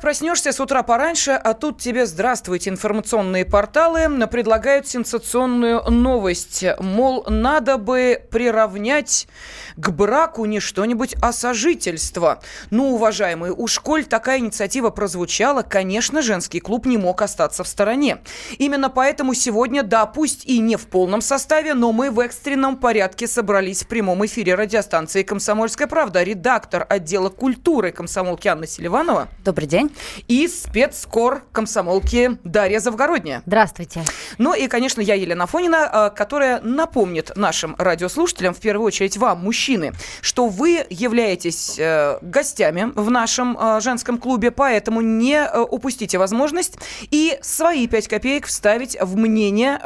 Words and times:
Проснешься 0.00 0.52
с 0.52 0.60
утра 0.60 0.82
пораньше, 0.82 1.32
а 1.32 1.54
тут 1.54 1.80
тебе 1.80 2.06
здравствуйте. 2.06 2.70
Информационные 2.70 3.44
порталы 3.44 4.26
предлагают 4.26 4.86
сенсационную 4.86 5.82
новость. 5.90 6.64
Мол, 6.78 7.24
надо 7.28 7.78
бы 7.78 8.22
приравнять 8.30 9.28
к 9.76 9.90
браку 9.90 10.44
не 10.44 10.60
что-нибудь, 10.60 11.14
а 11.22 11.32
сожительство. 11.32 12.40
Ну, 12.70 12.94
уважаемые, 12.94 13.52
у 13.52 13.66
школь 13.66 14.04
такая 14.04 14.38
инициатива 14.38 14.90
прозвучала, 14.90 15.62
конечно, 15.62 16.22
женский 16.22 16.60
клуб 16.60 16.86
не 16.86 16.98
мог 16.98 17.22
остаться 17.22 17.64
в 17.64 17.68
стороне. 17.68 18.18
Именно 18.58 18.90
поэтому 18.90 19.34
сегодня, 19.34 19.82
да, 19.82 20.06
пусть 20.06 20.44
и 20.46 20.58
не 20.58 20.76
в 20.76 20.86
полном 20.88 21.20
составе, 21.20 21.74
но 21.74 21.92
мы 21.92 22.10
в 22.10 22.20
экстренном 22.20 22.76
порядке 22.76 23.26
собрались 23.26 23.84
в 23.84 23.88
прямом 23.88 24.24
эфире 24.26 24.54
радиостанции 24.54 25.22
«Комсомольская 25.22 25.86
правда». 25.86 26.22
Редактор 26.22 26.86
отдела 26.88 27.28
культуры 27.28 27.92
комсомолки 27.92 28.48
Анна 28.48 28.66
Селиванова. 28.66 29.28
Добрый 29.44 29.68
день. 29.68 29.87
И 30.26 30.48
спецкор 30.48 31.42
комсомолки 31.52 32.38
Дарья 32.44 32.80
Завгородняя. 32.80 33.42
Здравствуйте. 33.46 34.02
Ну 34.38 34.54
и, 34.54 34.68
конечно, 34.68 35.00
я 35.00 35.14
Елена 35.14 35.46
Фонина, 35.46 36.10
э, 36.12 36.16
которая 36.16 36.60
напомнит 36.60 37.32
нашим 37.36 37.74
радиослушателям, 37.78 38.54
в 38.54 38.60
первую 38.60 38.86
очередь 38.86 39.16
вам, 39.16 39.42
мужчины, 39.42 39.92
что 40.20 40.48
вы 40.48 40.86
являетесь 40.90 41.78
э, 41.78 42.18
гостями 42.22 42.92
в 42.94 43.10
нашем 43.10 43.56
э, 43.58 43.80
женском 43.80 44.18
клубе, 44.18 44.50
поэтому 44.50 45.00
не 45.00 45.48
упустите 45.50 46.18
возможность 46.18 46.76
и 47.10 47.38
свои 47.42 47.86
пять 47.86 48.08
копеек 48.08 48.46
вставить 48.46 48.96
в 49.00 49.16
мнение 49.16 49.80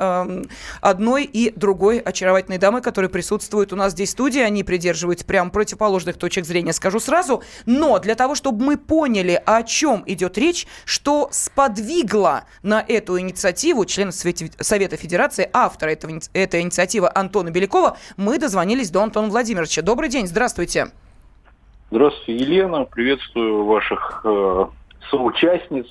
одной 0.81 1.25
и 1.25 1.53
другой 1.55 1.99
очаровательной 1.99 2.59
дамы, 2.59 2.81
которые 2.81 3.11
присутствуют 3.11 3.73
у 3.73 3.77
нас 3.77 3.93
здесь 3.93 4.09
в 4.09 4.13
студии. 4.13 4.41
Они 4.41 4.65
придерживаются 4.65 5.25
прям 5.25 5.51
противоположных 5.51 6.17
точек 6.17 6.47
зрения, 6.47 6.73
скажу 6.73 7.01
сразу. 7.01 7.43
Но 7.67 7.99
для 7.99 8.15
того, 8.15 8.35
чтобы 8.35 8.65
мы 8.65 8.77
поняли, 8.77 9.41
о 9.45 9.63
чем 9.63 9.92
идет 10.07 10.39
речь, 10.39 10.67
что 10.85 11.29
сподвигло 11.31 12.45
на 12.63 12.85
эту 12.87 13.19
инициативу 13.19 13.85
члена 13.85 14.13
Совета 14.13 14.97
Федерации, 14.97 15.49
автора 15.53 15.91
этого, 15.91 16.19
этой 16.33 16.61
инициативы 16.61 17.11
Антона 17.15 17.51
Белякова, 17.51 17.97
мы 18.17 18.39
дозвонились 18.39 18.91
до 18.91 19.03
Антона 19.03 19.29
Владимировича. 19.29 19.83
Добрый 19.83 20.09
день, 20.09 20.27
здравствуйте. 20.27 20.93
Здравствуйте, 21.91 22.43
Елена. 22.43 22.85
Приветствую 22.85 23.67
ваших 23.67 24.23
э, 24.25 24.65
соучастниц 25.11 25.87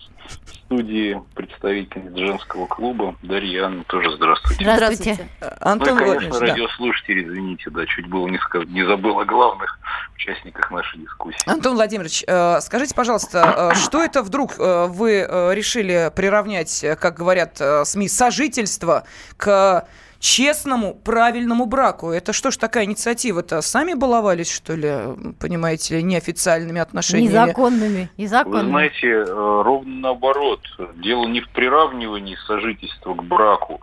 студии 0.72 1.22
представительниц 1.36 2.18
женского 2.18 2.66
клуба. 2.66 3.16
Дарья 3.22 3.66
Анна 3.66 3.84
тоже 3.84 4.16
здравствуйте. 4.16 4.64
Здравствуйте. 4.64 5.28
Антон 5.60 5.98
ну 5.98 6.06
и, 6.06 6.18
конечно, 6.18 6.40
радиослушатели, 6.40 7.24
извините, 7.24 7.70
да, 7.72 7.86
чуть 7.86 8.08
было 8.08 8.28
не, 8.28 8.38
сказ... 8.38 8.66
не 8.68 8.86
забыл 8.86 9.20
о 9.20 9.26
главных 9.26 9.78
участниках 10.16 10.72
нашей 10.72 11.00
дискуссии. 11.00 11.50
Антон 11.50 11.76
Владимирович, 11.76 12.24
э, 12.26 12.62
скажите, 12.62 12.96
пожалуйста, 12.96 13.72
э, 13.74 13.76
что 13.76 14.02
это 14.02 14.24
вдруг 14.24 14.58
э, 14.58 14.88
вы 14.88 15.28
решили 15.54 16.10
приравнять, 16.16 16.86
как 17.00 17.16
говорят 17.16 17.62
СМИ, 17.84 18.08
сожительство 18.08 19.04
к 19.36 19.86
честному, 20.22 20.94
правильному 20.94 21.66
браку. 21.66 22.12
Это 22.12 22.32
что 22.32 22.52
ж 22.52 22.58
такая 22.58 22.86
инициатива-то? 22.86 23.62
Сами 23.62 23.96
баловались, 23.96 24.54
что 24.54 24.76
ли, 24.76 25.34
понимаете 25.40 25.98
ли, 25.98 26.04
неофициальными 26.04 26.80
отношениями? 26.80 27.34
Незаконными. 27.34 28.10
Незаконными. 28.18 28.64
Вы 28.64 28.70
знаете, 28.70 29.08
э, 29.08 29.62
ровно 29.66 29.96
наоборот. 29.96 30.62
Дело 30.96 31.26
не 31.26 31.42
в 31.42 31.50
приравнивании 31.50 32.38
сожительства 32.48 33.16
к 33.16 33.24
браку. 33.24 33.82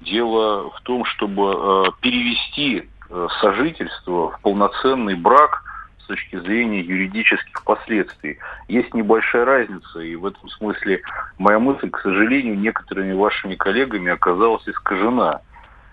Дело 0.00 0.70
в 0.70 0.80
том, 0.82 1.04
чтобы 1.04 1.52
э, 1.52 1.84
перевести 2.00 2.88
э, 3.10 3.28
сожительство 3.40 4.30
в 4.30 4.40
полноценный 4.42 5.16
брак 5.16 5.64
с 6.04 6.06
точки 6.06 6.38
зрения 6.38 6.80
юридических 6.80 7.64
последствий. 7.64 8.38
Есть 8.68 8.94
небольшая 8.94 9.44
разница, 9.44 9.98
и 9.98 10.14
в 10.14 10.24
этом 10.24 10.48
смысле 10.50 11.02
моя 11.38 11.58
мысль, 11.58 11.90
к 11.90 11.98
сожалению, 12.00 12.56
некоторыми 12.58 13.12
вашими 13.12 13.56
коллегами 13.56 14.12
оказалась 14.12 14.66
искажена. 14.68 15.40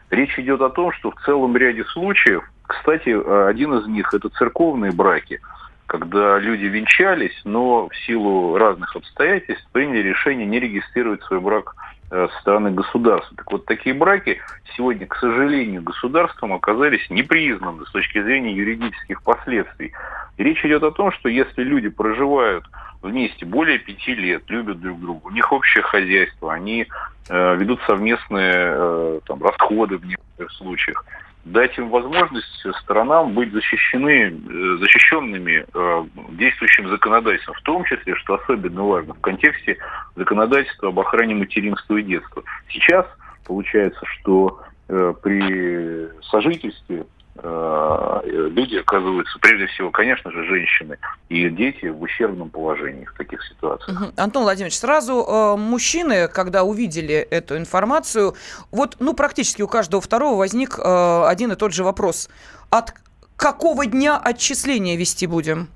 Речь 0.10 0.38
идет 0.40 0.62
о 0.62 0.70
том, 0.70 0.92
что 0.94 1.12
в 1.12 1.16
целом 1.26 1.58
ряде 1.58 1.84
случаев, 1.86 2.44
кстати, 2.66 3.10
один 3.50 3.74
из 3.76 3.88
них 3.88 4.14
это 4.14 4.30
церковные 4.30 4.92
браки, 4.92 5.40
когда 5.86 6.38
люди 6.38 6.66
венчались, 6.66 7.42
но 7.46 7.88
в 7.88 7.96
силу 8.06 8.58
разных 8.58 8.96
обстоятельств 8.96 9.68
приняли 9.72 10.10
решение 10.10 10.46
не 10.46 10.60
регистрировать 10.60 11.24
свой 11.24 11.40
брак 11.40 11.76
э, 12.12 12.28
со 12.32 12.42
стороны 12.42 12.72
государства. 12.72 13.36
Так 13.38 13.50
вот, 13.52 13.66
такие 13.66 13.96
браки 13.96 14.40
сегодня, 14.76 15.08
к 15.08 15.16
сожалению, 15.16 15.82
государством 15.82 16.54
оказались 16.54 17.10
непризнаны 17.10 17.86
с 17.86 17.92
точки 17.92 18.22
зрения 18.22 18.54
юридических 18.54 19.24
последствий. 19.24 19.94
И 20.36 20.44
речь 20.44 20.64
идет 20.66 20.84
о 20.84 20.92
том, 20.92 21.12
что 21.14 21.30
если 21.30 21.64
люди 21.64 21.88
проживают 21.88 22.66
вместе 23.08 23.46
более 23.46 23.80
пяти 23.80 24.14
лет, 24.14 24.44
любят 24.48 24.80
друг 24.80 25.00
друга, 25.00 25.28
у 25.28 25.32
них 25.32 25.52
общее 25.52 25.84
хозяйство, 25.84 26.54
они 26.54 26.88
э, 27.30 27.56
ведут 27.56 27.80
совместные 27.88 28.54
э, 28.56 29.20
там, 29.26 29.44
расходы 29.44 29.98
в 29.98 30.06
некоторых 30.06 30.52
случаях, 30.52 31.04
дать 31.46 31.78
им 31.78 31.90
возможность 31.90 32.66
сторонам 32.82 33.34
быть 33.34 33.52
защищены, 33.52 34.34
э, 34.34 34.78
защищенными 34.80 35.66
э, 35.74 36.06
действующим 36.32 36.90
законодательством, 36.90 37.56
в 37.56 37.62
том 37.62 37.84
числе, 37.86 38.16
что 38.16 38.36
особенно 38.36 38.84
важно, 38.84 39.14
в 39.14 39.22
контексте 39.22 39.78
законодательства 40.16 40.90
об 40.90 41.00
охране 41.00 41.36
материнства 41.36 41.96
и 41.96 42.04
детства. 42.04 42.44
Сейчас 42.70 43.06
получается, 43.46 44.02
что 44.06 44.62
э, 44.90 45.14
при 45.24 46.10
сожительстве 46.30 47.06
люди 47.44 48.76
оказываются, 48.76 49.38
прежде 49.40 49.68
всего, 49.68 49.92
конечно 49.92 50.32
же, 50.32 50.46
женщины 50.46 50.98
и 51.30 51.50
дети 51.50 51.88
в 51.88 52.02
ущербном 52.02 52.50
положении 52.50 53.06
в 53.06 53.14
таких 53.14 53.44
ситуациях. 53.44 54.02
Угу. 54.02 54.12
Антон 54.18 54.44
Владимирович, 54.44 54.78
сразу 54.78 55.24
э, 55.24 55.56
мужчины, 55.58 56.28
когда 56.28 56.64
увидели 56.64 57.16
эту 57.16 57.58
информацию, 57.58 58.36
вот, 58.72 58.98
ну, 59.00 59.14
практически 59.14 59.62
у 59.62 59.68
каждого 59.68 60.02
второго 60.02 60.38
возник 60.38 60.80
э, 60.80 61.24
один 61.26 61.52
и 61.52 61.56
тот 61.56 61.74
же 61.74 61.84
вопрос. 61.84 62.30
От 62.70 62.94
какого 63.36 63.86
дня 63.86 64.18
отчисления 64.18 64.98
вести 64.98 65.28
будем? 65.28 65.70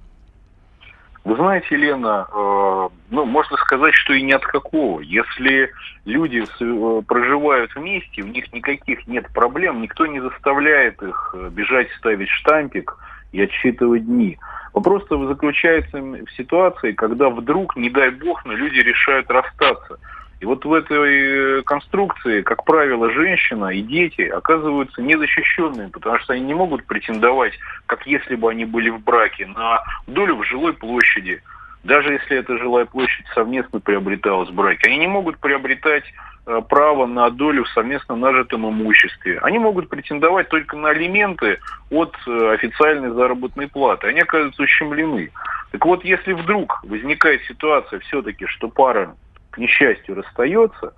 Вы 1.24 1.36
знаете, 1.36 1.76
Лена, 1.76 2.28
э, 2.32 2.90
ну, 3.12 3.26
можно 3.26 3.56
сказать, 3.58 3.94
что 3.94 4.14
и 4.14 4.24
ни 4.24 4.32
от 4.32 4.44
какого. 4.44 5.02
Если 5.02 5.70
люди 6.06 6.44
э, 6.44 7.02
проживают 7.08 7.76
вместе, 7.76 8.24
у 8.24 8.28
них 8.28 8.52
никаких 8.52 9.06
нет 9.08 9.32
проблем, 9.32 9.82
никто 9.82 10.08
не 10.08 10.20
заставляет 10.20 11.02
их 11.04 11.36
э, 11.38 11.50
бежать, 11.52 11.90
ставить 12.00 12.30
штампик 12.30 12.98
и 13.34 13.42
отсчитывать 13.42 14.06
дни. 14.06 14.40
Вопрос 14.74 15.04
заключается 15.09 16.02
в 16.02 16.32
ситуации, 16.36 16.94
когда 16.94 17.30
вдруг, 17.30 17.76
не 17.76 17.92
дай 17.92 18.09
бог, 18.09 18.44
но 18.46 18.53
люди 18.53 18.80
решают 18.80 19.30
расстаться– 19.30 20.00
и 20.41 20.46
вот 20.46 20.66
в 20.66 20.74
этой 20.74 21.59
э, 21.59 21.62
конструкции, 21.62 22.41
как 22.41 22.66
правило, 22.66 23.12
женщина 23.12 23.68
и 23.68 23.81
дети 23.84 24.24
оказываются 24.24 25.00
незащищенными, 25.00 25.91
потому 25.91 26.18
что 26.18 26.34
они 26.34 26.41
не 26.41 26.56
могут 26.56 26.84
претендовать, 26.85 27.53
как 27.85 28.07
если 28.07 28.34
бы 28.35 28.50
они 28.50 28.66
были 28.66 28.90
в 28.90 29.03
браке, 29.03 29.46
на 29.46 29.84
долю 30.07 30.38
в 30.38 30.44
жилой 30.44 30.74
площади. 30.74 31.44
Даже 31.84 32.13
если 32.13 32.38
эта 32.38 32.57
жилая 32.57 32.85
площадь 32.85 33.25
совместно 33.35 33.79
приобреталась 33.79 34.50
в 34.50 34.53
браке, 34.56 34.88
они 34.88 34.97
не 34.97 35.07
могут 35.07 35.38
приобретать 35.38 36.06
э, 36.47 36.59
право 36.68 37.06
на 37.06 37.29
долю 37.29 37.63
в 37.63 37.69
совместно 37.69 38.16
нажитом 38.16 38.68
имуществе. 38.68 39.38
Они 39.44 39.59
могут 39.59 39.90
претендовать 39.90 40.50
только 40.50 40.75
на 40.75 40.90
алименты 40.90 41.59
от 41.91 42.16
э, 42.25 42.53
официальной 42.53 43.12
заработной 43.12 43.68
платы. 43.68 44.08
Они 44.08 44.22
оказываются 44.22 44.63
ущемлены. 44.63 45.29
Так 45.72 45.85
вот, 45.85 46.03
если 46.03 46.34
вдруг 46.34 46.84
возникает 46.84 47.43
ситуация 47.43 47.99
все-таки, 47.99 48.47
что 48.47 48.70
пара 48.70 49.16
к 49.52 49.58
несчастью, 49.58 50.16
расстается, 50.16 50.94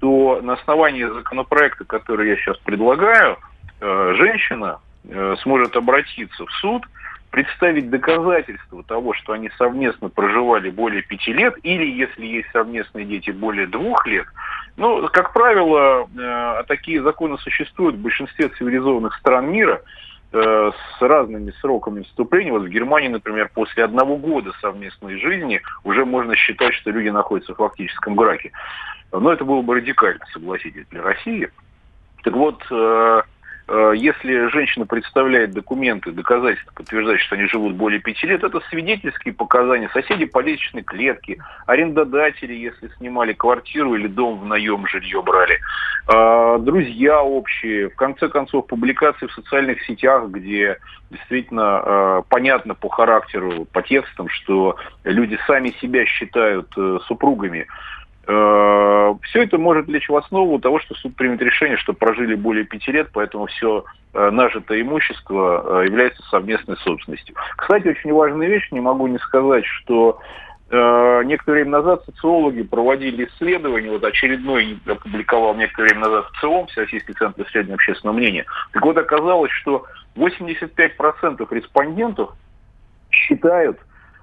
то 0.00 0.40
на 0.42 0.54
основании 0.54 1.04
законопроекта, 1.04 1.84
который 1.84 2.30
я 2.30 2.36
сейчас 2.36 2.56
предлагаю, 2.58 3.38
э, 3.80 4.14
женщина 4.16 4.80
э, 5.04 5.36
сможет 5.42 5.76
обратиться 5.76 6.44
в 6.44 6.50
суд, 6.52 6.84
представить 7.30 7.90
доказательства 7.90 8.82
того, 8.82 9.14
что 9.14 9.34
они 9.34 9.50
совместно 9.56 10.08
проживали 10.08 10.70
более 10.70 11.02
пяти 11.02 11.32
лет, 11.32 11.54
или, 11.62 11.86
если 11.86 12.26
есть 12.26 12.48
совместные 12.52 13.04
дети, 13.04 13.30
более 13.30 13.68
двух 13.68 14.04
лет. 14.06 14.26
Ну, 14.76 15.06
как 15.08 15.32
правило, 15.32 16.08
э, 16.18 16.64
такие 16.66 17.02
законы 17.02 17.38
существуют 17.38 17.96
в 17.96 18.02
большинстве 18.02 18.48
цивилизованных 18.48 19.14
стран 19.16 19.52
мира– 19.52 19.80
Э, 20.32 20.70
с 20.70 21.02
разными 21.02 21.50
сроками 21.60 22.02
вступления. 22.02 22.52
Вот 22.52 22.62
в 22.62 22.68
Германии, 22.68 23.08
например, 23.08 23.50
после 23.52 23.82
одного 23.82 24.16
года 24.16 24.52
совместной 24.60 25.18
жизни 25.18 25.60
уже 25.82 26.04
можно 26.04 26.36
считать, 26.36 26.72
что 26.74 26.92
люди 26.92 27.08
находятся 27.08 27.52
в 27.52 27.56
фактическом 27.56 28.14
браке. 28.14 28.52
Но 29.10 29.32
это 29.32 29.44
было 29.44 29.60
бы 29.62 29.74
радикально, 29.74 30.24
согласитесь, 30.32 30.86
для 30.90 31.02
России. 31.02 31.50
Так 32.22 32.34
вот, 32.34 32.62
э, 32.70 33.22
если 33.94 34.48
женщина 34.48 34.84
представляет 34.86 35.52
документы, 35.52 36.10
доказательства, 36.10 36.72
подтверждающие, 36.74 37.26
что 37.26 37.36
они 37.36 37.46
живут 37.46 37.74
более 37.74 38.00
пяти 38.00 38.26
лет, 38.26 38.42
это 38.42 38.60
свидетельские 38.68 39.32
показания, 39.32 39.88
соседи 39.92 40.24
по 40.24 40.40
лестничной 40.40 40.82
клетке, 40.82 41.38
арендодатели, 41.66 42.54
если 42.54 42.88
снимали 42.98 43.32
квартиру 43.32 43.94
или 43.94 44.08
дом 44.08 44.40
в 44.40 44.46
наем, 44.46 44.86
жилье 44.86 45.22
брали, 45.22 45.60
э, 46.08 46.58
друзья 46.60 47.22
общие, 47.22 47.90
в 47.90 47.96
конце 47.96 48.28
концов, 48.28 48.66
публикации 48.66 49.26
в 49.26 49.32
социальных 49.32 49.82
сетях, 49.84 50.28
где 50.28 50.78
действительно 51.10 51.82
э, 51.84 52.22
понятно 52.28 52.74
по 52.74 52.88
характеру, 52.88 53.66
по 53.72 53.82
текстам, 53.82 54.28
что 54.28 54.76
люди 55.04 55.38
сами 55.46 55.70
себя 55.80 56.04
считают 56.06 56.72
супругами. 57.06 57.66
Э, 58.32 59.14
все 59.22 59.42
это 59.42 59.58
может 59.58 59.88
лечь 59.88 60.08
в 60.08 60.14
основу 60.14 60.60
того, 60.60 60.78
что 60.78 60.94
суд 60.94 61.16
примет 61.16 61.42
решение, 61.42 61.76
что 61.76 61.92
прожили 61.92 62.36
более 62.36 62.64
пяти 62.64 62.92
лет, 62.92 63.08
поэтому 63.12 63.46
все 63.46 63.84
э, 64.14 64.30
нажитое 64.30 64.82
имущество 64.82 65.82
э, 65.82 65.86
является 65.86 66.22
совместной 66.30 66.76
собственностью. 66.76 67.34
Кстати, 67.56 67.88
очень 67.88 68.12
важная 68.12 68.46
вещь, 68.46 68.68
не 68.70 68.80
могу 68.80 69.08
не 69.08 69.18
сказать, 69.18 69.64
что 69.66 70.20
некоторое 70.72 71.64
время 71.64 71.70
назад 71.78 72.04
социологи 72.04 72.62
проводили 72.62 73.24
исследование, 73.24 73.90
вот 73.90 74.04
очередной 74.04 74.78
опубликовал 74.86 75.56
некоторое 75.56 75.88
время 75.88 76.02
назад 76.02 76.26
в 76.26 76.40
ЦИОМ, 76.40 76.68
Всероссийский 76.68 77.14
центр 77.14 77.42
исследования 77.42 77.74
общественного 77.74 78.16
мнения. 78.16 78.46
Так 78.70 78.84
вот, 78.84 78.96
оказалось, 78.96 79.50
что 79.50 79.84
85% 80.14 81.44
респондентов 81.50 82.30
считают, 83.10 83.80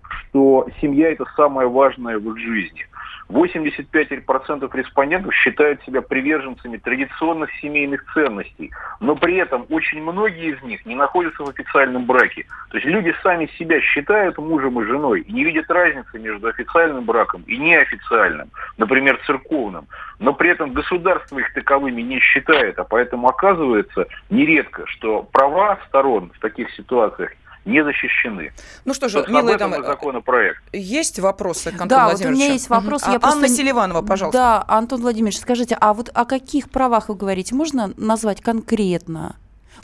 что 0.09 0.67
семья– 0.81 1.11
это 1.11 1.25
самое 1.35 1.67
важное 1.67 2.19
в 2.19 2.29
их 2.31 2.37
жизни– 2.37 2.85
85% 3.29 4.69
респондентов 4.73 5.33
считают 5.33 5.83
себя 5.83 6.01
приверженцами 6.01 6.77
традиционных 6.77 7.49
семейных 7.61 8.05
ценностей, 8.13 8.71
но 8.99 9.15
при 9.15 9.35
этом 9.35 9.65
очень 9.69 10.01
многие 10.01 10.55
из 10.55 10.63
них 10.63 10.85
не 10.85 10.95
находятся 10.95 11.43
в 11.43 11.49
официальном 11.49 12.05
браке. 12.05 12.45
То 12.69 12.77
есть 12.77 12.87
люди 12.87 13.13
сами 13.21 13.49
себя 13.57 13.81
считают 13.81 14.37
мужем 14.37 14.79
и 14.79 14.85
женой 14.85 15.21
и 15.21 15.31
не 15.31 15.43
видят 15.43 15.69
разницы 15.69 16.19
между 16.19 16.47
официальным 16.47 17.03
браком 17.03 17.43
и 17.47 17.57
неофициальным, 17.57 18.49
например, 18.77 19.19
церковным. 19.25 19.87
Но 20.19 20.33
при 20.33 20.51
этом 20.51 20.71
государство 20.71 21.39
их 21.39 21.53
таковыми 21.53 22.01
не 22.01 22.19
считает, 22.19 22.79
а 22.79 22.85
поэтому 22.85 23.27
оказывается 23.27 24.07
нередко, 24.29 24.85
что 24.87 25.23
права 25.23 25.79
сторон 25.87 26.31
в 26.33 26.39
таких 26.39 26.71
ситуациях 26.71 27.31
не 27.67 27.83
защищены. 27.83 28.51
Ну 28.85 28.93
что 28.93 29.09
же, 29.09 29.25
милые 29.27 29.57
дамы, 29.57 29.83
законопроект. 29.83 30.63
есть 30.73 31.19
вопросы 31.19 31.71
к 31.71 31.81
Антону 31.81 31.89
Да, 31.89 32.09
вот 32.09 32.25
у 32.25 32.29
меня 32.29 32.47
есть 32.47 32.69
вопрос. 32.69 33.03
Угу. 33.03 33.11
Я 33.11 33.17
а, 33.17 33.19
просто... 33.19 33.37
Анна 33.37 33.49
Селиванова, 33.49 34.01
пожалуйста. 34.01 34.37
Да, 34.37 34.65
Антон 34.67 35.01
Владимирович, 35.01 35.39
скажите, 35.39 35.77
а 35.79 35.93
вот 35.93 36.09
о 36.13 36.25
каких 36.25 36.69
правах 36.69 37.09
вы 37.09 37.15
говорите? 37.15 37.53
Можно 37.53 37.93
назвать 37.97 38.41
конкретно? 38.41 39.35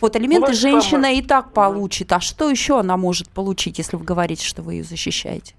Вот 0.01 0.15
элементы 0.15 0.49
ну, 0.49 0.53
женщина 0.53 1.03
самое... 1.03 1.19
и 1.19 1.21
так 1.21 1.53
получит, 1.53 2.11
а 2.13 2.19
что 2.19 2.49
еще 2.49 2.79
она 2.79 2.97
может 2.97 3.29
получить, 3.29 3.77
если 3.77 3.95
вы 3.95 4.03
говорите, 4.03 4.45
что 4.45 4.61
вы 4.61 4.75
ее 4.75 4.83
защищаете? 4.83 5.53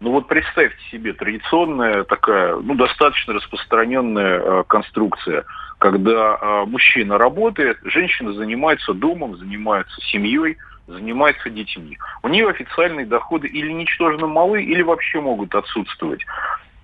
Ну 0.00 0.10
вот 0.10 0.28
представьте 0.28 0.76
себе, 0.90 1.14
традиционная 1.14 2.04
такая, 2.04 2.56
ну 2.56 2.74
достаточно 2.74 3.32
распространенная 3.32 4.40
э, 4.40 4.64
конструкция, 4.66 5.44
когда 5.78 6.38
э, 6.38 6.64
мужчина 6.66 7.16
работает, 7.16 7.78
женщина 7.82 8.34
занимается 8.34 8.92
домом, 8.92 9.38
занимается 9.38 9.98
семьей, 10.02 10.58
занимается 10.86 11.50
детьми. 11.50 11.98
У 12.22 12.28
нее 12.28 12.48
официальные 12.48 13.06
доходы 13.06 13.48
или 13.48 13.72
ничтожно 13.72 14.26
малы, 14.26 14.62
или 14.62 14.82
вообще 14.82 15.20
могут 15.20 15.54
отсутствовать. 15.54 16.24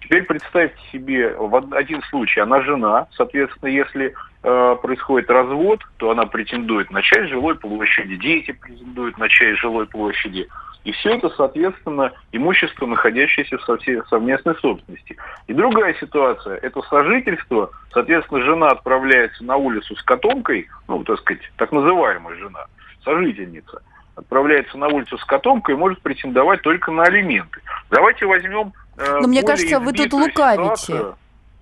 Теперь 0.00 0.24
представьте 0.24 0.78
себе 0.90 1.34
один 1.70 2.02
случай, 2.10 2.40
она 2.40 2.60
жена, 2.62 3.06
соответственно, 3.16 3.70
если 3.70 4.14
э, 4.42 4.76
происходит 4.82 5.30
развод, 5.30 5.80
то 5.96 6.10
она 6.10 6.26
претендует 6.26 6.90
на 6.90 7.02
часть 7.02 7.30
жилой 7.30 7.54
площади, 7.54 8.16
дети 8.16 8.52
претендуют 8.52 9.16
на 9.18 9.28
часть 9.28 9.60
жилой 9.60 9.86
площади. 9.86 10.48
И 10.84 10.90
все 10.90 11.14
это, 11.14 11.28
соответственно, 11.30 12.10
имущество, 12.32 12.86
находящееся 12.86 13.56
в 13.56 14.08
совместной 14.08 14.56
собственности. 14.56 15.16
И 15.46 15.52
другая 15.54 15.94
ситуация– 15.94 16.56
это 16.62 16.82
сожительство. 16.82 17.70
Соответственно, 17.92 18.42
жена 18.42 18.68
отправляется 18.70 19.44
на 19.44 19.56
улицу 19.56 19.94
с 19.94 20.02
котомкой, 20.02 20.66
ну, 20.88 21.04
так 21.04 21.20
сказать, 21.20 21.42
так 21.56 21.70
называемая 21.70 22.34
жена, 22.36 22.66
сожительница– 23.04 23.80
отправляется 24.22 24.78
на 24.78 24.88
улицу 24.88 25.18
с 25.18 25.24
котомкой 25.24 25.74
и 25.74 25.78
может 25.78 26.00
претендовать 26.00 26.62
только 26.62 26.90
на 26.90 27.04
алименты. 27.04 27.60
Давайте 27.90 28.26
возьмем... 28.26 28.72
Э, 28.96 29.18
Но 29.20 29.28
мне 29.28 29.42
кажется, 29.42 29.78
вы 29.78 29.92
тут 29.92 30.12
лукавите. 30.12 30.76
Ситуацию. 30.76 31.16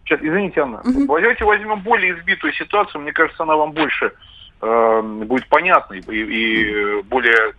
Сейчас, 0.05 0.21
извините, 0.23 0.61
Анна. 0.61 0.81
Угу. 0.81 1.07
Давайте 1.07 1.45
возьмем 1.45 1.81
более 1.81 2.19
избитую 2.19 2.53
ситуацию. 2.53 3.01
Мне 3.01 3.13
кажется, 3.13 3.43
она 3.43 3.57
вам 3.57 3.73
больше 3.73 4.13
э, 4.61 5.03
будет 5.03 5.49
понятна 5.49 5.95
и, 5.95 6.01
и 6.09 7.03
более 7.03 7.55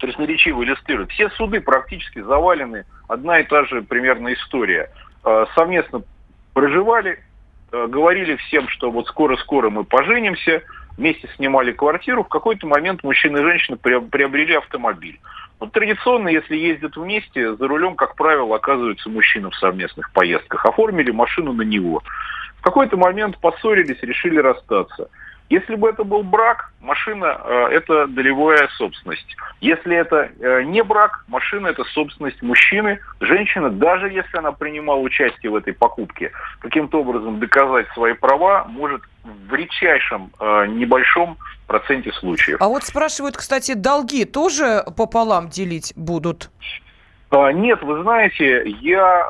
красноречиво 0.00 0.62
иллюстрирует. 0.62 1.10
Все 1.10 1.30
суды 1.30 1.60
практически 1.60 2.20
завалены. 2.20 2.84
Одна 3.08 3.40
и 3.40 3.44
та 3.44 3.64
же 3.64 3.82
примерно 3.82 4.32
история. 4.34 4.90
Э, 5.24 5.46
совместно 5.54 6.02
проживали, 6.52 7.18
э, 7.72 7.86
говорили 7.88 8.36
всем, 8.36 8.68
что 8.68 8.90
вот 8.90 9.06
скоро-скоро 9.06 9.70
мы 9.70 9.84
поженимся, 9.84 10.62
вместе 10.96 11.28
снимали 11.36 11.72
квартиру, 11.72 12.24
в 12.24 12.28
какой-то 12.28 12.66
момент 12.66 13.02
мужчина 13.02 13.38
и 13.38 13.42
женщина 13.42 13.76
приобрели 13.76 14.54
автомобиль. 14.54 15.20
Вот 15.60 15.72
традиционно, 15.72 16.28
если 16.28 16.56
ездят 16.56 16.96
вместе, 16.96 17.54
за 17.54 17.68
рулем, 17.68 17.94
как 17.94 18.16
правило, 18.16 18.56
оказывается 18.56 19.08
мужчина 19.08 19.50
в 19.50 19.56
совместных 19.56 20.12
поездках. 20.12 20.66
Оформили 20.66 21.10
машину 21.10 21.52
на 21.52 21.62
него. 21.62 22.02
В 22.58 22.62
какой-то 22.62 22.96
момент 22.96 23.38
поссорились, 23.38 24.02
решили 24.02 24.38
расстаться. 24.38 25.08
Если 25.50 25.74
бы 25.74 25.90
это 25.90 26.04
был 26.04 26.22
брак, 26.22 26.72
машина 26.80 27.38
э, 27.44 27.66
это 27.72 28.06
долевая 28.06 28.66
собственность. 28.78 29.36
Если 29.60 29.94
это 29.94 30.30
э, 30.40 30.62
не 30.62 30.82
брак, 30.82 31.24
машина 31.28 31.66
это 31.68 31.84
собственность 31.84 32.40
мужчины. 32.42 32.98
Женщина, 33.20 33.68
даже 33.68 34.08
если 34.08 34.38
она 34.38 34.52
принимала 34.52 34.98
участие 34.98 35.52
в 35.52 35.56
этой 35.56 35.74
покупке, 35.74 36.32
каким-то 36.60 37.00
образом 37.00 37.40
доказать 37.40 37.86
свои 37.92 38.14
права 38.14 38.64
может 38.64 39.02
в 39.22 39.54
редчайшем 39.54 40.30
э, 40.40 40.66
небольшом 40.68 41.36
проценте 41.66 42.12
случаев. 42.12 42.56
А 42.60 42.68
вот 42.68 42.84
спрашивают, 42.84 43.36
кстати, 43.36 43.74
долги 43.74 44.24
тоже 44.24 44.82
пополам 44.96 45.50
делить 45.50 45.92
будут? 45.94 46.50
А, 47.30 47.52
нет, 47.52 47.82
вы 47.82 48.02
знаете, 48.02 48.66
я 48.80 49.26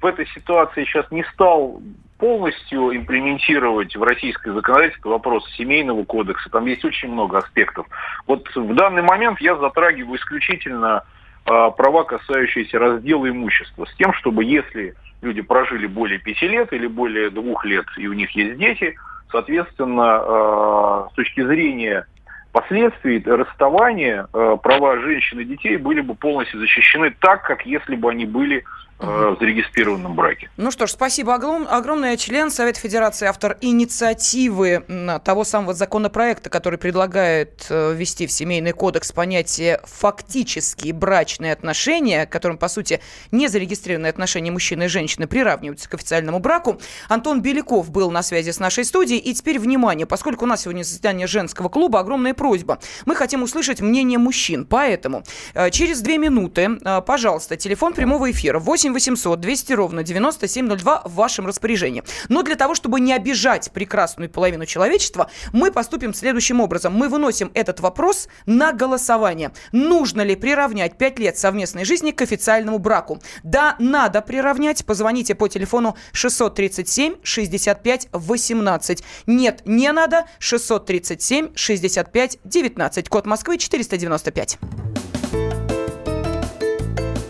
в 0.00 0.06
этой 0.06 0.26
ситуации 0.28 0.84
сейчас 0.84 1.10
не 1.10 1.24
стал 1.32 1.80
полностью 2.18 2.94
имплементировать 2.96 3.96
в 3.96 4.02
российское 4.02 4.52
законодательство 4.52 5.10
вопрос 5.10 5.48
семейного 5.56 6.04
кодекса. 6.04 6.50
Там 6.50 6.66
есть 6.66 6.84
очень 6.84 7.10
много 7.10 7.38
аспектов. 7.38 7.86
Вот 8.26 8.48
в 8.54 8.74
данный 8.74 9.02
момент 9.02 9.40
я 9.40 9.56
затрагиваю 9.56 10.18
исключительно 10.18 11.04
э, 11.46 11.70
права, 11.76 12.04
касающиеся 12.04 12.78
раздела 12.78 13.28
имущества, 13.28 13.86
с 13.86 13.94
тем, 13.96 14.12
чтобы 14.14 14.44
если 14.44 14.94
люди 15.22 15.42
прожили 15.42 15.86
более 15.86 16.18
пяти 16.18 16.48
лет 16.48 16.72
или 16.72 16.88
более 16.88 17.30
двух 17.30 17.64
лет, 17.64 17.86
и 17.96 18.08
у 18.08 18.12
них 18.12 18.30
есть 18.32 18.58
дети, 18.58 18.96
соответственно, 19.30 20.20
э, 20.20 21.08
с 21.12 21.14
точки 21.14 21.44
зрения 21.44 22.06
последствий 22.52 23.22
расставания 23.24 24.26
э, 24.32 24.56
права 24.60 24.98
женщин 24.98 25.38
и 25.38 25.44
детей 25.44 25.76
были 25.76 26.00
бы 26.00 26.16
полностью 26.16 26.58
защищены 26.58 27.14
так, 27.20 27.42
как 27.42 27.64
если 27.64 27.94
бы 27.94 28.10
они 28.10 28.26
были 28.26 28.64
в 28.98 29.36
зарегистрированном 29.38 30.16
браке. 30.16 30.50
Ну 30.56 30.70
что 30.70 30.86
ж, 30.86 30.90
спасибо 30.90 31.34
огромное. 31.34 32.16
Член 32.16 32.50
Совета 32.50 32.80
Федерации, 32.80 33.26
автор 33.26 33.56
инициативы 33.60 34.84
того 35.24 35.44
самого 35.44 35.72
законопроекта, 35.72 36.50
который 36.50 36.78
предлагает 36.78 37.66
э, 37.70 37.94
ввести 37.94 38.26
в 38.26 38.32
Семейный 38.32 38.72
кодекс 38.72 39.12
понятие 39.12 39.80
«фактические 39.84 40.92
брачные 40.92 41.52
отношения», 41.52 42.26
которым, 42.26 42.58
по 42.58 42.68
сути, 42.68 43.00
незарегистрированные 43.30 44.10
отношения 44.10 44.50
мужчины 44.50 44.84
и 44.84 44.88
женщины 44.88 45.28
приравниваются 45.28 45.88
к 45.88 45.94
официальному 45.94 46.40
браку. 46.40 46.80
Антон 47.08 47.40
Беляков 47.40 47.90
был 47.90 48.10
на 48.10 48.22
связи 48.22 48.50
с 48.50 48.58
нашей 48.58 48.84
студией. 48.84 49.20
И 49.20 49.32
теперь, 49.32 49.60
внимание, 49.60 50.06
поскольку 50.06 50.44
у 50.44 50.48
нас 50.48 50.62
сегодня 50.62 50.82
заседание 50.82 51.28
женского 51.28 51.68
клуба, 51.68 52.00
огромная 52.00 52.34
просьба. 52.34 52.80
Мы 53.06 53.14
хотим 53.14 53.44
услышать 53.44 53.80
мнение 53.80 54.18
мужчин. 54.18 54.66
Поэтому 54.66 55.22
э, 55.54 55.70
через 55.70 56.00
две 56.00 56.18
минуты, 56.18 56.78
э, 56.84 57.00
пожалуйста, 57.06 57.56
телефон 57.56 57.92
прямого 57.92 58.30
эфира 58.30 58.58
8 58.58 58.87
8 58.92 59.08
800 59.08 59.40
200 59.40 59.72
ровно 59.72 60.02
9702 60.02 61.02
в 61.04 61.14
вашем 61.14 61.46
распоряжении. 61.46 62.02
Но 62.28 62.42
для 62.42 62.56
того, 62.56 62.74
чтобы 62.74 63.00
не 63.00 63.12
обижать 63.12 63.70
прекрасную 63.72 64.30
половину 64.30 64.66
человечества, 64.66 65.30
мы 65.52 65.72
поступим 65.72 66.14
следующим 66.14 66.60
образом. 66.60 66.94
Мы 66.94 67.08
выносим 67.08 67.50
этот 67.54 67.80
вопрос 67.80 68.28
на 68.46 68.72
голосование. 68.72 69.52
Нужно 69.72 70.22
ли 70.22 70.36
приравнять 70.36 70.98
5 70.98 71.18
лет 71.18 71.38
совместной 71.38 71.84
жизни 71.84 72.10
к 72.10 72.22
официальному 72.22 72.78
браку? 72.78 73.20
Да, 73.42 73.76
надо 73.78 74.20
приравнять. 74.20 74.84
Позвоните 74.84 75.34
по 75.34 75.48
телефону 75.48 75.96
637 76.12 77.16
65 77.22 78.08
18. 78.12 79.04
Нет, 79.26 79.62
не 79.64 79.92
надо. 79.92 80.26
637 80.38 81.54
65 81.54 82.38
19. 82.44 83.08
Код 83.08 83.26
Москвы 83.26 83.58
495. 83.58 84.58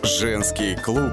Женский 0.03 0.77
клуб 0.77 1.13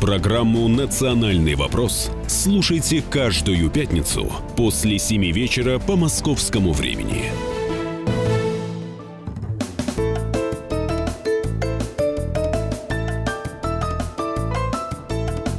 Программу 0.00 0.68
«Национальный 0.68 1.54
вопрос» 1.54 2.10
слушайте 2.26 3.02
каждую 3.02 3.70
пятницу 3.70 4.30
после 4.54 4.98
7 4.98 5.32
вечера 5.32 5.78
по 5.78 5.96
московскому 5.96 6.72
времени. 6.72 7.32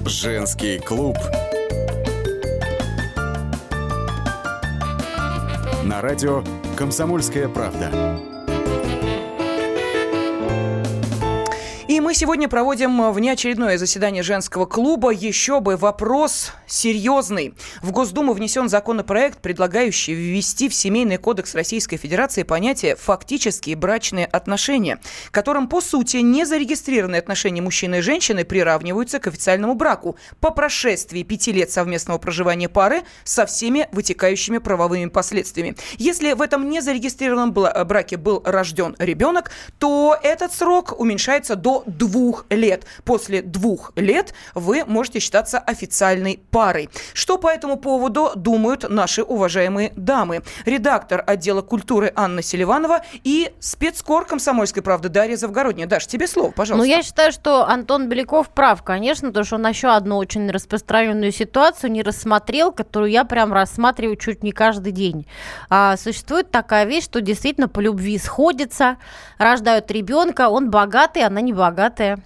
Женский 0.06 0.77
клуб. 0.77 1.17
На 5.84 6.01
радио 6.01 6.44
«Комсомольская 6.75 7.50
правда». 7.50 7.91
Мы 12.08 12.14
сегодня 12.14 12.48
проводим 12.48 13.12
внеочередное 13.12 13.78
заседание 13.78 14.24
женского 14.24 14.66
клуба. 14.66 15.12
Еще 15.12 15.60
бы 15.60 15.76
вопрос 15.76 16.54
серьезный. 16.66 17.54
В 17.82 17.92
Госдуму 17.92 18.32
внесен 18.32 18.70
законопроект, 18.70 19.42
предлагающий 19.42 20.14
ввести 20.14 20.70
в 20.70 20.74
Семейный 20.74 21.18
кодекс 21.18 21.54
Российской 21.54 21.98
Федерации 21.98 22.44
понятие 22.44 22.96
«фактические 22.96 23.76
брачные 23.76 24.26
отношения», 24.26 25.02
которым, 25.32 25.68
по 25.68 25.82
сути, 25.82 26.18
незарегистрированные 26.18 27.20
отношения 27.20 27.62
мужчины 27.62 27.98
и 27.98 28.02
женщины 28.02 28.46
приравниваются 28.46 29.20
к 29.20 29.28
официальному 29.28 29.76
браку 29.76 30.16
по 30.40 30.52
прошествии 30.52 31.24
пяти 31.24 31.52
лет 31.52 31.72
совместного 31.72 32.20
проживания 32.20 32.70
пары 32.70 33.02
со 33.26 33.46
всеми 33.46 33.90
вытекающими 33.92 34.60
правовыми 34.60 35.10
последствиями. 35.10 35.76
Если 35.98 36.32
в 36.32 36.42
этом 36.42 36.70
незарегистрированном 36.70 37.52
браке 37.52 38.16
был 38.16 38.42
рожден 38.46 38.96
ребенок, 38.98 39.52
то 39.78 40.18
этот 40.24 40.54
срок 40.54 40.98
уменьшается 40.98 41.58
до 41.58 41.84
двух 41.98 42.46
лет. 42.50 42.86
После 43.04 43.42
двух 43.42 43.92
лет 43.96 44.34
вы 44.54 44.84
можете 44.86 45.20
считаться 45.20 45.60
официальной 45.60 46.39
парой. 46.51 46.89
Что 47.13 47.38
по 47.38 47.48
этому 47.48 47.77
поводу 47.77 48.32
думают 48.36 48.89
наши 48.89 49.24
уважаемые 49.24 49.92
дамы? 49.96 50.44
Редактор 50.66 51.24
отдела 51.25 51.62
культуры 51.62 52.12
Анна 52.16 52.42
Селиванова 52.42 53.01
и 53.24 53.51
спецкор 53.60 54.25
комсомольской 54.25 54.84
правды 54.84 55.10
Дарья 55.10 55.38
Завгородняя. 55.38 55.88
Даш, 55.88 56.08
тебе 56.08 56.27
слово, 56.27 56.51
пожалуйста. 56.51 56.86
Ну, 56.86 56.96
я 56.96 57.04
считаю, 57.04 57.32
что 57.32 57.66
Антон 57.66 58.10
Беляков 58.10 58.50
прав, 58.50 58.84
конечно, 58.84 59.30
потому 59.30 59.46
что 59.46 59.56
он 59.56 59.68
еще 59.68 59.89
одну 59.89 60.18
очень 60.18 60.50
распространенную 60.50 61.32
ситуацию 61.32 61.92
не 61.92 62.04
рассмотрел, 62.04 62.72
которую 62.72 63.12
я 63.12 63.24
прям 63.24 63.54
рассматриваю 63.54 64.16
чуть 64.18 64.44
не 64.44 64.51
каждый 64.51 64.92
день. 64.92 65.25
А, 65.70 65.98
существует 65.98 66.51
такая 66.51 66.86
вещь, 66.86 67.06
что 67.06 67.22
действительно 67.22 67.68
по 67.68 67.80
любви 67.80 68.18
сходятся, 68.18 68.98
рождают 69.38 69.89
ребенка, 69.92 70.50
он 70.50 70.70
богатый, 70.70 71.24
она 71.24 71.42
не 71.42 71.54
богатая 71.54 71.76
богатая. 71.77 72.17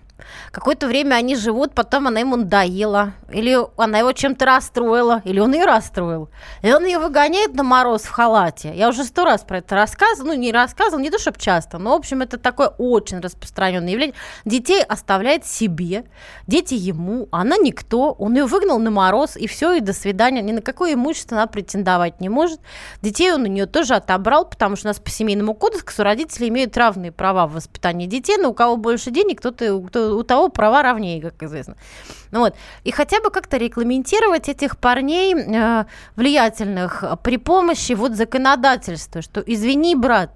Какое-то 0.52 0.88
время 0.88 1.16
они 1.16 1.36
живут, 1.36 1.74
потом 1.74 2.08
она 2.08 2.20
ему 2.20 2.36
надоела, 2.36 3.14
или 3.32 3.58
она 3.78 4.00
его 4.00 4.12
чем-то 4.12 4.46
расстроила, 4.46 5.22
или 5.26 5.40
он 5.40 5.54
ее 5.54 5.66
расстроил. 5.66 6.30
И 6.62 6.72
он 6.72 6.86
ее 6.86 7.00
выгоняет 7.00 7.54
на 7.56 7.64
мороз 7.64 8.04
в 8.04 8.12
халате. 8.12 8.74
Я 8.76 8.90
уже 8.90 9.04
сто 9.04 9.26
раз 9.26 9.42
про 9.42 9.60
это 9.60 9.76
рассказывала, 9.76 10.34
ну 10.34 10.40
не 10.40 10.52
рассказывала, 10.52 11.02
не 11.02 11.10
то 11.10 11.20
чтобы 11.20 11.40
часто, 11.40 11.78
но 11.78 11.92
в 11.92 11.96
общем 11.96 12.22
это 12.22 12.38
такое 12.38 12.68
очень 12.68 13.20
распространенное 13.20 13.92
явление. 13.92 14.16
Детей 14.46 14.84
оставляет 14.84 15.46
себе, 15.46 16.06
дети 16.48 16.74
ему, 16.74 17.28
она 17.32 17.58
никто, 17.58 18.12
он 18.12 18.36
ее 18.36 18.46
выгнал 18.46 18.80
на 18.80 18.92
мороз, 18.92 19.36
и 19.36 19.48
все, 19.48 19.74
и 19.74 19.80
до 19.80 19.94
свидания. 19.94 20.42
Ни 20.42 20.52
на 20.52 20.62
какое 20.62 20.94
имущество 20.94 21.38
она 21.38 21.48
претендовать 21.48 22.20
не 22.22 22.30
может. 22.30 22.60
Детей 23.02 23.32
он 23.34 23.44
у 23.44 23.48
нее 23.48 23.66
тоже 23.66 23.96
отобрал, 23.96 24.46
потому 24.46 24.76
что 24.76 24.88
у 24.88 24.90
нас 24.90 25.00
по 25.00 25.10
семейному 25.10 25.54
кодексу 25.54 26.04
родители 26.04 26.48
имеют 26.50 26.78
равные 26.78 27.12
права 27.12 27.48
в 27.48 27.54
воспитании 27.54 28.08
детей, 28.08 28.38
но 28.38 28.50
у 28.50 28.54
кого 28.54 28.78
больше 28.78 29.12
денег, 29.12 29.40
кто-то, 29.40 29.82
кто 29.82 30.11
у 30.16 30.24
того 30.24 30.50
права 30.50 30.84
равнее, 30.84 31.22
как 31.22 31.44
известно. 31.44 31.76
Ну 32.32 32.40
вот. 32.40 32.56
И 32.84 32.92
хотя 32.92 33.20
бы 33.22 33.30
как-то 33.30 33.58
регламентировать 33.58 34.50
этих 34.50 34.78
парней 34.78 35.36
э, 35.36 35.86
влиятельных 36.16 37.04
при 37.24 37.38
помощи 37.38 37.94
вот 37.94 38.14
законодательства, 38.14 39.22
что 39.22 39.42
извини, 39.42 39.96
брат, 39.96 40.32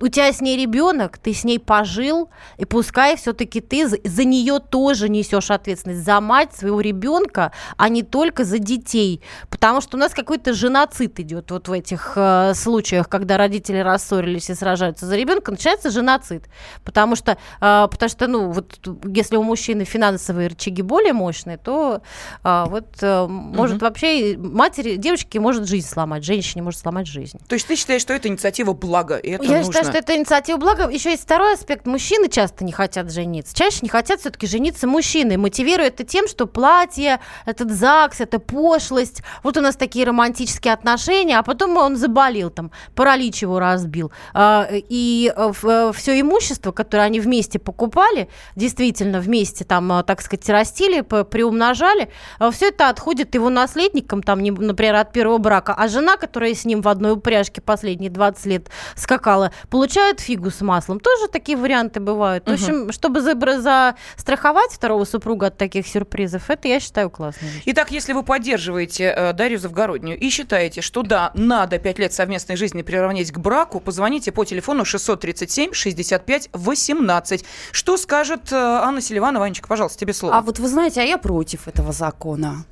у 0.00 0.08
тебя 0.08 0.32
с 0.32 0.40
ней 0.40 0.56
ребенок, 0.56 1.18
ты 1.18 1.34
с 1.34 1.44
ней 1.44 1.58
пожил, 1.58 2.30
и 2.56 2.64
пускай 2.64 3.16
все-таки 3.16 3.60
ты 3.60 3.86
за, 3.86 3.98
за 4.02 4.24
нее 4.24 4.58
тоже 4.58 5.08
несешь 5.08 5.50
ответственность 5.50 6.04
за 6.04 6.20
мать 6.20 6.54
своего 6.54 6.80
ребенка, 6.80 7.52
а 7.76 7.88
не 7.88 8.02
только 8.02 8.44
за 8.44 8.58
детей. 8.58 9.22
Потому 9.50 9.80
что 9.80 9.96
у 9.96 10.00
нас 10.00 10.14
какой-то 10.14 10.54
женоцид 10.54 11.20
идет 11.20 11.50
вот 11.50 11.68
в 11.68 11.72
этих 11.72 12.14
э, 12.16 12.54
случаях, 12.54 13.08
когда 13.08 13.36
родители 13.36 13.78
рассорились 13.78 14.48
и 14.48 14.54
сражаются 14.54 15.06
за 15.06 15.16
ребенка, 15.16 15.50
начинается 15.50 15.90
женоцид. 15.90 16.44
Потому 16.82 17.14
что, 17.14 17.32
э, 17.60 17.88
потому 17.90 18.08
что 18.08 18.26
ну, 18.26 18.50
вот, 18.50 18.78
если 19.04 19.36
у 19.36 19.42
мужчины 19.42 19.84
финансовые 19.84 20.48
рычаги 20.48 20.82
более 20.82 21.12
мощные, 21.12 21.58
то 21.58 22.00
э, 22.42 22.64
вот 22.68 22.86
э, 23.02 23.26
может 23.26 23.76
угу. 23.76 23.84
вообще 23.84 24.36
матери, 24.38 24.96
девочки 24.96 25.36
может 25.36 25.68
жизнь 25.68 25.86
сломать, 25.86 26.24
женщине 26.24 26.62
может 26.62 26.80
сломать 26.80 27.06
жизнь. 27.06 27.38
То 27.46 27.54
есть 27.54 27.66
ты 27.66 27.76
считаешь, 27.76 28.00
что 28.00 28.14
это 28.14 28.28
инициатива 28.28 28.72
блага, 28.72 29.16
и 29.16 29.32
это 29.32 29.44
Я 29.44 29.58
нужно? 29.58 29.72
Считаю, 29.72 29.89
что 29.90 29.98
это 29.98 30.16
инициатива 30.16 30.56
блага. 30.56 30.88
Еще 30.88 31.10
есть 31.10 31.22
второй 31.22 31.54
аспект. 31.54 31.86
Мужчины 31.86 32.28
часто 32.28 32.64
не 32.64 32.72
хотят 32.72 33.12
жениться. 33.12 33.54
Чаще 33.54 33.78
не 33.82 33.88
хотят 33.88 34.20
все-таки 34.20 34.46
жениться 34.46 34.86
мужчины. 34.86 35.36
Мотивируют 35.38 36.00
это 36.00 36.04
тем, 36.04 36.28
что 36.28 36.46
платье, 36.46 37.20
этот 37.46 37.70
ЗАГС, 37.70 38.20
это 38.20 38.38
пошлость. 38.38 39.22
Вот 39.42 39.56
у 39.56 39.60
нас 39.60 39.76
такие 39.76 40.06
романтические 40.06 40.72
отношения, 40.72 41.38
а 41.38 41.42
потом 41.42 41.76
он 41.76 41.96
заболел, 41.96 42.50
там, 42.50 42.70
паралич 42.94 43.42
его 43.42 43.58
разбил. 43.58 44.12
А, 44.32 44.68
и 44.70 45.32
э, 45.34 45.52
э, 45.62 45.92
все 45.94 46.20
имущество, 46.20 46.72
которое 46.72 47.02
они 47.02 47.20
вместе 47.20 47.58
покупали, 47.58 48.28
действительно 48.56 49.20
вместе 49.20 49.64
там, 49.64 49.92
э, 49.92 50.02
так 50.04 50.22
сказать, 50.22 50.48
растили, 50.48 51.00
приумножали, 51.00 52.10
все 52.52 52.68
это 52.68 52.88
отходит 52.88 53.34
его 53.34 53.50
наследникам, 53.50 54.22
там, 54.22 54.40
например, 54.42 54.96
от 54.96 55.12
первого 55.12 55.38
брака. 55.38 55.74
А 55.76 55.88
жена, 55.88 56.16
которая 56.16 56.54
с 56.54 56.64
ним 56.64 56.80
в 56.80 56.88
одной 56.88 57.12
упряжке 57.12 57.60
последние 57.60 58.10
20 58.10 58.46
лет 58.46 58.70
скакала, 58.94 59.52
получают 59.80 60.20
фигу 60.20 60.50
с 60.50 60.60
маслом. 60.60 61.00
Тоже 61.00 61.26
такие 61.28 61.56
варианты 61.56 62.00
бывают. 62.00 62.46
Угу. 62.46 62.54
В 62.54 62.60
общем, 62.60 62.92
чтобы 62.92 63.22
застраховать 63.22 64.72
второго 64.72 65.06
супруга 65.06 65.46
от 65.46 65.56
таких 65.56 65.86
сюрпризов, 65.86 66.50
это, 66.50 66.68
я 66.68 66.80
считаю, 66.80 67.08
классно. 67.08 67.48
Итак, 67.64 67.90
если 67.90 68.12
вы 68.12 68.22
поддерживаете 68.22 69.04
э, 69.04 69.32
Дарью 69.32 69.58
Завгороднюю 69.58 70.20
и 70.20 70.28
считаете, 70.28 70.82
что 70.82 71.02
да, 71.02 71.30
надо 71.32 71.78
5 71.78 71.98
лет 71.98 72.12
совместной 72.12 72.56
жизни 72.56 72.82
приравнять 72.82 73.32
к 73.32 73.38
браку, 73.38 73.80
позвоните 73.80 74.32
по 74.32 74.44
телефону 74.44 74.84
637 74.84 75.72
65 75.72 76.50
18. 76.52 77.44
Что 77.72 77.96
скажет 77.96 78.52
э, 78.52 78.56
Анна 78.56 79.00
Селиванова? 79.00 79.46
Анечка, 79.46 79.66
пожалуйста, 79.66 79.98
тебе 79.98 80.12
слово. 80.12 80.36
А 80.36 80.42
вот 80.42 80.58
вы 80.58 80.68
знаете, 80.68 81.00
а 81.00 81.04
я 81.04 81.16
против 81.16 81.68
этого 81.68 81.92
закона. 81.92 82.66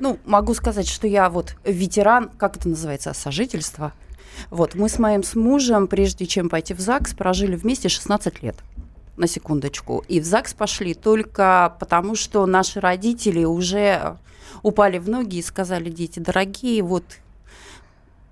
Ну, 0.00 0.18
могу 0.24 0.54
сказать, 0.54 0.88
что 0.88 1.06
я 1.06 1.30
вот 1.30 1.54
ветеран, 1.62 2.30
как 2.36 2.56
это 2.56 2.68
называется, 2.68 3.14
сожительства– 3.14 3.92
вот, 4.50 4.74
мы 4.74 4.88
с 4.88 4.98
моим 4.98 5.22
с 5.22 5.34
мужем, 5.34 5.86
прежде 5.86 6.26
чем 6.26 6.48
пойти 6.48 6.74
в 6.74 6.80
ЗАГС, 6.80 7.14
прожили 7.14 7.56
вместе 7.56 7.88
16 7.88 8.42
лет 8.42 8.56
на 9.16 9.26
секундочку. 9.26 10.04
И 10.08 10.20
в 10.20 10.24
ЗАГС 10.24 10.54
пошли 10.54 10.94
только 10.94 11.76
потому, 11.80 12.14
что 12.14 12.46
наши 12.46 12.80
родители 12.80 13.44
уже 13.44 14.16
упали 14.62 14.98
в 14.98 15.08
ноги 15.08 15.36
и 15.36 15.42
сказали, 15.42 15.90
дети 15.90 16.18
дорогие, 16.18 16.82
вот 16.82 17.04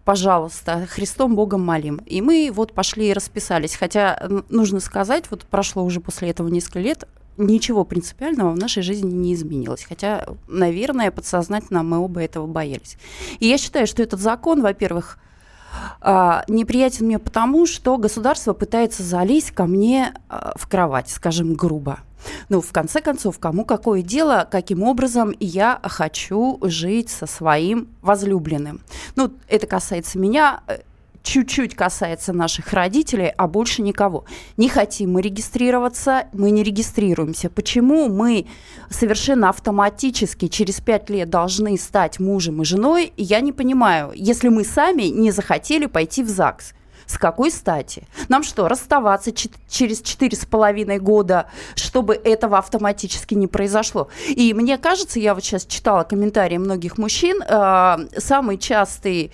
пожалуйста, 0.04 0.86
Христом 0.86 1.34
Богом 1.34 1.62
молим. 1.64 2.00
И 2.06 2.22
мы 2.22 2.50
вот 2.54 2.72
пошли 2.72 3.08
и 3.08 3.12
расписались. 3.12 3.74
Хотя, 3.74 4.28
нужно 4.48 4.80
сказать, 4.80 5.24
вот 5.30 5.44
прошло 5.44 5.84
уже 5.84 6.00
после 6.00 6.30
этого 6.30 6.48
несколько 6.48 6.78
лет, 6.78 7.08
ничего 7.36 7.84
принципиального 7.84 8.52
в 8.52 8.56
нашей 8.56 8.82
жизни 8.82 9.12
не 9.12 9.34
изменилось. 9.34 9.84
Хотя, 9.84 10.26
наверное, 10.46 11.10
подсознательно 11.10 11.82
мы 11.82 11.98
оба 11.98 12.22
этого 12.22 12.46
боялись. 12.46 12.96
И 13.40 13.48
я 13.48 13.58
считаю, 13.58 13.86
что 13.86 14.02
этот 14.02 14.20
закон, 14.20 14.62
во-первых, 14.62 15.18
а, 16.00 16.44
неприятен 16.48 17.06
мне 17.06 17.18
потому, 17.18 17.66
что 17.66 17.98
государство 17.98 18.52
пытается 18.52 19.02
залезть 19.02 19.50
ко 19.50 19.66
мне 19.66 20.14
а, 20.28 20.52
в 20.56 20.68
кровать, 20.68 21.08
скажем, 21.08 21.54
грубо. 21.54 22.00
Ну, 22.48 22.60
в 22.60 22.72
конце 22.72 23.00
концов, 23.00 23.38
кому 23.38 23.64
какое 23.64 24.02
дело, 24.02 24.46
каким 24.50 24.82
образом 24.82 25.34
я 25.40 25.80
хочу 25.82 26.58
жить 26.62 27.10
со 27.10 27.26
своим 27.26 27.88
возлюбленным. 28.02 28.80
Ну, 29.14 29.32
это 29.48 29.66
касается 29.66 30.18
меня, 30.18 30.60
э, 30.66 30.78
чуть-чуть 31.26 31.74
касается 31.74 32.32
наших 32.32 32.72
родителей, 32.72 33.32
а 33.36 33.48
больше 33.48 33.82
никого. 33.82 34.24
Не 34.56 34.68
хотим 34.68 35.12
мы 35.12 35.22
регистрироваться, 35.22 36.28
мы 36.32 36.50
не 36.50 36.62
регистрируемся. 36.62 37.50
Почему 37.50 38.08
мы 38.08 38.46
совершенно 38.90 39.48
автоматически 39.48 40.46
через 40.46 40.80
пять 40.80 41.10
лет 41.10 41.28
должны 41.28 41.76
стать 41.78 42.20
мужем 42.20 42.62
и 42.62 42.64
женой, 42.64 43.12
я 43.16 43.40
не 43.40 43.52
понимаю, 43.52 44.12
если 44.14 44.48
мы 44.48 44.64
сами 44.64 45.04
не 45.04 45.32
захотели 45.32 45.86
пойти 45.86 46.22
в 46.22 46.28
ЗАГС. 46.28 46.74
С 47.06 47.18
какой 47.18 47.50
стати? 47.50 48.06
Нам 48.28 48.42
что, 48.42 48.68
расставаться 48.68 49.32
через 49.32 50.00
четыре 50.00 50.36
с 50.36 50.44
половиной 50.44 50.98
года, 50.98 51.48
чтобы 51.76 52.14
этого 52.14 52.58
автоматически 52.58 53.34
не 53.34 53.46
произошло? 53.46 54.08
И 54.28 54.52
мне 54.54 54.76
кажется, 54.76 55.20
я 55.20 55.34
вот 55.34 55.44
сейчас 55.44 55.66
читала 55.66 56.02
комментарии 56.02 56.56
многих 56.56 56.98
мужчин, 56.98 57.42
э, 57.42 57.96
самый 58.18 58.58
частый 58.58 59.32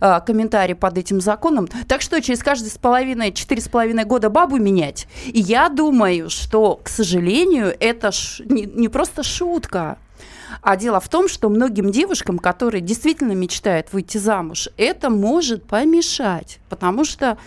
э, 0.00 0.20
комментарий 0.26 0.74
под 0.74 0.98
этим 0.98 1.20
законом. 1.20 1.68
Так 1.88 2.02
что 2.02 2.20
через 2.20 2.42
каждые 2.42 2.70
с 2.70 2.78
половиной, 2.78 3.32
четыре 3.32 3.60
с 3.60 3.68
половиной 3.68 4.04
года 4.04 4.30
бабу 4.30 4.56
менять? 4.56 5.06
И 5.26 5.40
я 5.40 5.68
думаю, 5.68 6.30
что, 6.30 6.80
к 6.82 6.88
сожалению, 6.88 7.74
это 7.78 8.12
ш- 8.12 8.44
не, 8.44 8.62
не 8.64 8.88
просто 8.88 9.22
шутка. 9.22 9.98
А 10.60 10.76
дело 10.76 11.00
в 11.00 11.08
том, 11.08 11.28
что 11.28 11.48
многим 11.48 11.90
девушкам, 11.90 12.38
которые 12.38 12.82
действительно 12.82 13.32
мечтают 13.32 13.92
выйти 13.92 14.18
замуж, 14.18 14.68
это 14.76 15.10
может 15.10 15.64
помешать, 15.64 16.58
потому 16.68 17.04
что 17.04 17.38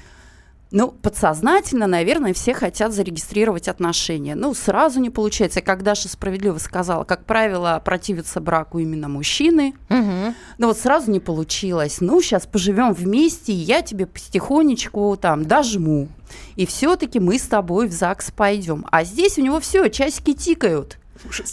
ну, 0.76 0.92
подсознательно, 0.92 1.88
наверное, 1.88 2.34
все 2.34 2.54
хотят 2.54 2.92
зарегистрировать 2.92 3.70
отношения. 3.70 4.36
Ну, 4.36 4.54
сразу 4.54 5.00
не 5.00 5.10
получается. 5.10 5.62
Как 5.62 5.84
Даша 5.84 6.10
справедливо 6.10 6.58
сказала, 6.58 7.06
как 7.06 7.24
правило, 7.24 7.82
противятся 7.86 8.42
браку 8.42 8.80
именно 8.80 9.08
мужчины. 9.08 9.74
Мгм. 9.88 10.36
Но 10.58 10.68
вот 10.68 10.78
сразу 10.78 11.12
не 11.12 11.22
получилось. 11.22 12.02
Ну, 12.02 12.22
сейчас 12.22 12.46
поживем 12.46 12.92
вместе, 12.92 13.54
и 13.54 13.56
я 13.56 13.84
тебе 13.84 14.06
потихонечку 14.06 15.16
там 15.16 15.46
дожму. 15.46 16.10
И 16.58 16.66
все-таки 16.66 17.22
мы 17.22 17.40
с 17.40 17.44
тобой 17.44 17.88
в 17.88 17.94
ЗАГС 17.94 18.32
пойдем. 18.32 18.86
А 18.92 19.06
здесь 19.06 19.38
у 19.38 19.42
него 19.42 19.62
все, 19.62 19.88
часики 19.88 20.34
тикают. 20.34 20.98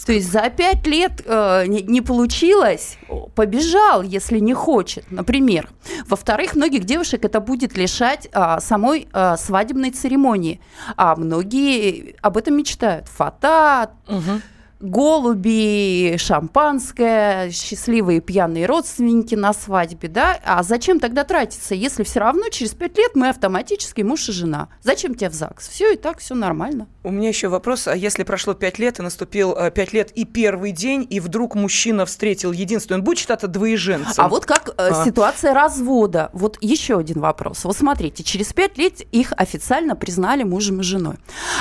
То 0.05 0.13
есть 0.13 0.31
за 0.31 0.49
пять 0.49 0.87
лет 0.87 1.21
э, 1.25 1.65
не, 1.67 1.81
не 1.81 2.01
получилось, 2.01 2.97
побежал, 3.35 4.01
если 4.01 4.39
не 4.39 4.53
хочет, 4.53 5.11
например. 5.11 5.69
Во-вторых, 6.07 6.55
многих 6.55 6.83
девушек 6.85 7.25
это 7.25 7.39
будет 7.39 7.77
лишать 7.77 8.27
а, 8.33 8.59
самой 8.59 9.07
а, 9.13 9.37
свадебной 9.37 9.91
церемонии. 9.91 10.59
А 10.97 11.15
многие 11.15 12.15
об 12.21 12.37
этом 12.37 12.57
мечтают. 12.57 13.07
Фата, 13.07 13.91
Мгм. 14.07 14.41
Голуби, 14.83 16.15
шампанское, 16.17 17.49
счастливые 17.51 18.19
пьяные 18.19 18.65
родственники 18.65 19.33
на 19.33 19.53
свадьбе, 19.53 20.09
да? 20.09 20.37
А 20.43 20.61
зачем 20.61 20.99
тогда 20.99 21.23
тратиться, 21.23 21.73
если 21.73 22.03
все 22.03 22.19
равно 22.19 22.49
через 22.49 22.71
пять 22.71 22.97
лет 22.97 23.11
мы 23.15 23.29
автоматически 23.29 24.01
муж 24.01 24.27
и 24.27 24.33
жена? 24.33 24.67
Зачем 24.81 25.15
тебе 25.15 25.29
в 25.29 25.33
ЗАГС? 25.33 25.69
Все 25.69 25.93
и 25.93 25.95
так, 25.95 26.19
все 26.19 26.35
нормально. 26.35 26.87
У 27.03 27.11
меня 27.11 27.29
еще 27.29 27.47
вопрос, 27.47 27.87
а 27.87 27.95
если 27.95 28.23
прошло 28.23 28.53
пять 28.53 28.77
лет, 28.77 28.99
и 28.99 29.01
наступил 29.01 29.53
э, 29.53 29.71
пять 29.71 29.93
лет 29.93 30.11
и 30.11 30.25
первый 30.25 30.71
день, 30.71 31.07
и 31.09 31.21
вдруг 31.21 31.55
мужчина 31.55 32.05
встретил 32.05 32.51
единственную, 32.51 32.99
он 32.99 33.05
будет 33.05 33.19
считаться 33.19 33.47
двоеженцем? 33.47 34.25
А 34.25 34.27
вот 34.27 34.45
как 34.45 34.69
э, 34.69 34.73
А. 34.77 35.05
ситуация 35.05 35.53
развода? 35.53 36.29
Вот 36.33 36.57
еще 36.59 36.99
один 36.99 37.21
вопрос. 37.21 37.63
Вот 37.63 37.77
смотрите, 37.77 38.23
через 38.23 38.51
пять 38.51 38.77
лет 38.77 38.99
их 39.11 39.31
официально 39.37 39.95
признали 39.95 40.43
мужем 40.43 40.81
и 40.81 40.83
женой. 40.83 41.15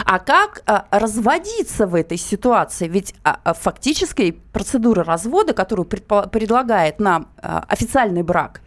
А 0.05 0.19
как 0.19 0.63
э, 0.67 0.81
разводиться 0.91 1.87
в 1.87 1.95
этой 1.95 2.19
ситуации? 2.19 2.89
Ведь 2.89 3.12
а, 3.25 3.39
а, 3.45 3.55
фактически 3.55 4.33
процедура 4.53 5.05
развода, 5.05 5.55
которую 5.55 5.87
предлагает 5.87 7.01
нам 7.01 7.29
э, 7.41 7.61
официальный 7.69 8.23
брак, 8.23 8.61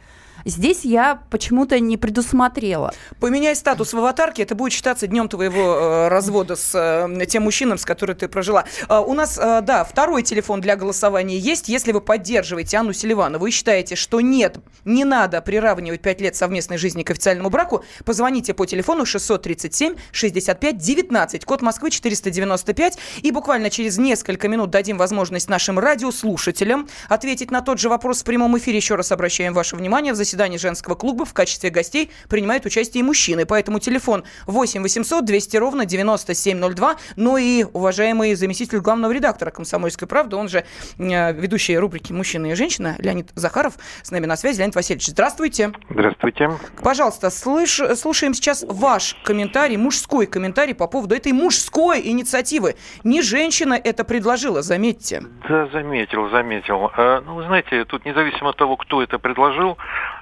здесь 0.46 0.86
я 0.86 1.22
почему-то 1.30 1.80
не 1.80 1.98
предусмотрела. 1.98 2.94
Поменяй 3.20 3.56
статус 3.56 3.94
в 3.94 3.98
аватарке, 3.98 4.44
это 4.44 4.54
будет 4.56 4.72
считаться 4.72 5.08
днем 5.08 5.28
твоего 5.28 5.62
э, 5.62 6.08
развода 6.08 6.56
с 6.56 6.72
э, 6.74 7.26
тем 7.26 7.44
мужчином, 7.44 7.80
с 7.80 7.86
которым 7.86 8.16
ты 8.16 8.28
прожила. 8.28 8.66
А, 8.88 9.02
у 9.02 9.14
нас, 9.14 9.38
э, 9.38 9.62
да, 9.62 9.84
второй 9.84 10.24
телефон 10.24 10.62
для 10.62 10.76
голосования 10.76 11.38
есть. 11.38 11.68
Если 11.68 11.92
вы 11.92 12.02
поддерживаете 12.02 12.78
Анну 12.78 12.94
Селиванову 12.94 13.48
и 13.48 13.52
считаете, 13.52 13.96
что 13.96 14.22
нет, 14.22 14.58
не 14.86 15.04
надо 15.04 15.42
приравнивать 15.42 16.02
5 16.02 16.22
лет 16.22 16.36
совместной 16.36 16.78
жизни 16.78 17.02
к 17.04 17.12
официальному 17.12 17.50
браку, 17.50 17.84
позвоните 18.06 18.54
по 18.54 18.66
телефону 18.66 19.04
637-65-19, 19.04 21.46
код 21.46 21.62
Москвы 21.62 21.90
495, 21.90 22.98
и 23.24 23.32
буквально 23.32 23.70
через 23.70 23.98
несколько 23.98 24.48
минут 24.48 24.70
дадим 24.70 24.98
возможность 24.98 25.50
нашим 25.50 25.80
радиослушателям 25.80 26.88
ответить 27.10 27.52
на 27.52 27.60
тот 27.62 27.80
же 27.80 27.90
вопрос 27.90 28.22
в 28.22 28.26
прямом 28.26 28.58
эфире. 28.58 28.78
Еще 28.78 28.96
раз 28.96 29.12
обращаем 29.12 29.54
ваше 29.54 29.76
внимание, 29.76 30.14
в 30.14 30.16
заседании 30.16 30.35
женского 30.58 30.96
клуба 30.96 31.26
в 31.26 31.34
качестве 31.34 31.70
гостей 31.70 32.12
принимают 32.30 32.66
участие 32.66 33.02
и 33.02 33.04
мужчины. 33.04 33.46
Поэтому 33.46 33.80
телефон 33.80 34.24
8 34.48 34.82
800 34.82 35.26
200 35.26 35.58
ровно 35.58 35.86
9702. 35.86 36.96
Ну 37.16 37.38
и 37.38 37.64
уважаемый 37.64 38.36
заместитель 38.36 38.80
главного 38.80 39.12
редактора 39.12 39.52
«Комсомольской 39.52 40.08
правды», 40.08 40.36
он 40.36 40.50
же 40.50 40.66
э, 40.98 41.34
ведущий 41.34 41.78
рубрики 41.78 42.12
«Мужчина 42.12 42.48
и 42.48 42.56
женщина» 42.56 42.96
Леонид 43.00 43.30
Захаров 43.36 43.74
с 44.04 44.12
нами 44.12 44.26
на 44.26 44.38
связи. 44.38 44.60
Леонид 44.60 44.76
Васильевич, 44.76 45.08
здравствуйте. 45.08 45.72
Здравствуйте. 45.90 46.52
Пожалуйста, 46.84 47.30
слыш, 47.30 47.82
слушаем 47.96 48.34
сейчас 48.34 48.66
ваш 48.68 49.16
комментарий, 49.24 49.78
мужской 49.78 50.26
комментарий 50.26 50.76
по 50.76 50.88
поводу 50.88 51.16
этой 51.16 51.32
мужской 51.32 52.02
инициативы. 52.02 52.76
Не 53.04 53.22
женщина 53.22 53.74
это 53.74 54.04
предложила, 54.04 54.62
заметьте. 54.62 55.24
Да, 55.48 55.68
заметил, 55.68 56.30
заметил. 56.30 56.92
А, 56.96 57.22
ну, 57.22 57.36
вы 57.36 57.44
знаете, 57.44 57.86
тут 57.86 58.06
независимо 58.06 58.50
от 58.50 58.58
того, 58.58 58.78
кто 58.78 59.02
это 59.02 59.20
предложил, 59.20 59.78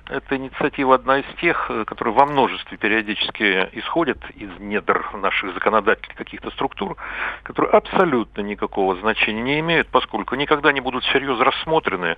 эта 0.09 0.35
инициатива 0.35 0.95
одна 0.95 1.19
из 1.19 1.25
тех, 1.39 1.69
э, 1.69 1.85
которые 1.85 2.13
во 2.13 2.25
множестве 2.25 2.77
периодически 2.77 3.69
исходят 3.73 4.17
из 4.35 4.49
недр 4.59 5.05
наших 5.13 5.53
законодательных 5.53 6.17
каких-то 6.17 6.51
структур, 6.51 6.97
которые 7.43 7.71
абсолютно 7.71 8.41
никакого 8.41 8.95
значения 8.97 9.41
не 9.41 9.59
имеют, 9.59 9.87
поскольку 9.87 10.35
никогда 10.35 10.71
не 10.71 10.81
будут 10.81 11.03
всерьез 11.05 11.39
рассмотрены 11.39 12.17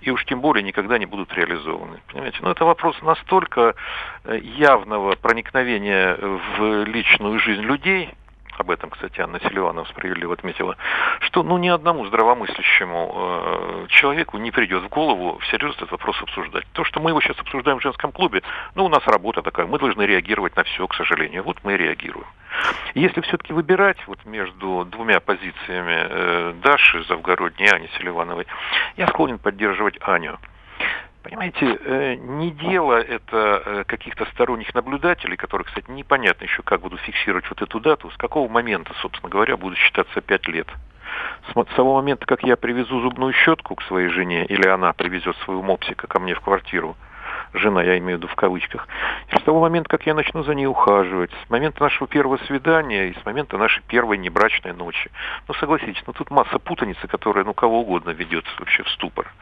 и 0.00 0.10
уж 0.10 0.24
тем 0.24 0.40
более 0.40 0.62
никогда 0.62 0.98
не 0.98 1.06
будут 1.06 1.32
реализованы. 1.32 2.00
Понимаете? 2.08 2.38
Но 2.42 2.50
это 2.50 2.64
вопрос 2.64 3.00
настолько 3.02 3.74
э, 4.24 4.38
явного 4.38 5.14
проникновения 5.16 6.16
в 6.20 6.84
личную 6.84 7.38
жизнь 7.38 7.62
людей, 7.62 8.10
об 8.60 8.70
этом, 8.70 8.90
кстати, 8.90 9.20
Анна 9.20 9.40
Селиванова 9.40 9.84
справедливо 9.86 10.34
отметила, 10.34 10.76
что 11.20 11.42
ну, 11.42 11.58
ни 11.58 11.68
одному 11.68 12.06
здравомыслящему 12.06 13.12
э, 13.14 13.86
человеку 13.88 14.38
не 14.38 14.50
придет 14.50 14.82
в 14.82 14.88
голову 14.88 15.38
всерьез 15.38 15.74
этот 15.76 15.90
вопрос 15.90 16.20
обсуждать. 16.22 16.66
То, 16.72 16.84
что 16.84 17.00
мы 17.00 17.10
его 17.10 17.20
сейчас 17.20 17.38
обсуждаем 17.38 17.78
в 17.78 17.82
женском 17.82 18.12
клубе, 18.12 18.42
ну, 18.74 18.84
у 18.84 18.88
нас 18.88 19.06
работа 19.06 19.42
такая, 19.42 19.66
мы 19.66 19.78
должны 19.78 20.02
реагировать 20.02 20.56
на 20.56 20.64
все, 20.64 20.86
к 20.86 20.94
сожалению. 20.94 21.42
Вот 21.42 21.58
мы 21.64 21.74
и 21.74 21.76
реагируем. 21.76 22.26
Если 22.94 23.20
все-таки 23.22 23.52
выбирать 23.52 23.98
вот 24.06 24.24
между 24.24 24.84
двумя 24.84 25.20
позициями 25.20 26.06
э, 26.08 26.54
Даши 26.62 27.04
Завгородней 27.04 27.66
и 27.66 27.70
Ани 27.70 27.88
Селивановой, 27.98 28.46
я 28.96 29.06
склонен 29.08 29.38
поддерживать 29.38 29.96
Аню. 30.00 30.38
Понимаете, 31.22 31.78
э, 31.84 32.14
не 32.14 32.50
дело 32.50 32.94
это 32.94 33.62
э, 33.64 33.84
каких-то 33.84 34.24
сторонних 34.26 34.74
наблюдателей, 34.74 35.36
которые, 35.36 35.66
кстати, 35.66 35.90
непонятно 35.90 36.44
еще 36.44 36.62
как 36.62 36.80
будут 36.80 37.00
фиксировать 37.00 37.48
вот 37.50 37.60
эту 37.60 37.78
дату, 37.78 38.10
с 38.10 38.16
какого 38.16 38.50
момента, 38.50 38.94
собственно 39.02 39.28
говоря, 39.28 39.58
будут 39.58 39.78
считаться 39.78 40.22
пять 40.22 40.48
лет. 40.48 40.66
С 41.48 41.74
того 41.74 41.96
момента, 41.96 42.24
как 42.24 42.42
я 42.42 42.56
привезу 42.56 43.00
зубную 43.00 43.34
щетку 43.34 43.74
к 43.74 43.82
своей 43.82 44.08
жене, 44.08 44.46
или 44.46 44.66
она 44.66 44.92
привезет 44.92 45.36
своего 45.38 45.62
мопсика 45.62 46.06
ко 46.06 46.20
мне 46.20 46.34
в 46.34 46.40
квартиру, 46.40 46.96
жена, 47.52 47.82
я 47.82 47.98
имею 47.98 48.18
в 48.18 48.22
виду 48.22 48.28
в 48.28 48.36
кавычках, 48.36 48.86
и 49.28 49.36
с 49.36 49.42
того 49.42 49.60
момента, 49.60 49.88
как 49.88 50.06
я 50.06 50.14
начну 50.14 50.42
за 50.42 50.54
ней 50.54 50.66
ухаживать, 50.66 51.30
с 51.46 51.50
момента 51.50 51.82
нашего 51.82 52.06
первого 52.06 52.38
свидания 52.46 53.08
и 53.08 53.20
с 53.20 53.24
момента 53.24 53.56
нашей 53.58 53.82
первой 53.82 54.18
небрачной 54.18 54.72
ночи. 54.72 55.10
Ну, 55.48 55.54
согласитесь, 55.54 56.02
ну 56.06 56.12
тут 56.12 56.30
масса 56.30 56.58
путаницы, 56.58 57.06
которая, 57.08 57.44
ну, 57.44 57.54
кого 57.54 57.80
угодно 57.80 58.10
ведет 58.10 58.44
вообще 58.58 58.82
в 58.82 58.88
ступор. 58.90 59.32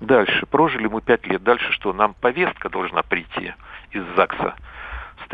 Дальше, 0.00 0.46
прожили 0.46 0.86
мы 0.86 1.00
пять 1.00 1.26
лет, 1.26 1.42
дальше 1.42 1.72
что, 1.72 1.92
нам 1.92 2.14
повестка 2.14 2.68
должна 2.68 3.02
прийти 3.02 3.54
из 3.92 4.04
ЗАГСа 4.16 4.54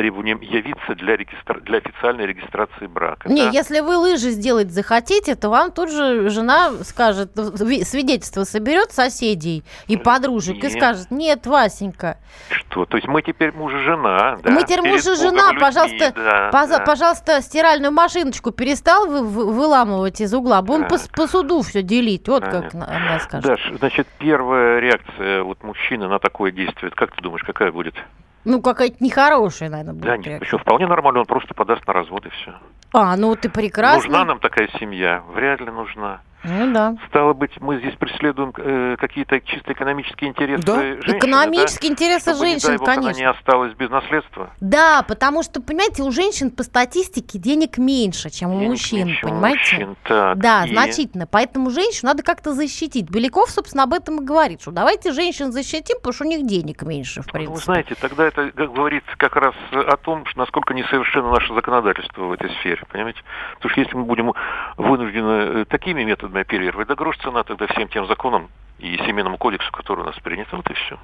требованием 0.00 0.40
явиться 0.40 0.94
для, 0.94 1.14
регистра... 1.14 1.60
для 1.60 1.76
официальной 1.76 2.24
регистрации 2.26 2.86
брака. 2.86 3.28
Не, 3.28 3.42
да? 3.44 3.50
если 3.50 3.80
вы 3.80 3.98
лыжи 3.98 4.30
сделать 4.30 4.70
захотите, 4.70 5.34
то 5.34 5.50
вам 5.50 5.72
тут 5.72 5.90
же 5.90 6.30
жена 6.30 6.70
скажет, 6.84 7.32
ви- 7.36 7.84
свидетельство 7.84 8.44
соберет 8.44 8.92
соседей 8.92 9.62
и 9.88 9.98
подружек 9.98 10.56
и 10.56 10.68
Нет. 10.68 10.72
скажет, 10.72 11.10
нет, 11.10 11.46
Васенька, 11.46 12.16
Что? 12.48 12.86
То 12.86 12.96
есть 12.96 13.08
мы 13.08 13.20
теперь 13.20 13.52
муж 13.52 13.74
и 13.74 13.78
жена, 13.84 14.38
да? 14.42 14.50
мы 14.50 14.62
теперь 14.62 14.80
муж 14.80 15.00
и 15.06 15.14
жена, 15.16 15.48
людьми, 15.48 15.60
пожалуйста, 15.60 16.12
да, 16.16 16.50
поза- 16.50 16.78
да. 16.78 16.84
пожалуйста, 16.86 17.42
стиральную 17.42 17.92
машиночку 17.92 18.52
перестал 18.52 19.06
вы, 19.06 19.22
вы- 19.22 19.52
выламывать 19.52 20.22
из 20.22 20.32
угла, 20.32 20.62
будем 20.62 20.88
по, 20.88 20.96
по 21.14 21.26
суду 21.26 21.60
все 21.60 21.82
делить, 21.82 22.26
вот 22.26 22.42
как 22.44 22.70
Понятно. 22.72 22.80
на- 22.86 22.96
она 22.96 23.20
скажет. 23.20 23.46
Даш, 23.46 23.72
значит, 23.78 24.08
первая 24.18 24.78
реакция 24.80 25.42
вот 25.42 25.62
мужчины 25.62 26.08
на 26.08 26.18
такое 26.18 26.52
действие, 26.52 26.90
как 26.90 27.14
ты 27.14 27.20
думаешь, 27.20 27.42
какая 27.44 27.70
будет? 27.70 27.96
Ну, 28.44 28.62
какая-то 28.62 28.96
нехорошая, 29.00 29.68
наверное, 29.68 29.94
будет. 29.94 30.04
Да 30.04 30.16
нет, 30.16 30.26
реакция. 30.26 30.46
еще 30.46 30.58
вполне 30.58 30.86
нормально, 30.86 31.20
он 31.20 31.26
просто 31.26 31.54
подаст 31.54 31.86
на 31.86 31.92
развод 31.92 32.26
и 32.26 32.30
все. 32.30 32.54
А, 32.92 33.16
ну 33.16 33.36
ты 33.36 33.48
прекрасно. 33.48 34.02
Нужна 34.02 34.24
нам 34.24 34.40
такая 34.40 34.68
семья? 34.78 35.22
Вряд 35.34 35.60
ли 35.60 35.70
нужна. 35.70 36.20
Ну 36.42 36.72
да. 36.72 36.94
Стало 37.08 37.32
быть, 37.34 37.60
мы 37.60 37.78
здесь 37.78 37.94
преследуем 37.96 38.52
э, 38.56 38.96
какие-то 38.98 39.40
чисто 39.40 39.72
экономические 39.72 40.30
интересы 40.30 40.62
Да. 40.64 40.76
женщины, 40.80 41.18
Экономические 41.18 41.88
да? 41.90 41.94
интересы 41.94 42.30
Чтобы, 42.30 42.44
не 42.46 42.50
женщин, 42.52 42.68
дай 42.68 42.78
бог, 42.78 42.88
она 42.88 42.96
конечно. 43.02 43.18
не 43.20 43.28
осталась 43.28 43.74
без 43.74 43.90
наследства. 43.90 44.50
Да, 44.60 45.02
потому 45.06 45.42
что, 45.42 45.60
понимаете, 45.60 46.02
у 46.02 46.10
женщин 46.10 46.50
по 46.50 46.62
статистике 46.62 47.38
денег 47.38 47.76
меньше, 47.78 48.30
чем 48.30 48.50
у 48.50 48.58
Денег 48.58 48.70
мужчин, 48.70 49.06
меньше 49.08 49.26
у 49.26 49.28
понимаете? 49.28 49.58
мужчин. 49.58 49.96
Так, 50.04 50.38
Да, 50.38 50.64
и- 50.64 50.72
значительно. 50.72 51.26
Поэтому 51.26 51.70
женщину 51.70 52.08
надо 52.10 52.22
как-то 52.22 52.54
защитить. 52.54 53.10
Беляков, 53.10 53.50
собственно, 53.50 53.82
об 53.82 53.92
этом 53.92 54.22
и 54.22 54.24
говорит, 54.24 54.62
что 54.62 54.70
давайте 54.70 55.12
женщин 55.12 55.52
защитим, 55.52 55.96
потому 55.98 56.12
что 56.14 56.24
у 56.24 56.28
них 56.28 56.46
денег 56.46 56.82
меньше, 56.82 57.22
в 57.22 57.26
Ну, 57.26 57.32
принципе. 57.32 57.54
Вы 57.54 57.60
знаете, 57.60 57.94
тогда 58.00 58.24
это 58.26 58.50
говорит 58.54 59.04
как 59.18 59.36
раз 59.36 59.54
о 59.72 59.96
том, 59.98 60.24
что 60.26 60.38
насколько 60.38 60.72
несовершенно 60.72 61.30
наше 61.32 61.52
законодательство 61.54 62.22
в 62.24 62.32
этой 62.32 62.50
сфере, 62.60 62.82
понимаете? 62.90 63.20
Потому 63.56 63.70
что 63.72 63.80
если 63.80 63.94
мы 63.96 64.04
будем 64.04 64.32
вынуждены 64.78 65.60
э, 65.60 65.64
такими 65.66 66.02
методами 66.04 66.29
оперировать, 66.38 66.88
да 66.88 66.94
грош 66.94 67.18
цена 67.18 67.42
тогда 67.42 67.66
всем 67.66 67.88
тем 67.88 68.06
законам 68.06 68.48
и 68.80 68.96
семейному 69.06 69.38
кодексу, 69.38 69.70
который 69.72 70.00
у 70.00 70.04
нас 70.04 70.16
принят, 70.20 70.48
вот 70.52 70.68
и 70.70 70.74
все. 70.74 70.98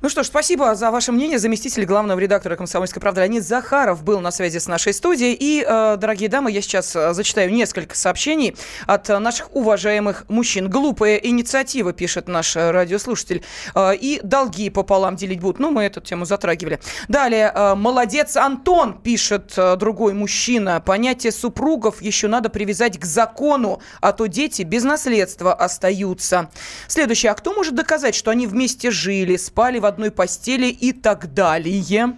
Ну 0.00 0.08
что 0.08 0.22
ж, 0.22 0.26
спасибо 0.26 0.74
за 0.74 0.90
ваше 0.90 1.12
мнение. 1.12 1.38
Заместитель 1.38 1.84
главного 1.84 2.18
редактора 2.18 2.56
«Комсомольской 2.56 3.00
правды» 3.02 3.20
Леонид 3.20 3.44
Захаров 3.44 4.02
был 4.02 4.20
на 4.20 4.30
связи 4.30 4.58
с 4.58 4.68
нашей 4.68 4.94
студией. 4.94 5.36
И, 5.38 5.62
э, 5.66 5.96
дорогие 5.98 6.30
дамы, 6.30 6.50
я 6.50 6.62
сейчас 6.62 6.96
э, 6.96 7.12
зачитаю 7.12 7.52
несколько 7.52 7.94
сообщений 7.94 8.56
от 8.86 9.10
э, 9.10 9.18
наших 9.18 9.54
уважаемых 9.54 10.24
мужчин. 10.28 10.70
Глупая 10.70 11.16
инициатива, 11.16 11.92
пишет 11.92 12.26
наш 12.28 12.56
радиослушатель. 12.56 13.44
И 13.76 14.20
долги 14.22 14.70
пополам 14.70 15.16
делить 15.16 15.40
будут. 15.40 15.58
Ну, 15.58 15.70
мы 15.70 15.84
эту 15.84 16.00
тему 16.00 16.24
затрагивали. 16.24 16.80
Далее, 17.08 17.52
молодец 17.74 18.36
Антон, 18.36 18.94
пишет 18.94 19.54
другой 19.76 20.14
мужчина. 20.14 20.80
Понятие 20.80 21.32
супругов 21.32 22.00
еще 22.00 22.28
надо 22.28 22.48
привязать 22.48 22.98
к 22.98 23.04
закону, 23.04 23.82
а 24.00 24.12
то 24.12 24.26
дети 24.26 24.62
без 24.62 24.84
наследства 24.84 25.52
остаются. 25.52 26.50
Следующее. 26.86 27.32
А 27.32 27.34
кто 27.34 27.54
может 27.54 27.74
доказать, 27.74 28.14
что 28.14 28.30
они 28.30 28.46
вместе 28.46 28.90
жили, 28.90 29.36
спали 29.36 29.78
в 29.78 29.86
одной 29.86 30.10
постели 30.10 30.66
и 30.66 30.92
так 30.92 31.34
далее? 31.34 32.16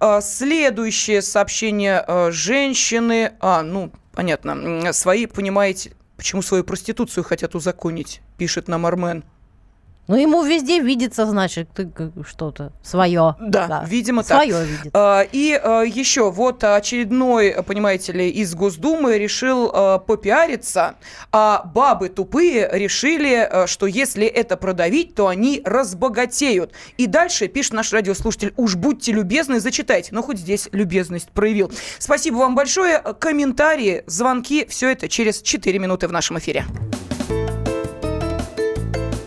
А, 0.00 0.20
Следующее 0.20 1.22
сообщение 1.22 2.04
э, 2.06 2.30
женщины. 2.30 3.32
А, 3.40 3.62
ну, 3.62 3.92
понятно. 4.12 4.92
Свои, 4.92 5.26
понимаете, 5.26 5.92
почему 6.16 6.42
свою 6.42 6.64
проституцию 6.64 7.24
хотят 7.24 7.54
узаконить, 7.54 8.20
пишет 8.38 8.68
нам 8.68 8.86
Армен. 8.86 9.24
Ну, 10.08 10.16
ему 10.16 10.42
везде 10.42 10.80
видится, 10.80 11.26
значит, 11.26 11.68
ты 11.74 11.88
что-то 12.26 12.72
свое. 12.82 13.36
Да, 13.40 13.84
видимо, 13.88 14.24
так. 14.24 14.42
Свое 14.42 14.66
видит. 14.66 14.90
А, 14.94 15.22
И 15.30 15.52
а, 15.52 15.82
еще 15.82 16.30
вот 16.32 16.64
очередной, 16.64 17.62
понимаете 17.64 18.12
ли, 18.12 18.28
из 18.28 18.54
Госдумы 18.54 19.16
решил 19.16 19.70
а, 19.72 19.98
попиариться, 19.98 20.96
а 21.30 21.62
бабы 21.72 22.08
тупые 22.08 22.68
решили, 22.72 23.36
а, 23.36 23.66
что 23.68 23.86
если 23.86 24.26
это 24.26 24.56
продавить, 24.56 25.14
то 25.14 25.28
они 25.28 25.62
разбогатеют. 25.64 26.72
И 26.98 27.06
дальше 27.06 27.46
пишет 27.46 27.72
наш 27.74 27.92
радиослушатель, 27.92 28.52
уж 28.56 28.74
будьте 28.74 29.12
любезны, 29.12 29.60
зачитайте. 29.60 30.08
Ну, 30.12 30.22
хоть 30.22 30.38
здесь 30.38 30.68
любезность 30.72 31.28
проявил. 31.30 31.70
Спасибо 32.00 32.36
вам 32.38 32.56
большое. 32.56 32.98
Комментарии, 32.98 34.02
звонки, 34.06 34.66
все 34.68 34.90
это 34.90 35.08
через 35.08 35.42
4 35.42 35.78
минуты 35.78 36.08
в 36.08 36.12
нашем 36.12 36.38
эфире. 36.38 36.64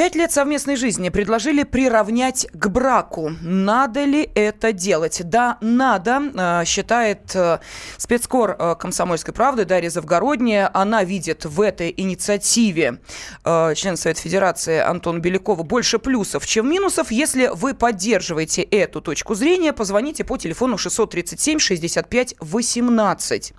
Пять 0.00 0.14
лет 0.14 0.32
совместной 0.32 0.76
жизни 0.76 1.10
предложили 1.10 1.62
приравнять 1.62 2.46
к 2.54 2.68
браку. 2.68 3.32
Надо 3.42 4.04
ли 4.04 4.30
это 4.34 4.72
делать? 4.72 5.20
Да, 5.24 5.58
надо, 5.60 6.22
э, 6.34 6.64
считает 6.64 7.32
э, 7.34 7.58
спецкор 7.98 8.56
э, 8.58 8.76
«Комсомольской 8.80 9.34
правды» 9.34 9.66
Дарья 9.66 9.90
Завгородняя. 9.90 10.70
Она 10.72 11.04
видит 11.04 11.44
в 11.44 11.60
этой 11.60 11.92
инициативе 11.94 13.00
член 13.44 13.98
Совета 13.98 14.22
Федерации 14.22 14.78
Антона 14.78 15.18
Белякова 15.18 15.64
больше 15.64 15.98
плюсов, 15.98 16.46
чем 16.46 16.70
минусов. 16.70 17.10
Если 17.10 17.50
вы 17.52 17.74
поддерживаете 17.74 18.62
эту 18.62 19.02
точку 19.02 19.34
зрения, 19.34 19.74
позвоните 19.74 20.24
по 20.24 20.38
телефону 20.38 20.76
637-65-18. 20.76 23.52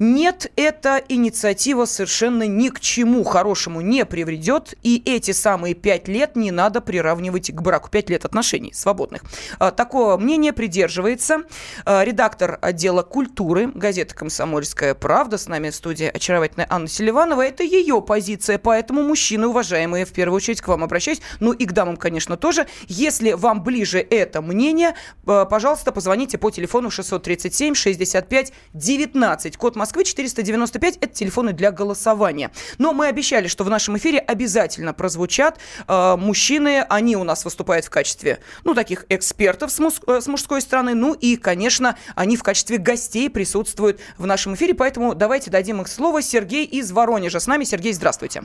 Нет, 0.00 0.50
эта 0.56 1.00
инициатива 1.08 1.84
совершенно 1.84 2.48
ни 2.48 2.70
к 2.70 2.80
чему 2.80 3.22
хорошему 3.22 3.82
не 3.82 4.04
приведет, 4.04 4.74
и 4.82 5.00
эти 5.06 5.30
самые 5.30 5.75
пять 5.82 6.08
лет 6.08 6.36
не 6.36 6.50
надо 6.50 6.80
приравнивать 6.80 7.50
к 7.50 7.60
браку. 7.60 7.88
Пять 7.90 8.10
лет 8.10 8.24
отношений 8.24 8.72
свободных. 8.72 9.22
А, 9.58 9.70
Такого 9.70 10.16
мнения 10.16 10.52
придерживается 10.52 11.42
а, 11.84 12.04
редактор 12.04 12.58
отдела 12.60 13.02
культуры 13.02 13.68
газеты 13.74 14.14
«Комсомольская 14.14 14.94
правда». 14.94 15.38
С 15.38 15.48
нами 15.48 15.70
в 15.70 15.74
студии 15.74 16.06
очаровательная 16.06 16.66
Анна 16.68 16.88
Селиванова. 16.88 17.42
Это 17.42 17.62
ее 17.62 18.02
позиция, 18.02 18.58
поэтому, 18.58 19.02
мужчины, 19.02 19.46
уважаемые, 19.46 20.04
в 20.04 20.12
первую 20.12 20.36
очередь 20.36 20.60
к 20.60 20.68
вам 20.68 20.84
обращаюсь, 20.84 21.20
ну 21.40 21.52
и 21.52 21.64
к 21.64 21.72
дамам, 21.72 21.96
конечно, 21.96 22.36
тоже. 22.36 22.66
Если 22.88 23.32
вам 23.32 23.62
ближе 23.62 23.98
это 23.98 24.42
мнение, 24.42 24.94
а, 25.26 25.44
пожалуйста, 25.44 25.92
позвоните 25.92 26.38
по 26.38 26.50
телефону 26.50 26.90
637 26.90 27.74
65 27.74 28.52
19. 28.72 29.56
Код 29.56 29.76
Москвы 29.76 30.04
495– 30.04 30.96
это 31.00 31.14
телефоны 31.14 31.52
для 31.52 31.70
голосования. 31.70 32.50
Но 32.78 32.92
мы 32.92 33.06
обещали, 33.06 33.48
что 33.48 33.64
в 33.64 33.70
нашем 33.70 33.96
эфире 33.96 34.18
обязательно 34.18 34.92
прозвучат 34.92 35.58
мужчины. 35.88 36.84
Они 36.88 37.16
у 37.16 37.24
нас 37.24 37.44
выступают 37.44 37.84
в 37.86 37.90
качестве, 37.90 38.40
ну, 38.64 38.74
таких 38.74 39.04
экспертов 39.08 39.70
с, 39.70 39.80
мус- 39.80 40.02
э, 40.06 40.20
с 40.20 40.26
мужской 40.26 40.60
стороны. 40.60 40.94
Ну 40.94 41.14
и, 41.14 41.36
конечно, 41.36 41.96
они 42.14 42.36
в 42.36 42.42
качестве 42.42 42.78
гостей 42.78 43.30
присутствуют 43.30 44.00
в 44.18 44.26
нашем 44.26 44.54
эфире. 44.54 44.74
Поэтому 44.74 45.14
давайте 45.14 45.50
дадим 45.50 45.80
их 45.80 45.88
слово. 45.88 46.22
Сергей 46.22 46.64
из 46.64 46.92
Воронежа 46.92 47.40
с 47.40 47.46
нами. 47.46 47.64
Сергей, 47.64 47.92
здравствуйте. 47.92 48.42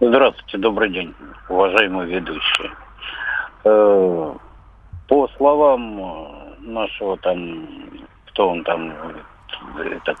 Здравствуйте, 0.00 0.58
добрый 0.58 0.90
день, 0.90 1.14
уважаемые 1.48 2.08
ведущие. 2.08 2.70
Э, 3.64 4.34
По 5.08 5.28
словам 5.36 6.00
э, 6.00 6.54
нашего 6.60 7.16
там, 7.18 7.68
кто 8.28 8.48
он 8.48 8.64
там, 8.64 8.92
этот... 9.78 10.16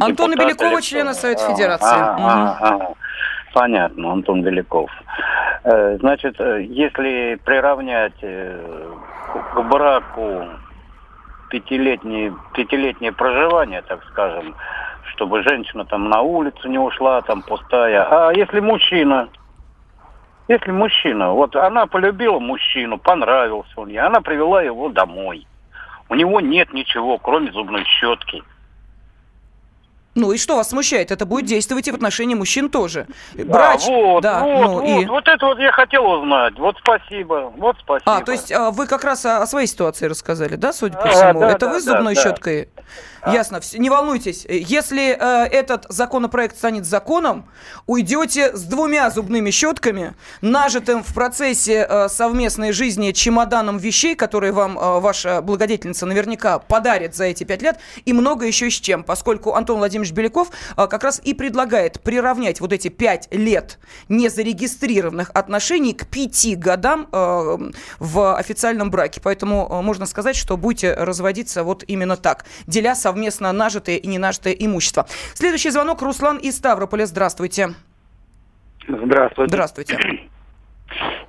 Антона 0.00 0.34
Белякова, 0.34 0.82
члена 0.82 1.14
Совета 1.14 1.46
А, 1.46 1.52
Федерации. 1.54 1.86
а, 1.96 2.12
Мгм. 2.14 2.24
а, 2.26 2.58
а. 2.60 2.94
Понятно, 3.52 4.12
Антон 4.12 4.42
Беляков. 4.42 4.90
Э, 5.64 5.98
Значит, 5.98 6.40
э, 6.40 6.62
если 6.62 7.38
приравнять 7.44 8.14
э, 8.22 8.94
к 9.54 9.62
браку 9.62 10.46
пятилетнее, 11.50 12.34
пятилетнее 12.54 13.12
проживание, 13.12 13.82
так 13.82 14.02
скажем, 14.10 14.54
чтобы 15.12 15.42
женщина 15.42 15.84
там 15.84 16.08
на 16.08 16.22
улицу 16.22 16.68
не 16.68 16.78
ушла, 16.78 17.20
там 17.20 17.42
пустая. 17.42 18.06
А 18.10 18.32
если 18.32 18.60
мужчина, 18.60 19.28
если 20.48 20.70
мужчина, 20.70 21.32
вот 21.32 21.54
она 21.54 21.86
полюбила 21.86 22.38
мужчину, 22.38 22.98
понравился 22.98 23.72
он 23.76 23.88
ей, 23.88 23.98
она 23.98 24.22
привела 24.22 24.62
его 24.62 24.88
домой. 24.88 25.46
У 26.08 26.14
него 26.14 26.40
нет 26.40 26.72
ничего, 26.72 27.18
кроме 27.18 27.52
зубной 27.52 27.84
щетки. 27.84 28.42
Ну 30.14 30.32
и 30.32 30.38
что 30.38 30.56
вас 30.56 30.70
смущает? 30.70 31.10
Это 31.10 31.24
будет 31.24 31.46
действовать 31.46 31.88
и 31.88 31.90
в 31.90 31.94
отношении 31.94 32.34
мужчин 32.34 32.68
тоже. 32.68 33.06
Да, 33.34 33.44
Брач, 33.44 33.86
вот, 33.86 34.22
да, 34.22 34.40
вот, 34.40 34.60
ну 34.60 34.72
вот, 34.80 35.02
и... 35.02 35.06
вот 35.06 35.26
это 35.26 35.46
вот 35.46 35.58
я 35.58 35.72
хотел 35.72 36.04
узнать. 36.04 36.58
Вот 36.58 36.76
спасибо, 36.78 37.52
вот 37.56 37.76
спасибо. 37.82 38.16
А, 38.16 38.20
то 38.20 38.32
есть 38.32 38.52
а, 38.52 38.70
вы 38.70 38.86
как 38.86 39.04
раз 39.04 39.24
о, 39.24 39.40
о 39.40 39.46
своей 39.46 39.66
ситуации 39.66 40.06
рассказали, 40.06 40.56
да, 40.56 40.72
судя 40.74 40.96
по 40.96 41.04
А, 41.04 41.08
всему? 41.08 41.40
да, 41.40 41.50
Это 41.50 41.66
да, 41.66 41.72
вы 41.72 41.80
с 41.80 41.84
да, 41.84 41.92
зубной 41.92 42.14
да. 42.14 42.22
щеткой 42.22 42.68
Ясно. 43.26 43.56
Вс- 43.58 43.78
Не 43.78 43.88
волнуйтесь. 43.90 44.44
Если 44.48 45.16
э, 45.18 45.46
этот 45.46 45.86
законопроект 45.88 46.56
станет 46.56 46.84
законом, 46.84 47.48
уйдете 47.86 48.56
с 48.56 48.62
двумя 48.64 49.10
зубными 49.10 49.50
щетками, 49.50 50.14
нажитым 50.40 51.02
в 51.04 51.14
процессе 51.14 51.86
э, 51.88 52.08
совместной 52.08 52.72
жизни 52.72 53.12
чемоданом 53.12 53.78
вещей, 53.78 54.14
которые 54.16 54.52
вам 54.52 54.78
э, 54.78 55.00
ваша 55.00 55.40
благодетельница 55.42 56.06
наверняка 56.06 56.58
подарит 56.58 57.14
за 57.14 57.24
эти 57.24 57.44
пять 57.44 57.62
лет, 57.62 57.78
и 58.04 58.12
много 58.12 58.46
еще 58.46 58.70
с 58.70 58.74
чем, 58.74 59.04
поскольку 59.04 59.54
Антон 59.54 59.78
Владимирович 59.78 60.12
Беляков 60.12 60.50
э, 60.76 60.86
как 60.88 61.04
раз 61.04 61.20
и 61.22 61.34
предлагает 61.34 62.00
приравнять 62.00 62.60
вот 62.60 62.72
эти 62.72 62.88
пять 62.88 63.28
лет 63.30 63.78
незарегистрированных 64.08 65.30
отношений 65.34 65.92
к 65.94 66.06
пяти 66.06 66.56
годам 66.56 67.08
э, 67.12 67.58
в 67.98 68.36
официальном 68.36 68.90
браке. 68.90 69.20
Поэтому 69.22 69.68
э, 69.70 69.80
можно 69.82 70.06
сказать, 70.06 70.36
что 70.36 70.56
будете 70.56 70.94
разводиться 70.94 71.62
вот 71.62 71.84
именно 71.86 72.16
так, 72.16 72.44
деля 72.66 72.94
совместно 73.12 73.52
нажитое 73.52 73.96
и 73.96 74.06
ненажитое 74.06 74.54
имущество. 74.54 75.06
Следующий 75.34 75.70
звонок 75.70 76.00
Руслан 76.00 76.38
из 76.38 76.56
Ставрополя. 76.56 77.04
Здравствуйте. 77.04 77.74
Здравствуйте. 78.88 79.48
Здравствуйте. 79.48 80.21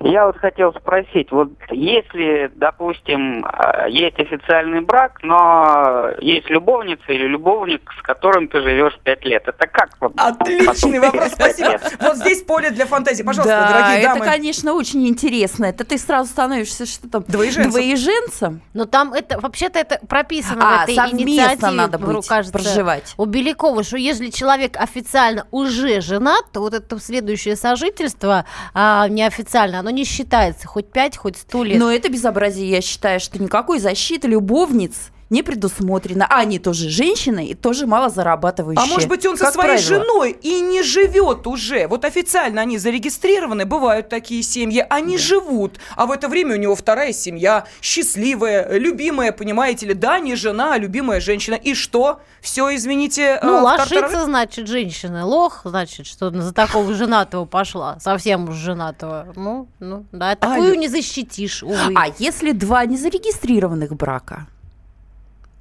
Я 0.04 0.26
вот 0.26 0.36
хотел 0.36 0.74
спросить, 0.74 1.32
вот 1.32 1.48
если, 1.70 2.50
допустим, 2.56 3.42
э, 3.46 3.88
есть 3.88 4.18
официальный 4.18 4.82
брак, 4.82 5.18
но 5.22 6.10
есть 6.20 6.50
любовница 6.50 7.04
или 7.08 7.26
любовник, 7.26 7.90
с 7.98 8.02
которым 8.02 8.48
ты 8.48 8.60
живешь 8.60 8.98
пять 9.02 9.24
лет, 9.24 9.48
это 9.48 9.66
как? 9.66 9.96
Отличный 10.16 10.98
вопрос, 10.98 11.32
спасибо. 11.32 11.70
это? 11.70 11.90
Вот 12.00 12.16
здесь 12.18 12.42
поле 12.42 12.68
для 12.68 12.84
фантазии. 12.84 13.22
Пожалуйста, 13.22 13.56
да, 13.56 13.78
дорогие 13.78 13.98
это, 14.00 14.08
дамы. 14.08 14.24
конечно, 14.26 14.74
очень 14.74 15.08
интересно. 15.08 15.64
Это 15.64 15.84
ты 15.84 15.96
сразу 15.96 16.28
становишься 16.28 16.84
что 16.84 17.08
там? 17.08 17.24
Двоеженцем. 17.26 17.70
Двоеженцем? 17.70 18.60
Но 18.74 18.84
там 18.84 19.14
это, 19.14 19.40
вообще-то 19.40 19.78
это 19.78 20.00
прописано 20.06 20.82
А, 20.82 20.86
в 20.86 20.90
этой 20.90 20.96
инициативе, 20.96 21.70
надо 21.70 21.98
мне 21.98 22.16
быть, 22.16 22.28
кажется, 22.28 22.52
проживать. 22.52 23.14
у 23.16 23.24
Белякова, 23.24 23.82
что 23.82 23.96
если 23.96 24.28
человек 24.28 24.76
официально 24.76 25.46
уже 25.50 26.02
женат, 26.02 26.44
то 26.52 26.60
вот 26.60 26.74
это 26.74 26.98
следующее 26.98 27.56
сожительство 27.56 28.44
а, 28.74 29.08
неофициально, 29.08 29.78
оно 29.78 29.93
не 29.94 30.04
считается 30.04 30.66
хоть 30.66 30.90
пять, 30.90 31.16
хоть 31.16 31.36
сто 31.36 31.62
лет. 31.64 31.78
Но 31.78 31.90
это 31.90 32.08
безобразие, 32.08 32.68
я 32.68 32.80
считаю, 32.80 33.20
что 33.20 33.42
никакой 33.42 33.78
защиты 33.78 34.28
любовниц 34.28 35.10
не 35.30 35.42
предусмотрено. 35.42 36.26
А 36.28 36.40
они 36.40 36.58
тоже 36.58 36.88
женщины 36.90 37.46
и 37.46 37.54
тоже 37.54 37.86
мало 37.86 38.08
зарабатывающие. 38.10 38.84
А 38.84 38.86
может 38.86 39.08
быть, 39.08 39.24
он 39.26 39.36
со 39.36 39.50
своей 39.50 39.76
правило. 39.78 39.82
женой 39.82 40.36
и 40.42 40.60
не 40.60 40.82
живет 40.82 41.46
уже. 41.46 41.86
Вот 41.88 42.04
официально 42.04 42.60
они 42.62 42.78
зарегистрированы, 42.78 43.64
бывают 43.64 44.08
такие 44.08 44.42
семьи, 44.42 44.84
они 44.88 45.18
живут. 45.18 45.78
А 45.96 46.06
в 46.06 46.10
это 46.10 46.28
время 46.28 46.54
у 46.54 46.58
него 46.58 46.74
вторая 46.76 47.12
семья, 47.12 47.64
счастливая, 47.80 48.78
любимая, 48.78 49.32
понимаете 49.32 49.86
ли. 49.86 49.94
Да, 49.94 50.18
не 50.18 50.34
жена, 50.36 50.74
а 50.74 50.78
любимая 50.78 51.20
женщина. 51.20 51.54
И 51.54 51.74
что? 51.74 52.20
Все, 52.40 52.74
извините, 52.74 53.40
Ну, 53.42 53.58
э, 53.58 53.60
ложится, 53.62 53.94
тартарары? 54.00 54.24
значит, 54.24 54.68
женщина. 54.68 55.24
Лох, 55.26 55.62
значит, 55.64 56.06
что 56.06 56.30
за 56.30 56.52
такого 56.52 56.92
женатого 56.94 57.46
пошла. 57.46 57.98
Совсем 58.00 58.48
уж 58.48 58.56
женатого. 58.56 59.32
Ну, 59.34 59.68
ну, 59.80 60.04
да, 60.12 60.34
такую 60.36 60.70
Аля. 60.72 60.76
не 60.76 60.88
защитишь, 60.88 61.62
увы. 61.62 61.94
А 61.96 62.08
если 62.18 62.52
два 62.52 62.84
незарегистрированных 62.84 63.94
брака? 63.96 64.46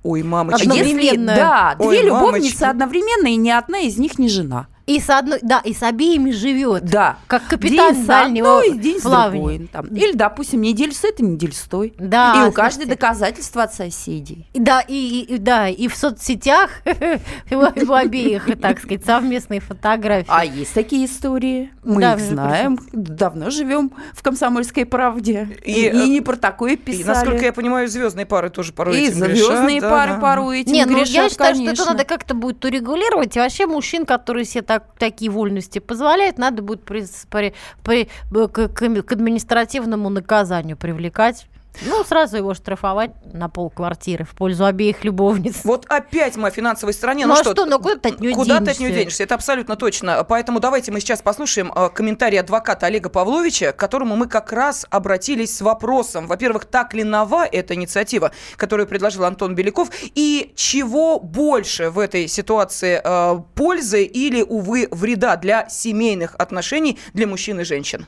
Ой, 0.03 0.21
мамочка. 0.21 0.63
Если, 0.63 1.15
да, 1.15 1.75
Ой, 1.79 1.97
две 1.97 2.07
любовницы 2.07 2.31
мамочки. 2.31 2.63
одновременно, 2.63 3.27
и 3.27 3.35
ни 3.37 3.49
одна 3.49 3.79
из 3.79 3.97
них 3.97 4.19
не 4.19 4.27
жена. 4.27 4.67
И 4.85 4.99
с 4.99 5.09
одной, 5.09 5.39
да, 5.41 5.59
и 5.63 5.73
с 5.73 5.81
обеими 5.81 6.31
живет. 6.31 6.83
Да. 6.83 7.17
Как 7.27 7.47
капитан 7.47 7.93
день 7.93 8.03
с 8.03 8.05
дальнего 8.05 8.59
одной, 8.59 8.77
день 8.77 8.99
с 8.99 9.03
плавания. 9.03 9.31
другой. 9.31 9.69
Там. 9.71 9.85
Или, 9.87 10.11
допустим, 10.13 10.61
неделю 10.61 10.91
с 10.91 11.03
этой, 11.05 11.21
неделю 11.21 11.53
с 11.53 11.61
той. 11.61 11.93
Да, 11.97 12.31
и 12.31 12.31
у 12.31 12.33
слушайте. 12.51 12.55
каждой 12.55 12.85
доказательства 12.87 13.63
от 13.63 13.73
соседей. 13.73 14.47
И 14.53 14.59
Да, 14.59 14.81
и, 14.81 14.93
и- 14.93 15.35
и- 15.35 15.37
да, 15.37 15.69
и 15.69 15.87
в 15.87 15.95
соцсетях 15.95 16.69
у 17.51 17.91
обеих, 17.93 18.49
так 18.59 18.79
сказать, 18.79 19.05
совместные 19.05 19.59
фотографии. 19.61 20.27
А 20.27 20.43
есть 20.43 20.73
такие 20.73 21.05
истории. 21.05 21.71
Мы 21.83 22.01
их 22.03 22.19
знаем. 22.19 22.77
Давно 22.91 23.49
живем 23.51 23.91
в 24.13 24.21
комсомольской 24.21 24.85
правде. 24.85 25.57
И, 25.63 25.71
И, 25.71 25.85
э, 25.87 26.07
не 26.07 26.21
про 26.21 26.35
такое 26.35 26.75
писали. 26.75 27.01
И, 27.03 27.05
насколько 27.05 27.45
я 27.45 27.53
понимаю, 27.53 27.87
звездные 27.87 28.25
пары 28.25 28.49
тоже 28.49 28.73
порой 28.73 28.97
И 28.99 29.07
этим 29.07 29.19
грешат, 29.21 29.45
звездные 29.47 29.81
пары 29.81 30.19
порой 30.19 30.61
этим 30.61 30.73
Не, 30.73 30.85
ну 30.85 30.97
я 30.97 31.03
грешат, 31.05 31.31
считаю, 31.31 31.53
конечно. 31.53 31.75
что 31.75 31.83
это 31.83 31.91
надо 31.93 32.03
как-то 32.05 32.33
будет 32.33 32.63
урегулировать. 32.65 33.35
И 33.35 33.39
вообще 33.39 33.65
мужчин, 33.65 34.05
которые 34.05 34.45
себе 34.45 34.61
так, 34.61 34.72
такие 34.79 35.29
вольности 35.31 35.79
позволяют, 35.79 36.37
надо 36.37 36.61
будет 36.61 36.83
при- 36.83 37.05
при- 37.29 37.53
при- 37.83 38.09
к- 38.47 38.67
к 38.69 39.11
административному 39.11 40.09
наказанию 40.09 40.77
привлекать. 40.77 41.47
Ну, 41.81 42.03
сразу 42.03 42.37
его 42.37 42.53
штрафовать 42.53 43.11
на 43.33 43.49
полквартиры 43.49 44.25
в 44.25 44.35
пользу 44.35 44.65
обеих 44.65 45.03
любовниц. 45.03 45.61
Вот 45.63 45.85
опять 45.89 46.35
мы 46.35 46.49
о 46.49 46.51
финансовой 46.51 46.93
стороне. 46.93 47.25
Ну, 47.25 47.33
а 47.33 47.43
что, 47.43 47.65
ну 47.65 47.79
куда 47.79 47.95
ты 47.95 48.09
от 48.09 48.19
неё 48.19 48.33
Куда 48.33 48.59
ты 48.59 48.71
от 48.71 48.79
нее 48.79 48.89
денешься? 48.89 48.99
денешься? 48.99 49.23
Это 49.23 49.35
абсолютно 49.35 49.75
точно. 49.75 50.23
Поэтому 50.23 50.59
давайте 50.59 50.91
мы 50.91 50.99
сейчас 50.99 51.21
послушаем 51.21 51.71
э, 51.75 51.89
комментарий 51.89 52.39
адвоката 52.39 52.85
Олега 52.85 53.09
Павловича, 53.09 53.71
к 53.71 53.75
которому 53.77 54.15
мы 54.15 54.27
как 54.27 54.51
раз 54.51 54.85
обратились 54.89 55.55
с 55.57 55.61
вопросом. 55.61 56.27
Во-первых, 56.27 56.65
так 56.65 56.93
ли 56.93 57.03
нова 57.03 57.45
эта 57.45 57.73
инициатива, 57.73 58.31
которую 58.55 58.87
предложил 58.87 59.25
Антон 59.25 59.55
Беляков, 59.55 59.89
и 60.15 60.53
чего 60.55 61.19
больше 61.19 61.89
в 61.89 61.99
этой 61.99 62.27
ситуации 62.27 63.01
э, 63.03 63.39
пользы 63.55 64.03
или, 64.03 64.41
увы, 64.41 64.87
вреда 64.91 65.35
для 65.37 65.67
семейных 65.69 66.35
отношений 66.35 66.99
для 67.13 67.27
мужчин 67.27 67.59
и 67.59 67.63
женщин? 67.63 68.05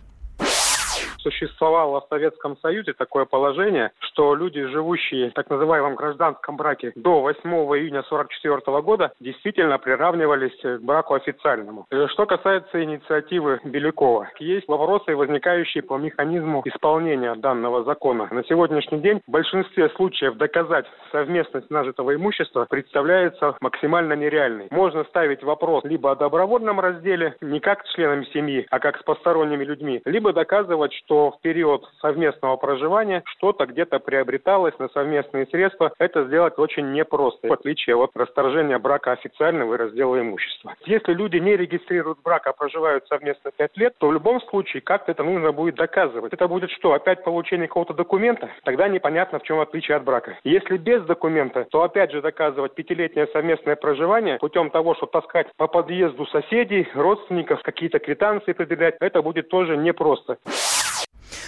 Существовало 1.25 2.01
в 2.01 2.07
Советском 2.09 2.55
Союзе 2.57 2.93
такое 2.93 3.25
положение, 3.25 3.91
что 3.99 4.35
люди, 4.35 4.63
живущие 4.67 5.31
в 5.31 5.33
так 5.33 5.49
называемом 5.49 5.95
гражданском 5.95 6.55
браке 6.55 6.93
до 6.95 7.21
8 7.21 7.41
июня 7.41 7.99
1944 7.99 8.81
года, 8.81 9.11
действительно 9.19 9.79
приравнивались 9.79 10.59
к 10.61 10.79
браку 10.83 11.15
официальному. 11.15 11.88
Э, 11.89 12.07
Что 12.09 12.27
касается 12.27 12.83
инициативы 12.83 13.59
Белякова, 13.63 14.29
есть 14.39 14.67
вопросы, 14.67 15.15
возникающие 15.15 15.81
по 15.81 15.97
механизму 15.97 16.61
исполнения 16.65 17.33
данного 17.35 17.83
закона. 17.83 18.27
На 18.31 18.43
сегодняшний 18.43 18.99
день 18.99 19.21
в 19.27 19.31
большинстве 19.31 19.89
случаев 19.95 20.38
доказать 20.38 20.85
совместность 21.11 21.71
нажитого 21.71 22.13
имущества 22.13 22.67
представляется 22.69 23.55
максимально 23.61 24.13
нереальной. 24.13 24.67
Можно 24.69 25.03
ставить 25.05 25.43
вопрос 25.43 25.83
либо 25.85 26.11
о 26.11 26.15
добровольном 26.15 26.79
разделе, 26.79 27.35
не 27.41 27.59
как 27.59 27.83
членами 27.95 28.25
семьи, 28.25 28.67
а 28.69 28.79
как 28.79 28.99
с 28.99 29.03
посторонними 29.03 29.63
людьми, 29.63 30.01
либо 30.05 30.33
доказывать, 30.33 30.93
что 30.93 31.14
в 31.15 31.41
период 31.41 31.88
совместного 32.01 32.58
проживания 32.58 33.23
что-то 33.25 33.65
где-то 33.65 33.99
приобреталось 33.99 34.78
на 34.80 34.89
совместные 34.89 35.45
средства. 35.47 35.93
Это 35.97 36.25
сделать 36.25 36.58
очень 36.58 36.91
непросто, 36.91 37.47
в 37.47 37.54
отличие 37.54 37.95
от 37.95 38.12
расторжения 38.15 38.78
брака 38.78 39.12
официального 39.12 39.73
и 39.73 39.78
раздела 39.78 40.19
имущества. 40.19 40.75
Если 40.86 41.13
люди 41.13 41.38
не 41.38 41.56
регистрируют 41.56 42.19
брак, 42.23 42.47
а 42.47 42.54
проживают 42.54 43.08
совместно 43.08 43.51
5 43.51 43.78
лет, 43.78 43.95
то 43.97 44.08
в 44.08 44.13
любом 44.13 44.41
случае 44.41 44.82
как-то 44.82 45.12
это 45.12 45.23
нужно 45.23 45.51
будет 45.51 45.75
доказывать. 45.75 46.34
Это 46.34 46.47
будет 46.47 46.71
что? 46.71 46.93
Опять 46.93 47.23
получение 47.23 47.67
какого-то 47.67 47.93
документа? 47.93 48.49
Тогда 48.63 48.88
непонятно, 48.88 49.39
в 49.39 49.43
чем 49.43 49.60
отличие 49.60 49.97
от 49.97 50.04
брака. 50.04 50.38
Если 50.43 50.78
без 50.78 51.04
документа, 51.04 51.65
то 51.71 51.84
опять 51.84 52.12
же 52.12 52.21
доказывать 52.21 52.75
пятилетнее 52.75 53.28
совместное 53.28 53.75
проживание 53.75 54.38
путем 54.38 54.69
того, 54.69 54.95
что 54.95 55.06
таскать 55.06 55.47
по 55.58 55.67
подъезду 55.67 56.25
соседей, 56.28 56.88
родственников, 56.93 57.62
какие-то 57.62 57.99
квитанции 57.99 58.54
предъявлять, 58.54 58.95
это 58.99 59.21
будет 59.21 59.49
тоже 59.49 59.78
непросто. 59.78 60.38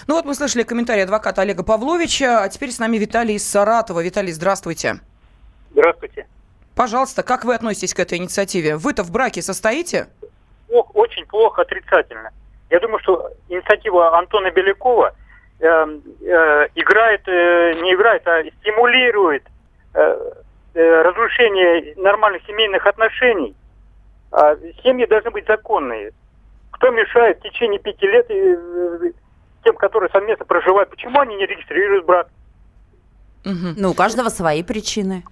Ну 0.07 0.15
вот 0.15 0.25
мы 0.25 0.35
слышали 0.35 0.63
комментарий 0.63 1.03
адвоката 1.03 1.41
Олега 1.41 1.63
Павловича, 1.63 2.43
а 2.43 2.49
теперь 2.49 2.71
с 2.71 2.79
нами 2.79 2.97
Виталий 2.97 3.35
из 3.35 3.49
Саратова. 3.49 4.03
Виталий, 4.03 4.31
здравствуйте. 4.31 4.99
Здравствуйте. 5.71 6.27
Пожалуйста, 6.75 7.23
как 7.23 7.43
вы 7.43 7.55
относитесь 7.55 7.93
к 7.93 7.99
этой 7.99 8.17
инициативе? 8.17 8.77
Вы-то 8.77 9.03
в 9.03 9.11
браке 9.11 9.41
состоите? 9.41 10.07
Плохо, 10.67 10.91
очень 10.93 11.25
плохо, 11.25 11.63
отрицательно. 11.63 12.29
Я 12.69 12.79
думаю, 12.79 12.99
что 12.99 13.31
инициатива 13.49 14.17
Антона 14.17 14.51
Белякова 14.51 15.15
э, 15.59 15.65
э, 15.65 16.67
играет, 16.75 17.27
э, 17.27 17.73
не 17.81 17.93
играет, 17.93 18.27
а 18.27 18.43
стимулирует 18.61 19.43
э, 19.93 20.33
э, 20.73 21.01
разрушение 21.01 21.95
нормальных 21.97 22.43
семейных 22.45 22.85
отношений. 22.85 23.55
А 24.31 24.55
семьи 24.83 25.05
должны 25.05 25.31
быть 25.31 25.47
законные. 25.47 26.11
Кто 26.71 26.91
мешает 26.91 27.39
в 27.39 27.43
течение 27.43 27.79
пяти 27.79 28.05
лет 28.05 28.29
э, 28.29 29.11
тем, 29.67 29.75
которые 29.75 30.09
совместно 30.11 30.45
проживают, 30.45 30.89
почему 30.89 31.19
они 31.19 31.35
не 31.35 31.45
регистрируют 31.45 32.05
брак? 32.05 32.29
Ну, 33.43 33.91
у 33.91 33.93
каждого 33.93 34.29
свои 34.29 34.63
причины. 34.63 35.23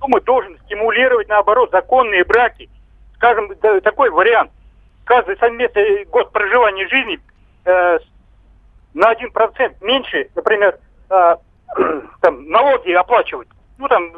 Думаю, 0.00 0.22
должен 0.22 0.58
стимулировать, 0.66 1.28
наоборот, 1.28 1.70
законные 1.70 2.24
браки. 2.24 2.68
Скажем, 3.16 3.50
да, 3.62 3.80
такой 3.80 4.10
вариант. 4.10 4.50
Каждый 5.04 5.38
совместный 5.38 6.04
год 6.04 6.30
проживания 6.32 6.86
жизни 6.88 7.18
э, 7.64 7.98
на 8.92 9.12
1% 9.12 9.76
меньше, 9.80 10.28
например, 10.34 10.78
э, 11.10 11.36
там, 12.20 12.48
налоги 12.48 12.92
оплачивать. 12.92 13.48
Ну, 13.78 13.88
там, 13.88 14.12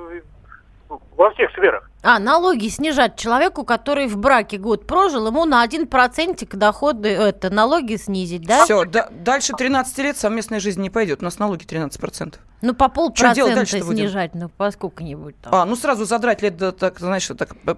во 1.16 1.30
всех 1.30 1.50
сферах. 1.52 1.90
А, 2.02 2.18
налоги 2.18 2.68
снижать 2.68 3.16
человеку, 3.16 3.64
который 3.64 4.06
в 4.06 4.16
браке 4.16 4.56
год 4.56 4.86
прожил, 4.86 5.26
ему 5.26 5.44
на 5.44 5.62
один 5.62 5.86
процентик 5.86 6.54
доходы, 6.56 7.08
это, 7.10 7.50
налоги 7.50 7.96
снизить, 7.96 8.46
да? 8.46 8.64
Все, 8.64 8.84
дальше 8.84 9.52
13 9.52 9.98
лет 9.98 10.16
совместная 10.16 10.60
жизнь 10.60 10.80
не 10.80 10.90
пойдет. 10.90 11.20
У 11.20 11.24
нас 11.24 11.38
налоги 11.38 11.64
13%. 11.64 12.36
Ну, 12.62 12.74
по 12.74 12.88
полпроцента 12.88 13.64
будем? 13.84 13.96
снижать, 13.96 14.34
ну, 14.34 14.48
по 14.48 14.70
сколько-нибудь 14.70 15.34
там. 15.40 15.54
А, 15.54 15.64
ну 15.64 15.76
сразу 15.76 16.04
задрать 16.04 16.42
лет, 16.42 16.56
до, 16.56 16.72
так, 16.72 16.98
знаешь, 16.98 17.26
так, 17.36 17.56
э, 17.66 17.74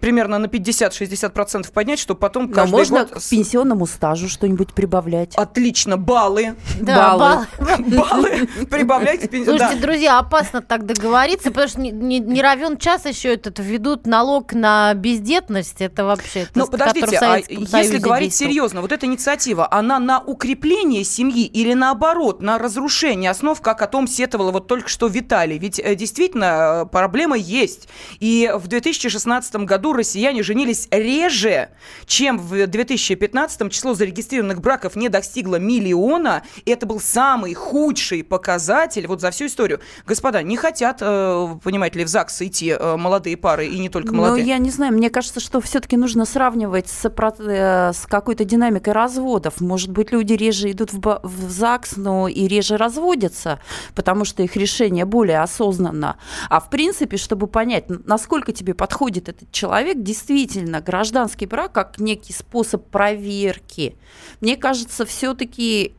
примерно 0.00 0.38
на 0.38 0.46
50-60% 0.46 1.72
поднять, 1.72 1.98
чтобы 1.98 2.20
потом 2.20 2.48
Но 2.48 2.54
каждый 2.54 2.72
можно 2.72 2.98
год... 3.04 3.10
к 3.10 3.28
пенсионному 3.28 3.86
стажу 3.86 4.28
что-нибудь 4.28 4.74
прибавлять. 4.74 5.34
Отлично, 5.34 5.96
баллы. 5.96 6.56
Да, 6.80 7.16
баллы. 7.16 7.46
Баллы 7.78 8.46
прибавлять 8.70 9.30
к. 9.30 9.44
Слушайте, 9.44 9.80
друзья, 9.80 10.18
опасно 10.18 10.60
так 10.60 10.84
договориться, 10.84 11.50
потому 11.50 11.68
что 11.68 11.80
не, 11.80 12.42
равен 12.42 12.76
час 12.76 13.06
еще 13.06 13.34
этот 13.34 13.58
введут 13.58 14.06
налог 14.06 14.52
на 14.52 14.92
бездетность. 14.94 15.80
Это 15.80 16.04
вообще... 16.04 16.46
Но 16.54 16.66
в 16.66 16.70
подождите, 16.70 17.18
а 17.18 17.38
если 17.38 17.98
говорить 17.98 18.34
серьезно, 18.34 18.82
вот 18.82 18.92
эта 18.92 19.06
инициатива, 19.06 19.68
она 19.70 19.98
на 19.98 20.20
укрепление 20.20 21.04
семьи 21.04 21.46
или 21.46 21.74
наоборот, 21.74 22.42
на 22.42 22.58
разрушение 22.58 23.30
основ, 23.30 23.60
как 23.60 23.82
о 23.82 23.86
том 23.86 24.06
сетовала 24.18 24.50
вот 24.50 24.66
только 24.66 24.88
что 24.88 25.06
Виталий? 25.06 25.58
Ведь 25.58 25.78
э, 25.78 25.94
действительно 25.94 26.82
э, 26.82 26.86
проблема 26.86 27.36
есть. 27.36 27.88
И 28.18 28.50
в 28.54 28.66
2016 28.66 29.56
году 29.56 29.92
россияне 29.92 30.42
женились 30.42 30.88
реже, 30.90 31.68
чем 32.06 32.38
в 32.38 32.66
2015 32.66 33.72
число 33.72 33.94
зарегистрированных 33.94 34.60
браков 34.60 34.96
не 34.96 35.08
достигло 35.08 35.56
миллиона. 35.56 36.42
И 36.64 36.70
это 36.70 36.84
был 36.86 37.00
самый 37.00 37.54
худший 37.54 38.24
показатель 38.24 39.06
вот 39.06 39.20
за 39.20 39.30
всю 39.30 39.46
историю. 39.46 39.80
Господа, 40.04 40.42
не 40.42 40.56
хотят, 40.56 40.98
э, 41.00 41.48
понимаете 41.62 42.00
ли, 42.00 42.04
в 42.04 42.08
ЗАГС 42.08 42.42
идти 42.42 42.74
молодые 42.78 43.36
пары, 43.36 43.66
и 43.66 43.78
не 43.78 43.88
только 43.88 44.12
Ну, 44.12 44.18
молодые. 44.22 44.46
я 44.46 44.58
не 44.58 44.70
знаю, 44.70 44.92
мне 44.92 45.10
кажется, 45.10 45.38
что 45.38 45.60
все-таки 45.60 45.96
нужно 45.96 46.24
сравнивать 46.24 46.88
с, 46.88 47.04
с 47.04 48.06
какой-то 48.06 48.44
динамикой 48.44 48.92
разводов. 48.92 49.60
Может 49.60 49.90
быть, 49.90 50.10
люди 50.10 50.32
реже 50.32 50.72
идут 50.72 50.92
в, 50.92 51.20
в 51.22 51.50
ЗАГС, 51.50 51.96
но 51.96 52.26
и 52.26 52.48
реже 52.48 52.76
разводятся, 52.76 53.60
потому 53.94 54.07
что 54.24 54.42
их 54.42 54.56
решение 54.56 55.04
более 55.04 55.40
осознанно. 55.40 56.16
А 56.48 56.60
в 56.60 56.70
принципе, 56.70 57.16
чтобы 57.16 57.46
понять, 57.46 57.84
насколько 58.06 58.52
тебе 58.52 58.74
подходит 58.74 59.28
этот 59.28 59.50
человек, 59.52 59.98
действительно, 60.02 60.80
гражданский 60.80 61.46
брак 61.46 61.72
как 61.72 61.98
некий 61.98 62.32
способ 62.32 62.86
проверки. 62.86 63.96
Мне 64.40 64.56
кажется, 64.56 65.04
все-таки 65.04 65.94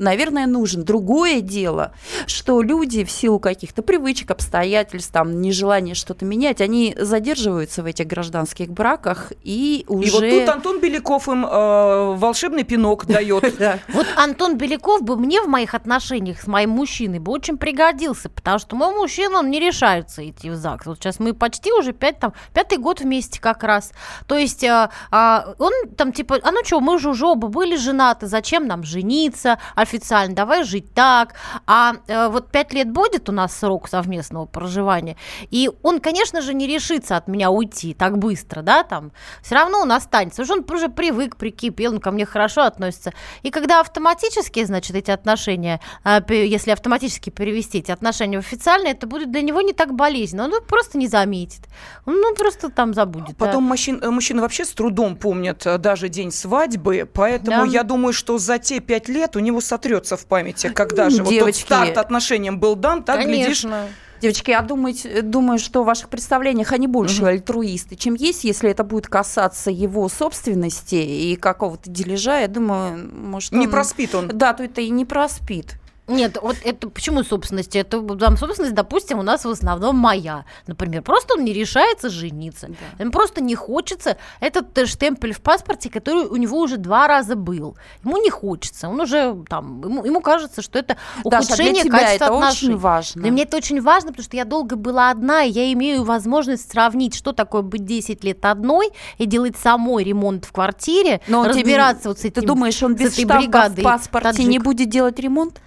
наверное, 0.00 0.46
нужен. 0.46 0.84
Другое 0.84 1.40
дело, 1.40 1.92
что 2.26 2.62
люди 2.62 3.04
в 3.04 3.10
силу 3.10 3.38
каких-то 3.38 3.82
привычек, 3.82 4.30
обстоятельств, 4.30 5.12
там, 5.12 5.40
нежелания 5.40 5.94
что-то 5.94 6.24
менять, 6.24 6.60
они 6.60 6.96
задерживаются 6.98 7.82
в 7.82 7.86
этих 7.86 8.06
гражданских 8.06 8.70
браках 8.70 9.32
и 9.42 9.84
уже... 9.88 10.08
И 10.08 10.10
вот 10.10 10.40
тут 10.40 10.48
Антон 10.48 10.80
Беляков 10.80 11.28
им 11.28 11.46
э, 11.46 12.14
волшебный 12.16 12.64
пинок 12.64 13.06
дает. 13.06 13.44
Вот 13.92 14.06
Антон 14.16 14.56
Беляков 14.56 15.02
бы 15.02 15.16
мне 15.16 15.42
в 15.42 15.46
моих 15.46 15.74
отношениях 15.74 16.40
с 16.40 16.46
моим 16.46 16.70
мужчиной 16.70 17.18
бы 17.18 17.32
очень 17.32 17.58
пригодился, 17.58 18.28
потому 18.30 18.58
что 18.58 18.76
мой 18.76 18.94
мужчина, 18.94 19.40
он 19.40 19.50
не 19.50 19.60
решается 19.60 20.28
идти 20.28 20.50
в 20.50 20.56
ЗАГС. 20.56 20.86
Вот 20.86 20.98
сейчас 20.98 21.18
мы 21.18 21.34
почти 21.34 21.72
уже 21.72 21.92
пять, 21.92 22.18
там, 22.18 22.32
пятый 22.54 22.78
год 22.78 23.00
вместе 23.00 23.40
как 23.40 23.62
раз. 23.62 23.92
То 24.26 24.36
есть 24.36 24.64
а, 24.64 24.90
а, 25.10 25.54
он 25.58 25.72
там 25.96 26.12
типа, 26.12 26.38
а 26.42 26.50
ну 26.52 26.64
что, 26.64 26.80
мы 26.80 26.98
же 26.98 27.10
уже 27.10 27.26
оба 27.26 27.48
были 27.48 27.76
женаты, 27.76 28.26
зачем 28.26 28.66
нам 28.66 28.84
жениться 28.84 29.58
официально, 29.90 30.34
давай 30.34 30.64
жить 30.64 30.94
так. 30.94 31.34
А 31.66 31.94
э, 32.06 32.28
вот 32.28 32.50
пять 32.50 32.72
лет 32.72 32.90
будет 32.90 33.28
у 33.28 33.32
нас 33.32 33.56
срок 33.56 33.88
совместного 33.88 34.46
проживания, 34.46 35.16
и 35.50 35.70
он, 35.82 36.00
конечно 36.00 36.40
же, 36.40 36.54
не 36.54 36.66
решится 36.66 37.16
от 37.16 37.28
меня 37.28 37.50
уйти 37.50 37.94
так 37.94 38.18
быстро, 38.18 38.62
да, 38.62 38.82
там, 38.84 39.12
все 39.42 39.54
равно 39.56 39.80
он 39.80 39.92
останется. 39.92 40.42
Уж 40.42 40.50
он 40.50 40.64
уже 40.70 40.88
привык, 40.88 41.36
прикипел, 41.36 41.94
он 41.94 42.00
ко 42.00 42.10
мне 42.10 42.24
хорошо 42.26 42.62
относится. 42.62 43.12
И 43.42 43.50
когда 43.50 43.80
автоматически, 43.80 44.64
значит, 44.64 44.94
эти 44.96 45.10
отношения, 45.10 45.80
пе- 46.26 46.48
если 46.48 46.70
автоматически 46.70 47.30
перевести 47.30 47.78
эти 47.78 47.90
отношения 47.90 48.40
в 48.40 48.44
официальные, 48.46 48.92
это 48.92 49.06
будет 49.06 49.30
для 49.30 49.42
него 49.42 49.60
не 49.60 49.72
так 49.72 49.94
болезненно. 49.94 50.44
Он 50.44 50.52
просто 50.66 50.98
не 50.98 51.08
заметит. 51.08 51.62
Он 52.06 52.20
ну, 52.20 52.34
просто 52.34 52.70
там 52.70 52.94
забудет. 52.94 53.36
да. 53.38 53.46
Потом 53.46 53.64
мужчин, 53.64 53.98
э, 54.02 54.10
мужчины 54.10 54.42
вообще 54.42 54.64
с 54.64 54.70
трудом 54.70 55.16
помнят 55.16 55.66
э, 55.66 55.78
даже 55.78 56.08
день 56.08 56.30
свадьбы, 56.30 57.08
поэтому 57.12 57.64
Да. 57.64 57.72
я 57.72 57.82
думаю, 57.82 58.12
что 58.12 58.38
за 58.38 58.58
те 58.58 58.80
пять 58.80 59.08
лет 59.08 59.36
у 59.36 59.40
него 59.40 59.60
сотрется 59.70 60.16
в 60.16 60.26
памяти, 60.26 60.68
когда 60.68 61.08
же 61.10 61.18
вот 61.18 61.24
тот 61.30 61.32
Девочки. 61.32 61.62
старт 61.64 61.96
отношениям 61.96 62.58
был 62.58 62.74
дан, 62.76 63.02
так, 63.04 63.24
глядишь, 63.24 63.62
Конечно. 63.62 63.86
Девочки, 64.20 64.50
я 64.50 64.60
думаю, 64.60 64.94
думаю, 65.22 65.58
что 65.58 65.82
в 65.82 65.86
ваших 65.86 66.10
представлениях 66.10 66.72
они 66.72 66.86
больше 66.86 67.24
альтруисты, 67.24 67.96
чем 67.96 68.14
есть, 68.14 68.44
если 68.44 68.68
это 68.68 68.84
будет 68.84 69.06
касаться 69.06 69.70
его 69.70 70.06
собственности 70.10 70.96
и 70.96 71.36
какого-то 71.36 71.88
дележа, 71.88 72.40
я 72.40 72.48
думаю, 72.48 73.08
может, 73.14 73.52
не 73.52 73.64
он- 73.66 73.70
проспит 73.70 74.14
он. 74.14 74.28
Да, 74.28 74.52
то 74.52 74.62
это 74.62 74.82
и 74.82 74.90
не 74.90 75.06
проспит. 75.06 75.76
Нет, 76.10 76.38
вот 76.42 76.56
это 76.64 76.88
почему 76.90 77.22
собственности? 77.24 77.78
Это 77.78 78.00
там 78.16 78.36
собственность, 78.36 78.74
допустим, 78.74 79.18
у 79.18 79.22
нас 79.22 79.44
в 79.44 79.48
основном 79.48 79.96
моя. 79.96 80.44
Например, 80.66 81.02
просто 81.02 81.34
он 81.34 81.44
не 81.44 81.52
решается 81.52 82.10
жениться. 82.10 82.68
Ему 82.98 83.10
просто 83.10 83.42
не 83.42 83.54
хочется 83.54 84.16
этот 84.40 84.86
штемпель 84.88 85.32
в 85.32 85.40
паспорте, 85.40 85.88
который 85.90 86.26
у 86.26 86.36
него 86.36 86.58
уже 86.58 86.76
два 86.76 87.06
раза 87.08 87.36
был. 87.36 87.76
Ему 88.04 88.16
не 88.18 88.30
хочется. 88.30 88.88
Он 88.88 89.00
уже 89.00 89.36
там, 89.48 89.80
ему, 89.82 90.04
ему 90.04 90.20
кажется, 90.20 90.62
что 90.62 90.78
это 90.78 90.96
Даша, 91.24 91.46
для 91.46 91.54
ухудшение 91.54 91.84
тебя 91.84 91.98
качества 91.98 92.24
это 92.24 92.34
отношений. 92.34 92.72
очень 92.74 92.80
важно. 92.80 93.22
Для 93.22 93.30
меня 93.30 93.42
это 93.44 93.56
очень 93.56 93.80
важно, 93.80 94.10
потому 94.10 94.24
что 94.24 94.36
я 94.36 94.44
долго 94.44 94.76
была 94.76 95.10
одна, 95.10 95.44
и 95.44 95.50
я 95.50 95.72
имею 95.72 96.04
возможность 96.04 96.70
сравнить, 96.70 97.14
что 97.14 97.32
такое 97.32 97.62
быть 97.62 97.84
10 97.84 98.24
лет 98.24 98.44
одной 98.44 98.90
и 99.18 99.26
делать 99.26 99.56
самой 99.56 100.04
ремонт 100.04 100.44
в 100.44 100.52
квартире, 100.52 101.20
Но 101.28 101.40
он 101.40 101.46
тебе- 101.52 101.60
разбираться 101.60 102.08
вот 102.08 102.18
с 102.18 102.24
этим 102.24 102.40
Ты 102.42 102.46
думаешь, 102.46 102.82
он 102.82 102.94
без 102.94 103.12
этой 103.12 103.24
штампа 103.24 103.68
в 103.68 103.82
паспорте 103.82 104.42
не 104.44 104.58
таджик. 104.58 104.62
будет 104.64 104.88
делать 104.88 105.18
ремонт? 105.18 105.60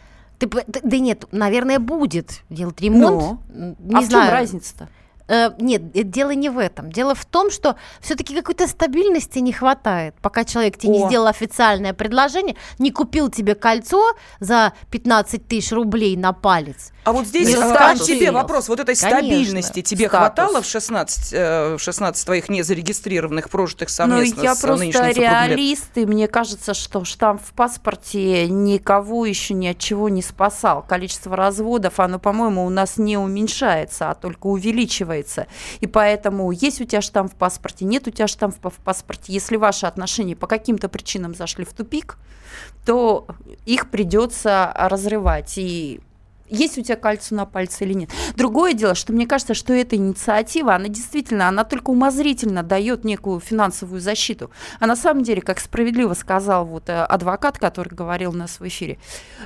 Ты 0.48 0.82
да 0.84 0.98
нет, 1.00 1.26
наверное, 1.32 1.80
будет 1.80 2.42
делать 2.50 2.82
ремонт. 2.82 3.40
М, 3.50 3.76
Не 3.80 3.96
а 3.96 4.02
в 4.02 4.06
знаю. 4.06 4.26
чем 4.26 4.34
разница-то? 4.34 4.90
Э, 5.28 5.52
нет, 5.60 5.82
э, 5.96 6.04
дело 6.04 6.32
не 6.32 6.50
в 6.50 6.58
этом. 6.58 6.92
Дело 6.92 7.16
в 7.16 7.26
том, 7.26 7.50
что 7.50 7.76
все-таки 8.02 8.36
какой-то 8.36 8.68
стабильности 8.68 9.40
не 9.40 9.54
хватает, 9.54 10.16
пока 10.22 10.44
человек 10.44 10.78
тебе 10.78 10.94
не 10.94 11.04
О. 11.04 11.08
сделал 11.08 11.28
официальное 11.28 11.94
предложение, 11.94 12.56
не 12.78 12.92
купил 12.92 13.30
тебе 13.30 13.56
кольцо 13.56 14.04
за 14.40 14.74
15 14.92 15.48
тысяч 15.48 15.72
рублей 15.72 16.18
на 16.18 16.34
палец. 16.34 16.92
А 17.04 17.12
вот 17.12 17.28
здесь 17.28 17.54
статус. 17.54 18.06
тебе 18.06 18.32
вопрос, 18.32 18.70
вот 18.70 18.80
этой 18.80 18.96
Конечно. 18.96 19.20
стабильности 19.20 19.82
тебе 19.82 20.08
Статус. 20.08 20.20
хватало 20.20 20.62
в 20.62 20.66
16, 20.66 21.34
э, 21.34 21.76
в 21.76 21.80
16 21.80 22.26
твоих 22.26 22.50
незарегистрированных, 22.50 23.50
прожитых 23.50 23.90
совместно 23.90 24.36
ну, 24.38 24.44
я 24.44 24.56
с 24.56 24.62
просто 24.62 25.12
реалист, 25.12 25.98
и 25.98 26.06
мне 26.06 26.28
кажется, 26.28 26.74
что 26.74 27.04
штамп 27.04 27.42
в 27.42 27.54
паспорте 27.54 28.48
никого 28.48 29.26
еще 29.26 29.54
ни 29.54 29.68
от 29.68 29.80
чего 29.80 30.08
не 30.08 30.22
спасал. 30.22 30.84
Количество 30.88 31.36
разводов, 31.36 32.00
оно, 32.00 32.20
по-моему, 32.20 32.66
у 32.66 32.70
нас 32.70 32.98
не 32.98 33.18
уменьшается, 33.18 34.10
а 34.10 34.16
только 34.16 34.48
увеличивается. 34.48 35.48
И 35.82 35.88
поэтому 35.88 36.52
есть 36.52 36.80
у 36.80 36.86
тебя 36.86 37.02
штамп 37.02 37.34
в 37.34 37.36
паспорте, 37.36 37.84
нет 37.86 38.08
у 38.08 38.12
тебя 38.12 38.28
штампа 38.28 38.70
в 38.70 38.76
паспорте. 38.76 39.34
Если 39.34 39.58
ваши 39.58 39.86
отношения 39.86 40.36
по 40.36 40.48
каким-то 40.48 40.88
причинам 40.88 41.36
зашли 41.36 41.66
в 41.66 41.74
тупик, 41.74 42.18
то 42.86 43.28
их 43.66 43.90
придется 43.90 44.72
разрывать. 44.76 45.58
И 45.58 46.00
есть 46.50 46.78
у 46.78 46.82
тебя 46.82 46.96
кольцо 46.96 47.36
на 47.36 47.46
пальце 47.46 47.86
или 47.86 47.94
нет. 47.94 48.10
Другое 48.36 48.74
дело, 48.74 48.96
что 48.96 49.14
мне 49.14 49.26
кажется, 49.26 49.54
что 49.54 49.74
эта 49.74 49.96
инициатива, 49.96 50.76
она 50.76 50.88
действительно, 50.88 51.48
она 51.48 51.64
только 51.64 51.90
умозрительно 51.90 52.64
дает 52.64 53.04
некую 53.04 53.40
финансовую 53.40 54.02
защиту. 54.02 54.52
А 54.80 54.86
на 54.86 54.96
самом 54.96 55.24
деле, 55.24 55.42
как 55.42 55.60
справедливо 55.60 56.14
сказал 56.14 56.66
вот 56.66 56.90
э, 56.90 57.04
адвокат, 57.04 57.58
который 57.58 57.94
говорил 57.94 58.32
у 58.32 58.38
нас 58.38 58.60
в 58.60 58.68
эфире, 58.68 59.00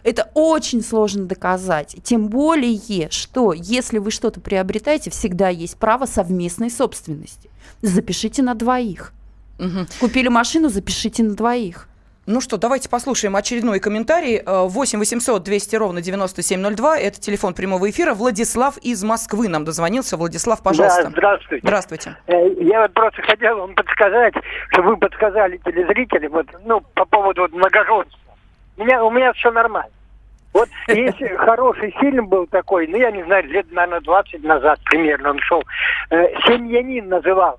это 0.03 0.29
очень 0.33 0.83
сложно 0.83 1.25
доказать. 1.25 1.95
Тем 2.03 2.27
более, 2.27 3.10
что 3.12 3.53
если 3.53 3.99
вы 3.99 4.12
что-то 4.12 4.41
приобретаете, 4.41 5.10
всегда 5.10 5.49
есть 5.49 5.77
право 5.77 6.05
совместной 6.05 6.69
собственности. 6.69 7.49
Запишите 7.81 8.41
на 8.41 8.53
двоих. 8.53 9.13
Мгм. 9.60 9.88
Купили 9.99 10.27
машину, 10.27 10.69
запишите 10.69 11.23
на 11.23 11.36
двоих. 11.36 11.88
Ну 12.29 12.41
что, 12.41 12.57
давайте 12.57 12.89
послушаем 12.89 13.37
очередной 13.37 13.79
комментарий. 13.79 14.41
Э, 14.45 14.67
8 14.67 14.99
800 14.99 15.43
200 15.43 15.75
ровно 15.77 16.01
9702. 16.01 16.99
Это 16.99 17.21
телефон 17.21 17.53
прямого 17.53 17.89
эфира. 17.89 18.13
Владислав 18.13 18.77
из 18.79 19.01
Москвы 19.01 19.47
нам 19.47 19.63
дозвонился. 19.63 20.17
Владислав, 20.17 20.61
пожалуйста. 20.61 21.03
Да, 21.05 21.09
здравствуйте. 21.11 21.65
Здравствуйте. 21.65 22.17
Э, 22.27 22.33
Я 22.59 22.81
вот 22.81 22.93
просто 22.93 23.21
хотел 23.21 23.59
вам 23.59 23.75
подсказать, 23.75 24.33
чтобы 24.71 24.89
вы 24.89 24.97
подсказали 24.97 25.55
телезрителям, 25.63 26.33
вот, 26.33 26.47
ну, 26.65 26.81
по 26.95 27.05
поводу 27.05 27.43
вот 27.43 27.53
многоженства. 27.53 28.19
У 28.75 28.83
меня, 28.83 29.05
у 29.05 29.09
меня 29.09 29.31
все 29.31 29.49
нормально. 29.49 29.93
Вот 30.51 30.67
есть 30.89 31.23
хороший 31.37 31.91
фильм 31.91 32.27
был 32.27 32.45
такой, 32.47 32.87
ну, 32.87 32.97
я 32.97 33.09
не 33.11 33.23
знаю, 33.23 33.47
лет, 33.47 33.71
наверное, 33.71 34.01
20 34.01 34.43
назад 34.43 34.81
примерно 34.83 35.29
он 35.29 35.39
шел. 35.39 35.63
Э, 36.09 36.25
«Семьянин» 36.45 37.07
называл, 37.07 37.57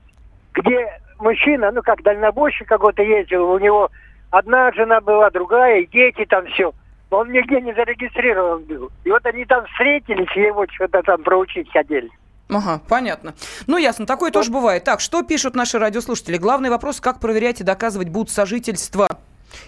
где 0.52 1.00
мужчина, 1.20 1.70
ну, 1.70 1.80
как 1.80 2.02
дальнобойщик 2.02 2.68
какой-то 2.68 3.02
ездил, 3.02 3.50
у 3.50 3.58
него 3.58 3.90
одна 4.30 4.72
жена 4.72 5.00
была, 5.00 5.30
другая, 5.30 5.80
и 5.80 5.86
дети 5.86 6.24
там 6.26 6.46
все. 6.46 6.72
Но 7.10 7.18
он 7.18 7.32
нигде 7.32 7.60
не 7.60 7.72
зарегистрирован 7.74 8.64
был. 8.64 8.90
И 9.04 9.10
вот 9.10 9.24
они 9.24 9.44
там 9.44 9.64
встретились, 9.66 10.28
и 10.36 10.40
его 10.40 10.66
что-то 10.70 11.02
там 11.02 11.22
проучить 11.22 11.70
хотели. 11.72 12.10
Ага, 12.50 12.80
понятно. 12.88 13.34
Ну, 13.66 13.76
ясно, 13.76 14.06
такое 14.06 14.30
тоже 14.30 14.50
бывает. 14.50 14.84
Так, 14.84 15.00
что 15.00 15.22
пишут 15.22 15.54
наши 15.54 15.78
радиослушатели? 15.78 16.38
Главный 16.38 16.70
вопрос, 16.70 17.00
как 17.00 17.20
проверять 17.20 17.60
и 17.60 17.64
доказывать 17.64 18.08
будут 18.08 18.30
сожительство. 18.30 19.08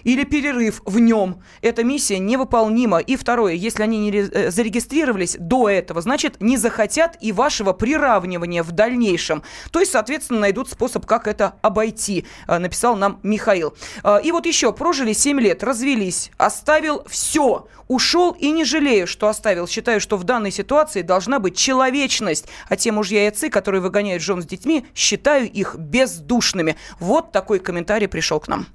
Или 0.03 0.23
перерыв 0.23 0.81
в 0.85 0.99
нем, 0.99 1.41
эта 1.61 1.83
миссия 1.83 2.19
невыполнима. 2.19 2.99
И 2.99 3.15
второе, 3.15 3.53
если 3.53 3.83
они 3.83 3.99
не 3.99 4.11
э, 4.11 4.51
зарегистрировались 4.51 5.37
до 5.39 5.69
этого, 5.69 6.01
значит, 6.01 6.41
не 6.41 6.57
захотят 6.57 7.17
и 7.21 7.31
вашего 7.31 7.73
приравнивания 7.73 8.63
в 8.63 8.71
дальнейшем. 8.71 9.43
То 9.71 9.79
есть, 9.79 9.91
соответственно, 9.91 10.39
найдут 10.39 10.69
способ, 10.69 11.05
как 11.05 11.27
это 11.27 11.55
обойти, 11.61 12.25
э, 12.47 12.57
написал 12.57 12.95
нам 12.95 13.19
Михаил. 13.23 13.75
Э, 14.03 14.19
и 14.23 14.31
вот 14.31 14.45
еще, 14.45 14.73
прожили 14.73 15.13
7 15.13 15.39
лет, 15.39 15.63
развелись, 15.63 16.31
оставил 16.37 17.03
все, 17.07 17.67
ушел 17.87 18.31
и 18.31 18.51
не 18.51 18.63
жалею, 18.63 19.07
что 19.07 19.27
оставил. 19.27 19.67
Считаю, 19.67 19.99
что 19.99 20.17
в 20.17 20.23
данной 20.23 20.51
ситуации 20.51 21.01
должна 21.01 21.39
быть 21.39 21.57
человечность. 21.57 22.47
А 22.69 22.75
те 22.75 22.91
мужья 22.91 23.23
и 23.25 23.27
отцы, 23.27 23.49
которые 23.49 23.81
выгоняют 23.81 24.23
жен 24.23 24.41
с 24.41 24.45
детьми, 24.45 24.85
считаю 24.95 25.49
их 25.49 25.75
бездушными. 25.75 26.77
Вот 26.99 27.31
такой 27.31 27.59
комментарий 27.59 28.07
пришел 28.07 28.39
к 28.39 28.47
нам. 28.47 28.67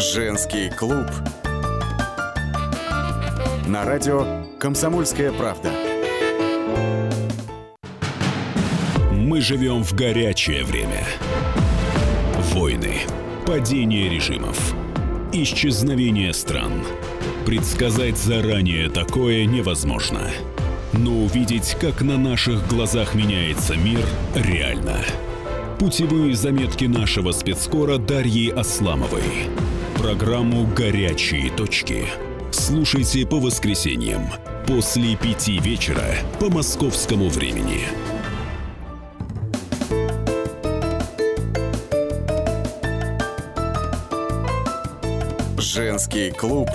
Женский 0.00 0.70
клуб. 0.70 1.04
На 3.66 3.84
радио 3.84 4.46
«Комсомольская 4.58 5.30
правда». 5.30 5.70
Мы 9.12 9.42
живем 9.42 9.84
в 9.84 9.92
горячее 9.92 10.64
время. 10.64 11.04
Войны, 12.54 13.00
падение 13.46 14.08
режимов, 14.08 14.74
исчезновение 15.34 16.32
стран. 16.32 16.82
Предсказать 17.44 18.16
заранее 18.16 18.88
такое 18.88 19.44
невозможно. 19.44 20.30
Но 20.94 21.10
увидеть, 21.10 21.76
как 21.78 22.00
на 22.00 22.16
наших 22.16 22.66
глазах 22.68 23.14
меняется 23.14 23.76
мир, 23.76 24.06
реально. 24.34 24.96
Путевые 25.78 26.34
заметки 26.34 26.86
нашего 26.86 27.32
спецкора 27.32 27.98
Дарьи 27.98 28.48
Асламовой. 28.48 29.50
Программу 30.00 30.66
«Горячие 30.66 31.50
точки». 31.50 32.06
Слушайте 32.50 33.26
по 33.26 33.38
воскресеньям 33.38 34.22
после 34.66 35.14
пяти 35.14 35.58
вечера 35.58 36.02
по 36.40 36.48
московскому 36.48 37.28
времени. 37.28 37.82
Женский 45.58 46.30
клуб. 46.30 46.70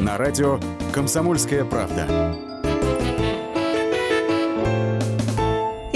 На 0.00 0.16
радио 0.16 0.58
«Комсомольская 0.90 1.66
правда». 1.66 2.53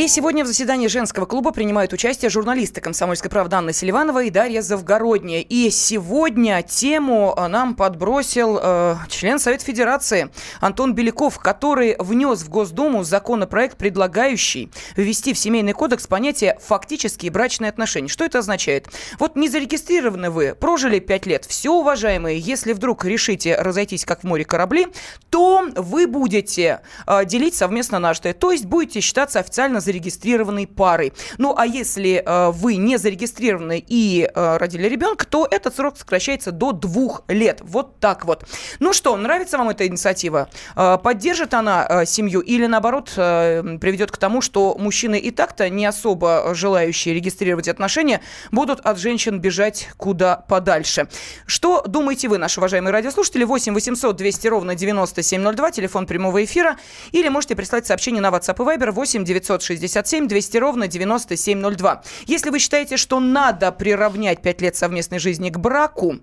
Сегодня 0.08 0.44
в 0.44 0.46
заседании 0.46 0.88
женского 0.88 1.26
клуба 1.26 1.52
принимают 1.52 1.92
участие 1.92 2.30
журналисты 2.30 2.80
«Комсомольской 2.80 3.30
правды» 3.30 3.56
Анна 3.56 3.72
Селиванова 3.72 4.24
и 4.24 4.30
Дарья 4.30 4.62
Завгородняя. 4.62 5.40
И 5.40 5.70
сегодня 5.70 6.62
тему 6.62 7.34
э, 7.36 7.46
нам 7.46 7.74
подбросил 7.74 8.58
э, 8.62 8.96
член 9.08 9.38
Совета 9.38 9.64
Федерации 9.64 10.30
Антон 10.60 10.94
Беляков, 10.94 11.38
который 11.38 11.96
внес 11.98 12.42
в 12.42 12.48
Госдуму 12.48 13.04
законопроект, 13.04 13.76
предлагающий 13.76 14.70
ввести 14.96 15.32
в 15.32 15.38
Семейный 15.38 15.72
кодекс 15.72 16.06
понятие 16.06 16.58
«фактические 16.60 17.30
брачные 17.30 17.68
отношения». 17.68 18.08
Что 18.08 18.24
это 18.24 18.38
означает? 18.38 18.88
Вот 19.18 19.36
не 19.36 19.48
зарегистрированы 19.48 20.30
вы, 20.30 20.54
прожили 20.54 20.98
пять 20.98 21.26
лет. 21.26 21.44
Все, 21.44 21.72
уважаемые, 21.72 22.38
если 22.38 22.72
вдруг 22.72 23.04
решите 23.04 23.56
разойтись 23.56 24.04
как 24.04 24.20
в 24.20 24.24
море 24.24 24.44
корабли, 24.44 24.88
то 25.30 25.66
вы 25.76 26.06
будете 26.06 26.80
э, 27.06 27.24
делить 27.24 27.54
совместно 27.54 27.98
нажитое. 27.98 28.32
То 28.32 28.52
есть 28.52 28.64
будете 28.64 29.00
считаться 29.00 29.38
официально 29.38 29.80
зарегистрированной 29.98 30.66
парой. 30.66 31.12
Ну, 31.38 31.54
а 31.56 31.66
если 31.66 32.22
э, 32.24 32.50
вы 32.50 32.76
не 32.76 32.96
зарегистрированы 32.98 33.84
и 33.86 34.30
э, 34.32 34.56
родили 34.56 34.88
ребенка, 34.88 35.26
то 35.26 35.46
этот 35.50 35.74
срок 35.74 35.98
сокращается 35.98 36.52
до 36.52 36.72
двух 36.72 37.22
лет. 37.28 37.60
Вот 37.62 37.98
так 37.98 38.24
вот. 38.24 38.44
Ну 38.78 38.92
что, 38.92 39.16
нравится 39.16 39.58
вам 39.58 39.70
эта 39.70 39.86
инициатива? 39.86 40.48
Э, 40.76 40.98
поддержит 41.02 41.54
она 41.54 41.86
э, 41.88 42.06
семью 42.06 42.40
или, 42.40 42.66
наоборот, 42.66 43.12
э, 43.16 43.78
приведет 43.80 44.10
к 44.10 44.16
тому, 44.16 44.40
что 44.40 44.76
мужчины 44.78 45.18
и 45.18 45.30
так-то 45.30 45.68
не 45.68 45.86
особо 45.86 46.54
желающие 46.54 47.14
регистрировать 47.14 47.68
отношения 47.68 48.20
будут 48.52 48.80
от 48.80 48.98
женщин 48.98 49.40
бежать 49.40 49.88
куда 49.96 50.36
подальше? 50.36 51.08
Что 51.46 51.82
думаете 51.82 52.28
вы, 52.28 52.38
наши 52.38 52.60
уважаемые 52.60 52.92
радиослушатели? 52.92 53.44
8 53.44 53.74
800 53.74 54.16
200 54.16 54.48
ровно 54.48 54.74
9702, 54.74 55.70
телефон 55.72 56.06
прямого 56.06 56.44
эфира. 56.44 56.76
Или 57.12 57.28
можете 57.28 57.56
прислать 57.56 57.86
сообщение 57.86 58.22
на 58.22 58.28
WhatsApp 58.28 58.56
и 58.56 58.78
Viber 58.78 58.90
8 58.92 59.24
960 59.24 59.87
967 59.88 60.28
200 60.28 60.56
ровно 60.58 60.88
9702. 60.88 62.02
Если 62.26 62.50
вы 62.50 62.58
считаете, 62.58 62.96
что 62.96 63.20
надо 63.20 63.72
приравнять 63.72 64.42
5 64.42 64.60
лет 64.60 64.76
совместной 64.76 65.18
жизни 65.18 65.50
к 65.50 65.58
браку, 65.58 66.20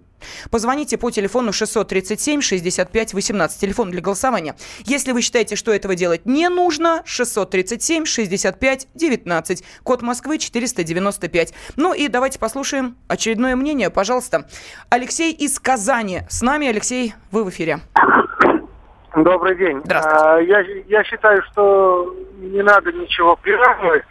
Позвоните 0.50 0.98
по 0.98 1.12
телефону 1.12 1.52
637 1.54 2.42
65 2.42 3.14
18. 3.14 3.60
Телефон 3.60 3.92
для 3.92 4.02
голосования. 4.02 4.56
Если 4.86 5.12
вы 5.12 5.22
считаете, 5.22 5.56
что 5.56 5.72
этого 5.72 5.94
делать 5.96 6.26
не 6.26 6.50
нужно, 6.50 7.04
637 7.06 8.06
65 8.06 8.88
19. 8.96 9.64
Код 9.84 10.02
Москвы 10.02 10.38
495. 10.38 11.54
Ну 11.76 11.94
и 11.94 12.08
давайте 12.08 12.40
послушаем 12.40 12.98
очередное 13.08 13.56
мнение. 13.56 13.90
Пожалуйста. 13.90 14.48
Алексей 14.90 15.32
из 15.32 15.60
Казани. 15.60 16.22
С 16.30 16.42
нами, 16.42 16.68
Алексей, 16.68 17.14
вы 17.32 17.44
в 17.44 17.50
эфире. 17.50 17.82
Добрый 19.16 19.56
день. 19.56 19.82
Здравствуйте. 19.86 20.20
А, 20.26 20.40
я, 20.40 20.60
я 20.88 21.04
считаю, 21.06 21.42
что 21.44 22.14
не 22.38 22.62
надо 22.62 22.92
ничего 22.92 23.38
приравнивать. 23.38 24.04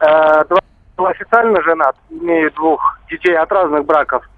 А, 0.00 0.44
два 0.44 0.60
официально 1.08 1.62
женат, 1.62 1.96
имею 2.10 2.50
двух 2.52 2.98
детей 3.10 3.36
от 3.36 3.50
разных 3.50 3.86
браков. 3.86 4.28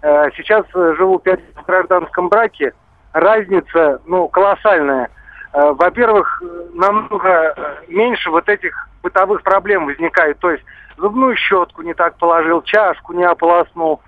А, 0.00 0.30
сейчас 0.36 0.64
живу 0.72 1.18
пять 1.18 1.40
в 1.56 1.66
гражданском 1.66 2.28
браке. 2.28 2.72
Разница, 3.12 4.00
ну, 4.06 4.28
колоссальная. 4.28 5.08
Во-первых, 5.52 6.42
намного 6.72 7.54
меньше 7.86 8.28
вот 8.30 8.48
этих 8.48 8.88
бытовых 9.04 9.42
проблем 9.44 9.86
возникает. 9.86 10.38
То 10.40 10.50
есть 10.50 10.64
зубную 10.96 11.36
щетку 11.36 11.82
не 11.82 11.94
так 11.94 12.16
положил, 12.16 12.62
чашку 12.62 13.12
не 13.12 13.22
ополоснул, 13.22 14.00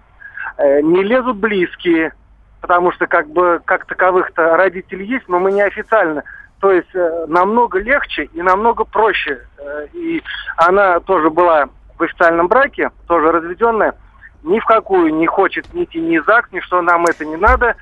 э, 0.58 0.80
не 0.80 1.04
лезут 1.04 1.36
близкие– 1.36 2.12
потому 2.66 2.90
что 2.90 3.06
как 3.06 3.28
бы 3.28 3.60
как 3.64 3.86
таковых-то 3.86 4.56
родители 4.56 5.04
есть, 5.04 5.28
но 5.28 5.38
мы 5.38 5.52
не 5.52 5.62
официально. 5.62 6.24
То 6.58 6.72
есть 6.72 6.92
э, 6.94 7.26
намного 7.28 7.78
легче 7.78 8.24
и 8.24 8.42
намного 8.42 8.82
проще. 8.82 9.38
Э, 9.56 9.86
и 9.92 10.20
она 10.56 10.98
тоже 10.98 11.30
была 11.30 11.68
в 11.96 12.02
официальном 12.02 12.48
браке, 12.48 12.90
тоже 13.06 13.30
разведенная. 13.30 13.94
Ни 14.42 14.58
в 14.58 14.64
какую 14.64 15.14
не 15.14 15.28
хочет 15.28 15.72
ни 15.74 15.84
идти 15.84 16.00
ни 16.00 16.18
ЗАГС, 16.18 16.50
ни 16.50 16.58
что 16.58 16.82
нам 16.82 17.06
это 17.06 17.24
не 17.24 17.36
надо 17.36 17.76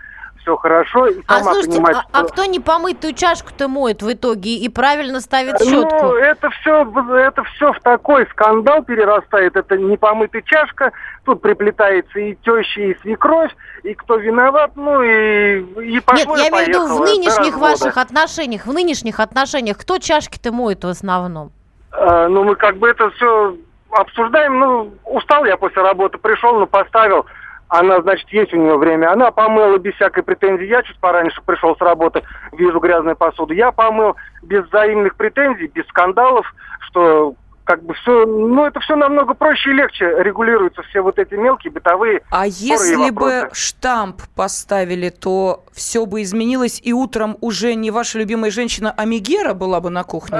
все 0.44 0.56
хорошо. 0.56 1.06
И 1.06 1.20
а 1.26 1.38
сама 1.38 1.52
слушайте, 1.52 1.76
понимает, 1.78 1.96
а, 1.96 2.00
что... 2.02 2.08
а 2.12 2.24
кто 2.24 2.44
не 2.44 2.60
помытую 2.60 3.14
чашку-то 3.14 3.68
моет 3.68 4.02
в 4.02 4.12
итоге 4.12 4.56
и 4.56 4.68
правильно 4.68 5.20
ставит 5.20 5.58
щетку? 5.58 5.96
Ну, 6.02 6.14
это 6.14 6.50
все, 6.50 6.82
это 7.16 7.42
все 7.44 7.72
в 7.72 7.80
такой 7.80 8.26
скандал 8.30 8.82
перерастает. 8.82 9.56
Это 9.56 9.76
не 9.76 9.96
помытая 9.96 10.42
чашка, 10.42 10.92
тут 11.24 11.40
приплетается 11.40 12.18
и 12.20 12.34
теща, 12.36 12.80
и 12.80 12.98
свекровь, 13.00 13.50
и 13.82 13.94
кто 13.94 14.16
виноват, 14.16 14.72
ну 14.76 15.02
и, 15.02 15.60
и 15.82 16.00
пошло 16.00 16.36
Нет, 16.36 16.44
я 16.44 16.48
имею 16.50 16.64
в 16.64 16.68
виду 16.68 16.98
в 16.98 17.00
нынешних 17.00 17.56
ваших 17.56 17.96
отношениях, 17.96 18.66
в 18.66 18.72
нынешних 18.72 19.20
отношениях, 19.20 19.78
кто 19.78 19.98
чашки-то 19.98 20.52
моет 20.52 20.84
в 20.84 20.88
основном? 20.88 21.52
А, 21.90 22.28
ну, 22.28 22.44
мы 22.44 22.54
как 22.56 22.76
бы 22.76 22.88
это 22.88 23.10
все 23.10 23.56
обсуждаем. 23.90 24.58
Ну, 24.58 24.94
устал 25.04 25.44
я 25.44 25.56
после 25.56 25.82
работы, 25.82 26.18
пришел, 26.18 26.58
ну, 26.58 26.66
поставил. 26.66 27.26
Она, 27.68 28.00
значит, 28.02 28.28
есть 28.30 28.52
у 28.52 28.56
нее 28.56 28.76
время. 28.76 29.10
Она 29.12 29.30
помыла 29.30 29.78
без 29.78 29.94
всякой 29.94 30.22
претензии. 30.22 30.66
Я 30.66 30.82
чуть 30.82 30.98
пораньше 31.00 31.40
пришел 31.44 31.74
с 31.76 31.80
работы, 31.80 32.22
вижу 32.52 32.78
грязную 32.78 33.16
посуду. 33.16 33.54
Я 33.54 33.72
помыл 33.72 34.16
без 34.42 34.64
взаимных 34.66 35.16
претензий, 35.16 35.66
без 35.68 35.86
скандалов, 35.86 36.46
что 36.80 37.34
как 37.64 37.82
бы 37.82 37.94
все, 37.94 38.26
ну 38.26 38.66
это 38.66 38.80
все 38.80 38.94
намного 38.94 39.34
проще 39.34 39.70
и 39.70 39.74
легче 39.74 40.04
регулируются 40.22 40.82
все 40.82 41.00
вот 41.00 41.18
эти 41.18 41.34
мелкие 41.34 41.72
бытовые. 41.72 42.22
А 42.30 42.46
если 42.46 43.10
бы 43.10 43.48
штамп 43.52 44.22
поставили, 44.36 45.08
то 45.08 45.64
все 45.72 46.06
бы 46.06 46.22
изменилось, 46.22 46.80
и 46.82 46.92
утром 46.92 47.36
уже 47.40 47.74
не 47.74 47.90
ваша 47.90 48.18
любимая 48.18 48.50
женщина, 48.50 48.94
а 48.96 49.04
Мегера 49.04 49.54
была 49.54 49.80
бы 49.80 49.90
на 49.90 50.04
кухне? 50.04 50.38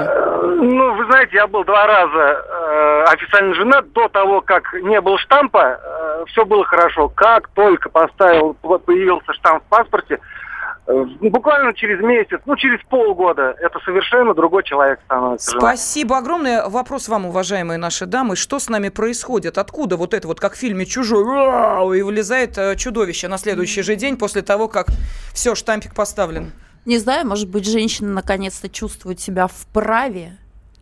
Ну, 0.57 0.95
вы 0.95 1.05
знаете, 1.05 1.35
я 1.35 1.47
был 1.47 1.63
два 1.63 1.85
раза 1.85 2.17
э, 2.17 3.03
официально 3.13 3.53
женат. 3.55 3.91
До 3.93 4.07
того, 4.07 4.41
как 4.41 4.73
не 4.81 4.99
было 5.01 5.17
штампа, 5.17 5.79
э, 5.79 6.25
все 6.27 6.45
было 6.45 6.63
хорошо. 6.63 7.09
Как 7.09 7.49
только 7.49 7.89
поставил, 7.89 8.53
появился 8.53 9.33
штамп 9.33 9.63
в 9.63 9.67
паспорте, 9.67 10.15
э, 10.15 10.44
буквально 10.87 11.73
через 11.73 11.99
месяц, 12.01 12.39
ну, 12.45 12.55
через 12.55 12.79
полгода, 12.87 13.55
это 13.59 13.79
совершенно 13.79 14.33
другой 14.33 14.63
человек 14.63 14.99
становится. 15.05 15.57
Спасибо 15.57 16.17
огромное. 16.17 16.67
Вопрос 16.67 17.07
вам, 17.07 17.25
уважаемые 17.25 17.77
наши 17.77 18.05
дамы. 18.05 18.35
Что 18.35 18.59
с 18.59 18.69
нами 18.69 18.89
происходит? 18.89 19.57
Откуда 19.57 19.97
вот 19.97 20.13
это 20.13 20.27
вот, 20.27 20.39
как 20.39 20.53
в 20.53 20.57
фильме 20.57 20.85
«Чужой», 20.85 21.23
«Вау!» 21.23 21.93
и 21.93 22.01
вылезает 22.01 22.57
э, 22.57 22.75
чудовище 22.75 23.27
на 23.27 23.37
следующий 23.37 23.81
же 23.81 23.95
день 23.95 24.17
после 24.17 24.41
того, 24.41 24.67
как 24.67 24.87
все, 25.33 25.55
штампик 25.55 25.95
поставлен? 25.95 26.51
Не 26.85 26.99
знаю, 26.99 27.27
может 27.27 27.49
быть, 27.49 27.67
женщина 27.67 28.11
наконец-то 28.13 28.69
чувствует 28.69 29.19
себя 29.19 29.47
вправе 29.47 30.37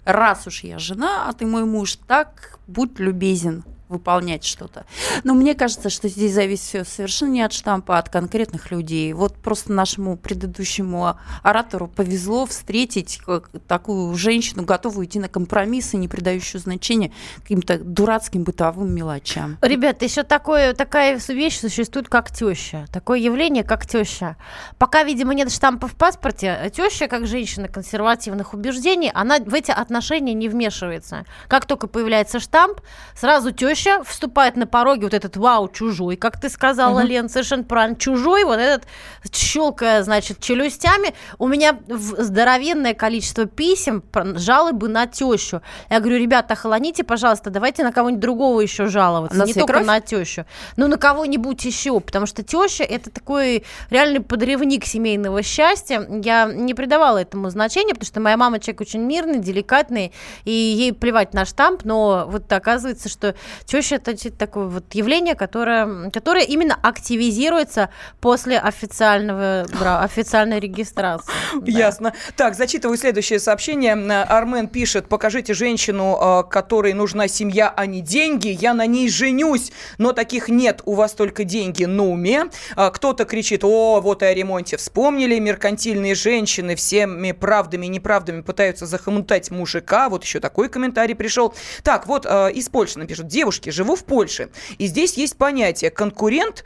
раз 0.05 0.47
уж 0.47 0.63
я 0.63 0.79
жена, 0.79 1.29
а 1.29 1.33
ты 1.33 1.45
мой 1.45 1.63
муж, 1.63 1.95
так 2.07 2.59
будь 2.67 2.99
любезен 2.99 3.63
выполнять 3.89 4.43
что-то. 4.43 4.85
Но 5.23 5.33
мне 5.33 5.53
кажется, 5.53 5.89
что 5.89 6.07
здесь 6.07 6.33
зависит 6.33 6.63
все 6.63 6.83
совершенно 6.83 7.31
не 7.31 7.41
от 7.41 7.53
штампа, 7.53 7.97
а 7.97 7.99
от 7.99 8.09
конкретных 8.09 8.71
людей. 8.71 9.13
Вот 9.13 9.35
просто 9.35 9.71
нашему 9.71 10.17
предыдущему 10.17 11.17
оратору 11.43 11.87
повезло 11.87 12.45
встретить 12.45 13.19
такую 13.67 14.15
женщину, 14.15 14.63
готовую 14.63 15.05
идти 15.05 15.19
на 15.19 15.27
компромиссы, 15.27 15.97
не 15.97 16.07
придающую 16.07 16.59
значения 16.59 17.11
каким-то 17.41 17.77
дурацким 17.77 18.43
бытовым 18.43 18.93
мелочам. 18.93 19.57
Ребята, 19.61 20.05
еще 20.05 20.23
такое, 20.23 20.73
такая 20.73 21.19
вещь 21.27 21.59
существует, 21.59 22.09
как 22.09 22.31
теща. 22.31 22.85
Такое 22.91 23.19
явление, 23.19 23.63
как 23.63 23.85
теща. 23.85 24.37
Пока, 24.77 25.03
видимо, 25.03 25.33
нет 25.33 25.51
штампа 25.51 25.87
в 25.87 25.95
паспорте, 25.95 26.71
теща, 26.73 27.07
как 27.07 27.27
женщина 27.27 27.67
консервативных 27.67 28.53
убеждений, 28.53 29.11
она 29.13 29.39
в 29.39 29.53
эти 29.53 29.71
отношения 29.71 30.33
не 30.33 30.49
вмешивается. 30.49 31.25
Как 31.47 31.65
только 31.65 31.87
появляется 31.87 32.39
штамп, 32.39 32.79
сразу 33.15 33.51
теща 33.51 33.72
теща 33.73 34.03
вступает 34.03 34.55
на 34.55 34.67
пороге, 34.67 35.03
вот 35.03 35.13
этот 35.13 35.37
вау, 35.37 35.67
чужой, 35.67 36.15
как 36.15 36.39
ты 36.39 36.49
сказала, 36.49 36.99
угу. 36.99 37.07
Лен, 37.07 37.29
совершенно 37.29 37.63
правильно, 37.63 37.95
чужой, 37.95 38.43
вот 38.43 38.59
этот, 38.59 38.83
щелкая, 39.31 40.03
значит, 40.03 40.39
челюстями, 40.39 41.13
у 41.39 41.47
меня 41.47 41.77
здоровенное 41.87 42.93
количество 42.93 43.45
писем, 43.45 44.03
жалобы 44.35 44.87
на 44.87 45.07
тещу. 45.07 45.61
Я 45.89 45.99
говорю, 45.99 46.17
ребята, 46.17 46.53
охолоните, 46.53 47.03
пожалуйста, 47.03 47.49
давайте 47.49 47.83
на 47.83 47.91
кого-нибудь 47.91 48.21
другого 48.21 48.61
еще 48.61 48.87
жаловаться, 48.87 49.37
на 49.37 49.45
не 49.45 49.53
только 49.53 49.79
на 49.79 49.99
тещу. 49.99 50.45
Ну, 50.77 50.87
на 50.87 50.97
кого-нибудь 50.97 51.63
еще, 51.65 51.99
потому 51.99 52.25
что 52.25 52.43
теща 52.43 52.83
это 52.83 53.09
такой 53.09 53.63
реальный 53.89 54.21
подрывник 54.21 54.85
семейного 54.85 55.41
счастья. 55.43 56.05
Я 56.23 56.45
не 56.45 56.73
придавала 56.73 57.17
этому 57.19 57.49
значения, 57.49 57.93
потому 57.93 58.07
что 58.07 58.19
моя 58.19 58.37
мама 58.37 58.59
человек 58.59 58.81
очень 58.81 59.01
мирный, 59.01 59.39
деликатный, 59.39 60.13
и 60.45 60.51
ей 60.51 60.93
плевать 60.93 61.33
на 61.33 61.45
штамп, 61.45 61.83
но 61.83 62.25
вот 62.27 62.51
оказывается, 62.51 63.09
что 63.09 63.35
Теща 63.65 63.95
это 63.95 64.15
такое 64.31 64.65
вот 64.65 64.93
явление, 64.93 65.35
которое, 65.35 66.09
которое 66.11 66.43
именно 66.43 66.77
активизируется 66.81 67.89
после 68.19 68.59
официального, 68.59 69.65
официальной 70.03 70.59
регистрации. 70.59 71.31
Ясно. 71.65 72.13
Так, 72.35 72.55
зачитываю 72.55 72.97
следующее 72.97 73.39
сообщение. 73.39 73.93
Армен 73.93 74.67
пишет, 74.67 75.07
покажите 75.07 75.53
женщину, 75.53 76.17
а, 76.19 76.43
которой 76.43 76.93
нужна 76.93 77.27
семья, 77.27 77.73
а 77.75 77.85
не 77.85 78.01
деньги. 78.01 78.49
Я 78.49 78.73
на 78.73 78.85
ней 78.85 79.09
женюсь, 79.09 79.71
но 79.97 80.13
таких 80.13 80.49
нет. 80.49 80.81
У 80.85 80.93
вас 80.93 81.13
только 81.13 81.43
деньги 81.43 81.85
на 81.85 82.05
уме. 82.05 82.45
А, 82.75 82.89
кто-то 82.89 83.25
кричит, 83.25 83.63
о, 83.63 84.01
вот 84.01 84.21
и 84.23 84.25
о 84.25 84.33
ремонте 84.33 84.77
вспомнили. 84.77 85.39
Меркантильные 85.39 86.15
женщины 86.15 86.75
всеми 86.75 87.31
правдами 87.31 87.85
и 87.85 87.89
неправдами 87.89 88.41
пытаются 88.41 88.85
захомутать 88.85 89.51
мужика. 89.51 90.09
Вот 90.09 90.23
еще 90.23 90.39
такой 90.39 90.69
комментарий 90.69 91.15
пришел. 91.15 91.53
Так, 91.83 92.07
вот 92.07 92.25
а, 92.25 92.47
из 92.47 92.69
Польши 92.69 92.99
напишут. 92.99 93.27
Девушки, 93.27 93.52
девушки, 93.53 93.69
живу 93.69 93.95
в 93.95 94.03
Польше. 94.03 94.49
И 94.77 94.87
здесь 94.87 95.13
есть 95.13 95.37
понятие 95.37 95.91
конкурент 95.91 96.63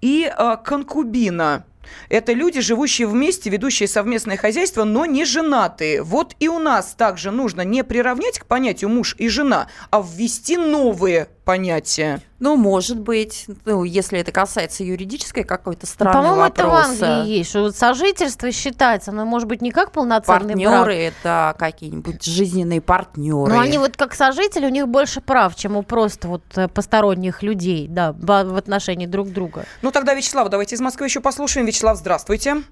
и 0.00 0.24
э, 0.26 0.56
конкубина. 0.64 1.64
Это 2.08 2.32
люди, 2.32 2.60
живущие 2.60 3.06
вместе, 3.06 3.50
ведущие 3.50 3.88
совместное 3.88 4.36
хозяйство, 4.36 4.84
но 4.84 5.04
не 5.04 5.24
женатые. 5.24 6.02
Вот 6.02 6.34
и 6.40 6.48
у 6.48 6.58
нас 6.58 6.94
также 6.94 7.30
нужно 7.30 7.62
не 7.62 7.84
приравнять 7.84 8.38
к 8.38 8.46
понятию 8.46 8.88
муж 8.88 9.14
и 9.18 9.28
жена, 9.28 9.68
а 9.90 10.00
ввести 10.00 10.56
новые 10.56 11.28
понятия. 11.44 12.20
Ну, 12.38 12.56
может 12.56 13.00
быть, 13.00 13.46
ну, 13.64 13.84
если 13.84 14.18
это 14.18 14.32
касается 14.32 14.84
юридической 14.84 15.44
какой-то 15.44 15.86
страны 15.86 16.16
По-моему, 16.16 16.36
вопроса. 16.36 16.68
это 16.68 16.70
в 16.70 17.04
Англии 17.04 17.36
есть, 17.36 17.50
что 17.50 17.62
вот 17.62 17.76
сожительство 17.76 18.50
считается, 18.52 19.12
но 19.12 19.24
может 19.24 19.48
быть 19.48 19.62
не 19.62 19.70
как 19.70 19.92
полноценный 19.92 20.40
партнеры 20.40 20.84
брак. 20.84 20.88
это 20.88 21.54
какие-нибудь 21.58 22.24
жизненные 22.24 22.80
партнеры. 22.80 23.52
Но 23.52 23.60
они 23.60 23.78
вот 23.78 23.96
как 23.96 24.14
сожители, 24.14 24.66
у 24.66 24.70
них 24.70 24.88
больше 24.88 25.20
прав, 25.20 25.54
чем 25.54 25.76
у 25.76 25.82
просто 25.82 26.28
вот 26.28 26.42
э, 26.56 26.68
посторонних 26.68 27.42
людей, 27.42 27.86
да, 27.88 28.12
в 28.12 28.56
отношении 28.56 29.06
друг 29.06 29.28
друга. 29.28 29.64
Ну, 29.82 29.90
тогда 29.90 30.14
Вячеслав, 30.14 30.48
давайте 30.48 30.76
из 30.76 30.80
Москвы 30.80 31.06
еще 31.06 31.20
послушаем. 31.20 31.66
Вячеслав, 31.66 31.96
здравствуйте. 31.96 32.62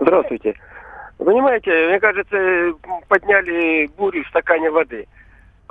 Здравствуйте. 0.00 0.54
Понимаете, 1.18 1.70
мне 1.88 2.00
кажется, 2.00 2.72
подняли 3.08 3.90
бурю 3.96 4.24
в 4.24 4.28
стакане 4.28 4.70
воды. 4.70 5.08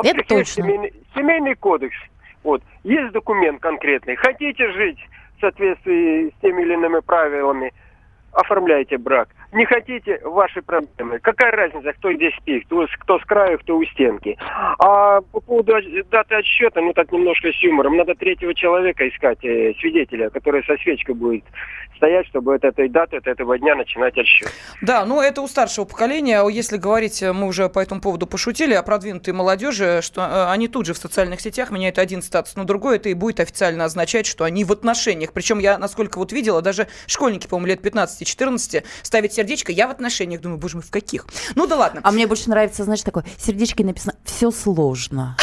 Это 0.03 0.21
точно. 0.27 0.63
Семейный, 0.63 0.93
семейный 1.15 1.55
кодекс– 1.55 1.95
вот. 2.47 2.63
Есть 2.85 3.11
документ 3.11 3.59
конкретный. 3.59 4.15
Хотите 4.15 4.71
жить 4.71 4.97
в 5.35 5.41
соответствии 5.41 6.29
с 6.29 6.41
теми 6.41 6.61
или 6.61 6.75
иными 6.75 7.01
правилами, 7.01 7.73
оформляйте 8.31 8.97
брак. 8.97 9.27
Не 9.53 9.65
хотите, 9.65 10.19
ваши 10.23 10.61
проблемы. 10.61 11.19
Какая 11.19 11.51
разница, 11.51 11.93
кто 11.93 12.11
здесь 12.13 12.33
спит, 12.35 12.65
кто, 12.65 12.85
кто 12.99 13.19
с 13.19 13.23
краю, 13.23 13.57
кто 13.59 13.77
у 13.77 13.85
стенки. 13.85 14.37
А 14.79 15.21
по 15.21 15.39
поводу 15.39 15.73
даты 16.11 16.35
отсчета, 16.35 16.81
ну 16.81 16.93
так 16.93 17.11
немножко 17.11 17.51
с 17.51 17.63
юмором, 17.63 17.95
надо 17.95 18.13
третьего 18.15 18.53
человека 18.53 19.07
искать, 19.07 19.43
э, 19.43 19.73
свидетеля, 19.79 20.29
который 20.29 20.63
со 20.65 20.75
свечкой 20.77 21.15
будет 21.15 21.45
стоять, 21.95 22.27
чтобы 22.27 22.55
от 22.55 22.63
этой 22.63 22.89
даты, 22.89 23.17
от 23.17 23.27
этого 23.27 23.57
дня 23.57 23.75
начинать 23.75 24.17
отсчет. 24.17 24.51
Да, 24.81 25.05
ну 25.05 25.21
это 25.21 25.41
у 25.41 25.47
старшего 25.47 25.85
поколения. 25.85 26.41
А 26.41 26.49
если 26.49 26.77
говорить, 26.77 27.23
э, 27.23 27.31
мы 27.31 27.47
уже 27.47 27.69
по 27.69 27.79
этому 27.79 28.01
поводу 28.01 28.27
пошутили, 28.27 28.73
о 28.73 28.83
продвинутой 28.83 29.33
молодежи, 29.33 30.01
что 30.01 30.21
э, 30.21 30.51
они 30.51 30.67
тут 30.67 30.85
же 30.85 30.93
в 30.93 30.97
социальных 30.97 31.39
сетях 31.39 31.71
меняют 31.71 31.99
один 31.99 32.21
статус 32.21 32.55
на 32.57 32.65
другой, 32.65 32.97
это 32.97 33.07
и 33.07 33.13
будет 33.13 33.39
официально 33.39 33.85
означать, 33.85 34.25
что 34.25 34.43
они 34.43 34.65
в 34.65 34.71
отношениях. 34.73 35.31
Причем 35.31 35.59
я, 35.59 35.77
насколько 35.77 36.17
вот 36.19 36.33
видела, 36.33 36.61
даже 36.61 36.87
школьники, 37.07 37.47
по-моему, 37.47 37.67
лет 37.67 37.85
15-14 37.85 38.83
ставят 39.03 39.36
сердечко, 39.37 39.71
я 39.71 39.87
в 39.87 39.91
отношениях. 39.91 40.41
Думаю, 40.41 40.59
боже 40.59 40.77
мой, 40.77 40.83
в 40.83 40.91
каких? 40.91 41.25
Ну 41.55 41.67
да 41.67 41.75
ладно. 41.75 42.01
А 42.03 42.11
мне 42.11 42.27
больше 42.27 42.49
нравится, 42.49 42.83
значит, 42.83 43.05
такое 43.05 43.23
сердечко 43.37 43.83
написано 43.83 44.15
«все 44.25 44.51
сложно». 44.51 45.37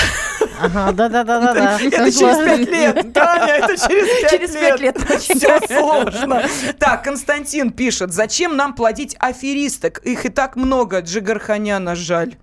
Ага, 0.60 0.92
да-да-да-да. 0.92 1.78
Это 1.80 2.12
через 2.12 2.36
пять 2.36 2.68
лет, 2.68 3.12
Таня, 3.12 3.54
это 3.54 3.76
через 3.76 4.52
пять 4.52 4.80
лет. 4.80 4.96
Все 5.18 5.60
сложно. 5.66 6.44
Так, 6.78 7.04
Константин 7.04 7.72
пишет, 7.72 8.12
зачем 8.12 8.56
нам 8.56 8.74
плодить 8.74 9.16
аферисток? 9.18 9.98
Их 9.98 10.26
и 10.26 10.28
так 10.28 10.56
много, 10.56 11.00
Джигарханяна 11.00 11.96
жаль. 11.96 12.36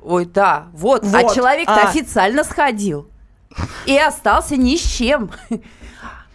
Ой, 0.00 0.26
да, 0.26 0.68
вот, 0.72 1.04
а 1.04 1.06
вот. 1.06 1.32
а 1.32 1.34
человек-то 1.34 1.74
а. 1.74 1.88
официально 1.88 2.44
сходил. 2.44 3.08
И 3.86 3.96
остался 3.96 4.56
ни 4.56 4.76
с 4.76 4.82
чем. 4.82 5.30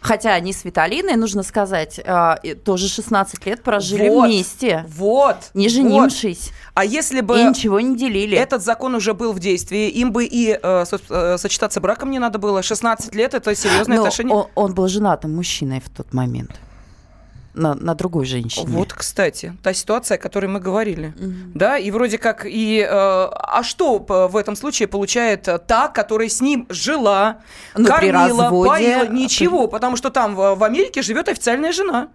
Хотя 0.04 0.34
они 0.34 0.51
с 0.51 0.66
Виталиной, 0.66 1.16
нужно 1.16 1.43
сказать, 1.43 1.99
э, 2.04 2.56
тоже 2.64 2.89
16 2.89 3.45
лет 3.45 3.64
прожили 3.64 4.10
вот, 4.10 4.26
вместе. 4.26 4.86
Вот. 4.89 5.38
Не 5.54 5.70
женившись. 5.70 6.47
Вот. 6.47 6.72
А 6.74 6.86
если 6.86 7.22
бы... 7.22 7.39
И 7.39 7.43
ничего 7.45 7.80
не 7.80 7.95
делили. 7.95 8.38
Этот 8.38 8.62
закон 8.62 8.95
уже 8.95 9.14
был 9.14 9.32
в 9.32 9.39
действии, 9.39 9.89
им 9.89 10.12
бы 10.12 10.26
и 10.26 10.60
э, 10.62 10.86
э 11.10 11.38
сочетаться 11.38 11.80
браком 11.80 12.12
не 12.12 12.20
надо 12.20 12.38
было. 12.38 12.62
16 12.62 13.16
лет– 13.16 13.34
это 13.36 13.56
серьезное 13.56 13.97
Но 13.97 14.04
отношение. 14.04 14.36
Он, 14.36 14.47
он 14.56 14.74
был 14.74 14.89
женатым 14.89 15.36
мужчиной 15.36 15.80
в 15.80 15.89
тот 15.89 16.14
момент 16.14 16.60
на, 17.54 17.76
на 17.76 17.95
другой 17.95 18.26
женщине. 18.26 18.66
Вот, 18.68 18.93
кстати, 18.93 19.54
та 19.62 19.74
ситуация, 19.74 20.18
о 20.18 20.22
которой 20.22 20.47
мы 20.47 20.60
говорили. 20.60 21.14
Угу. 21.20 21.34
Да, 21.56 21.78
и 21.78 21.91
вроде 21.91 22.18
как 22.18 22.45
и... 22.45 22.80
Э, 22.80 22.88
а 22.89 23.62
что 23.64 23.99
в 23.99 24.36
этом 24.36 24.56
случае 24.56 24.88
получает 24.88 25.47
та, 25.68 25.88
которая 25.88 26.30
с 26.30 26.41
ним 26.41 26.66
жила, 26.70 27.38
ну, 27.76 27.86
кормила, 27.88 28.49
поила? 28.49 29.08
Ничего, 29.08 29.68
потому 29.68 29.97
что 29.97 30.10
там 30.10 30.36
в, 30.36 30.56
в 30.56 30.64
Америке 30.64 31.01
живет 31.01 31.30
официальная 31.30 31.72
жена. 31.72 32.10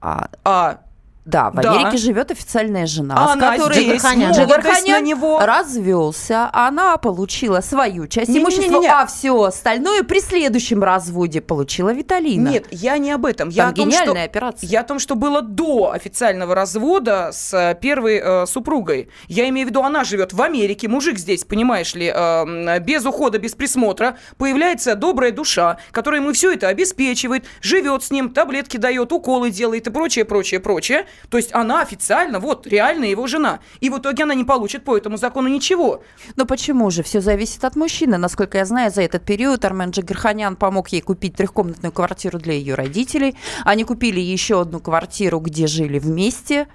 А, 0.00 0.28
а 0.44 0.80
да, 1.24 1.50
в 1.50 1.58
Америке 1.58 1.92
да. 1.92 1.96
живет 1.96 2.30
официальная 2.30 2.86
жена, 2.86 3.14
а 3.16 3.34
с 3.34 3.40
которой 3.40 3.78
Джигарханян, 3.78 4.32
на 4.32 5.00
него. 5.00 5.40
развелся, 5.40 6.50
она 6.52 6.98
получила 6.98 7.60
свою 7.60 8.06
часть 8.06 8.28
не, 8.28 8.40
имущества, 8.40 8.72
не, 8.72 8.78
не, 8.78 8.80
не. 8.80 8.88
а 8.88 9.06
все 9.06 9.42
остальное 9.42 10.02
при 10.02 10.20
следующем 10.20 10.82
разводе 10.82 11.40
получила 11.40 11.94
Виталина. 11.94 12.50
Нет, 12.50 12.66
я 12.70 12.98
не 12.98 13.10
об 13.10 13.24
этом. 13.24 13.48
Я 13.48 13.64
Там 13.64 13.72
о 13.72 13.76
том, 13.76 13.88
гениальная 13.88 14.24
что, 14.24 14.30
операция. 14.30 14.68
Я 14.68 14.80
о 14.80 14.84
том, 14.84 14.98
что 14.98 15.14
было 15.14 15.40
до 15.40 15.92
официального 15.92 16.54
развода 16.54 17.30
с 17.32 17.54
э, 17.54 17.74
первой 17.80 18.20
э, 18.22 18.46
супругой. 18.46 19.08
Я 19.26 19.48
имею 19.48 19.66
в 19.66 19.70
виду, 19.70 19.82
она 19.82 20.04
живет 20.04 20.34
в 20.34 20.42
Америке, 20.42 20.88
мужик 20.88 21.18
здесь, 21.18 21.44
понимаешь 21.44 21.94
ли, 21.94 22.12
э, 22.14 22.80
без 22.80 23.06
ухода, 23.06 23.38
без 23.38 23.54
присмотра, 23.54 24.18
появляется 24.36 24.94
добрая 24.94 25.32
душа, 25.32 25.78
которая 25.90 26.20
ему 26.20 26.34
все 26.34 26.52
это 26.52 26.68
обеспечивает, 26.68 27.46
живет 27.62 28.02
с 28.02 28.10
ним, 28.10 28.28
таблетки 28.28 28.76
дает, 28.76 29.10
уколы 29.10 29.50
делает 29.50 29.86
и 29.86 29.90
прочее, 29.90 30.26
прочее, 30.26 30.60
прочее. 30.60 31.06
То 31.28 31.36
есть 31.36 31.54
она 31.54 31.80
официально, 31.80 32.38
вот, 32.38 32.66
реально 32.66 33.04
его 33.04 33.26
жена. 33.26 33.60
И 33.80 33.90
в 33.90 33.98
итоге 33.98 34.24
она 34.24 34.34
не 34.34 34.44
получит 34.44 34.84
по 34.84 34.96
этому 34.96 35.16
закону 35.16 35.48
ничего. 35.48 36.02
Но 36.36 36.46
почему 36.46 36.90
же? 36.90 37.02
Все 37.02 37.20
зависит 37.20 37.64
от 37.64 37.76
мужчины. 37.76 38.18
Насколько 38.18 38.58
я 38.58 38.64
знаю, 38.64 38.90
за 38.90 39.02
этот 39.02 39.24
период 39.24 39.64
Армен 39.64 39.90
Джигарханян 39.90 40.56
помог 40.56 40.88
ей 40.88 41.00
купить 41.00 41.36
трехкомнатную 41.36 41.92
квартиру 41.92 42.38
для 42.38 42.54
ее 42.54 42.74
родителей. 42.74 43.36
Они 43.64 43.84
купили 43.84 44.20
еще 44.20 44.60
одну 44.60 44.80
квартиру, 44.80 45.40
где 45.40 45.66
жили 45.66 45.98
вместе. 45.98 46.66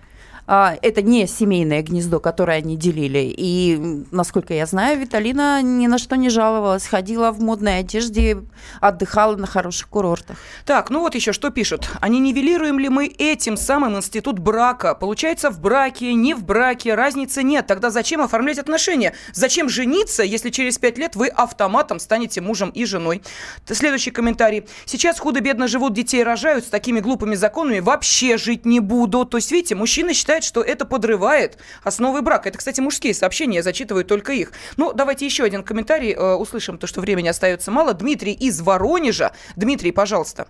А, 0.52 0.76
это 0.82 1.04
не 1.04 1.28
семейное 1.28 1.84
гнездо, 1.84 2.20
которое 2.20 2.58
они 2.58 2.76
делили. 2.76 3.32
И, 3.38 3.80
насколько 4.10 4.52
я 4.56 4.66
знаю, 4.66 5.00
Виталина 5.00 5.62
ни 5.62 5.86
на 5.86 6.00
что 6.00 6.18
не 6.18 6.30
жаловалась. 6.30 6.88
Ходила 6.88 7.32
в 7.32 7.40
модной 7.40 7.78
одежде, 7.78 8.42
отдыхала 8.82 9.36
на 9.36 9.46
хороших 9.46 9.90
курортах. 9.90 10.38
Так, 10.66 10.90
ну 10.90 11.02
вот 11.02 11.14
еще 11.14 11.34
что 11.34 11.52
пишут. 11.52 11.92
А 12.02 12.10
не 12.10 12.20
нивелируем 12.20 12.80
ли 12.80 12.90
мы 12.90 13.06
этим 13.06 13.58
самым 13.58 13.98
институт 13.98 14.40
брака? 14.40 14.96
Получается, 14.96 15.52
в 15.52 15.60
браке, 15.62 16.16
не 16.16 16.34
в 16.34 16.44
браке, 16.44 16.96
разницы 16.96 17.44
нет. 17.44 17.68
Тогда 17.68 17.92
зачем 17.92 18.20
оформлять 18.20 18.58
отношения? 18.58 19.14
Зачем 19.34 19.70
жениться, 19.70 20.24
если 20.24 20.50
через 20.50 20.80
пять 20.80 20.98
лет 20.98 21.16
вы 21.16 21.28
автоматом 21.28 22.00
станете 22.00 22.42
мужем 22.42 22.72
и 22.72 22.86
женой? 22.86 23.22
Следующий 23.68 24.10
комментарий. 24.10 24.66
Сейчас 24.86 25.20
худо-бедно 25.20 25.68
живут, 25.68 25.94
детей 25.94 26.24
рожают, 26.24 26.66
с 26.66 26.70
такими 26.70 27.02
глупыми 27.02 27.36
законами 27.36 27.82
вообще 27.82 28.38
жить 28.38 28.66
не 28.66 28.80
буду. 28.80 29.26
То 29.26 29.38
есть, 29.38 29.52
видите, 29.52 29.76
мужчина 29.76 30.16
считает, 30.16 30.39
что 30.44 30.62
это 30.62 30.86
подрывает 30.86 31.58
основы 31.84 32.22
брака. 32.22 32.50
Это, 32.50 32.58
кстати, 32.58 32.82
мужские 32.82 33.14
сообщения, 33.14 33.58
я 33.58 33.64
зачитываю 33.64 34.06
только 34.06 34.34
их. 34.34 34.52
Ну, 34.78 34.94
давайте 34.94 35.26
еще 35.26 35.44
один 35.44 35.64
комментарий 35.64 36.14
э, 36.14 36.34
услышим, 36.36 36.78
то, 36.78 36.88
что 36.88 37.02
времени 37.02 37.28
остается 37.28 37.72
мало. 37.72 37.94
Дмитрий 37.94 38.34
из 38.34 38.62
Воронежа. 38.62 39.32
Дмитрий, 39.56 39.92
пожалуйста. 39.92 40.48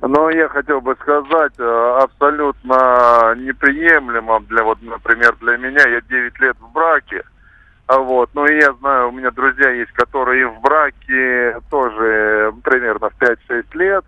Но 0.00 0.28
я 0.28 0.48
хотел 0.48 0.80
бы 0.80 0.96
сказать, 1.00 1.54
э, 1.58 1.98
абсолютно 2.02 3.34
неприемлемо 3.36 4.40
для, 4.40 4.62
вот, 4.64 4.82
например, 4.82 5.34
для 5.40 5.56
меня, 5.56 5.88
я 5.88 6.00
9 6.02 6.40
лет 6.40 6.56
в 6.60 6.72
браке, 6.72 7.24
а 7.86 7.98
вот, 7.98 8.30
ну 8.34 8.46
и 8.46 8.54
я 8.54 8.72
знаю, 8.80 9.08
у 9.08 9.12
меня 9.12 9.30
друзья 9.30 9.70
есть, 9.70 9.92
которые 9.92 10.48
в 10.48 10.60
браке 10.60 11.60
тоже 11.70 12.54
примерно 12.62 13.10
в 13.10 13.18
5-6 13.20 13.64
лет, 13.74 14.04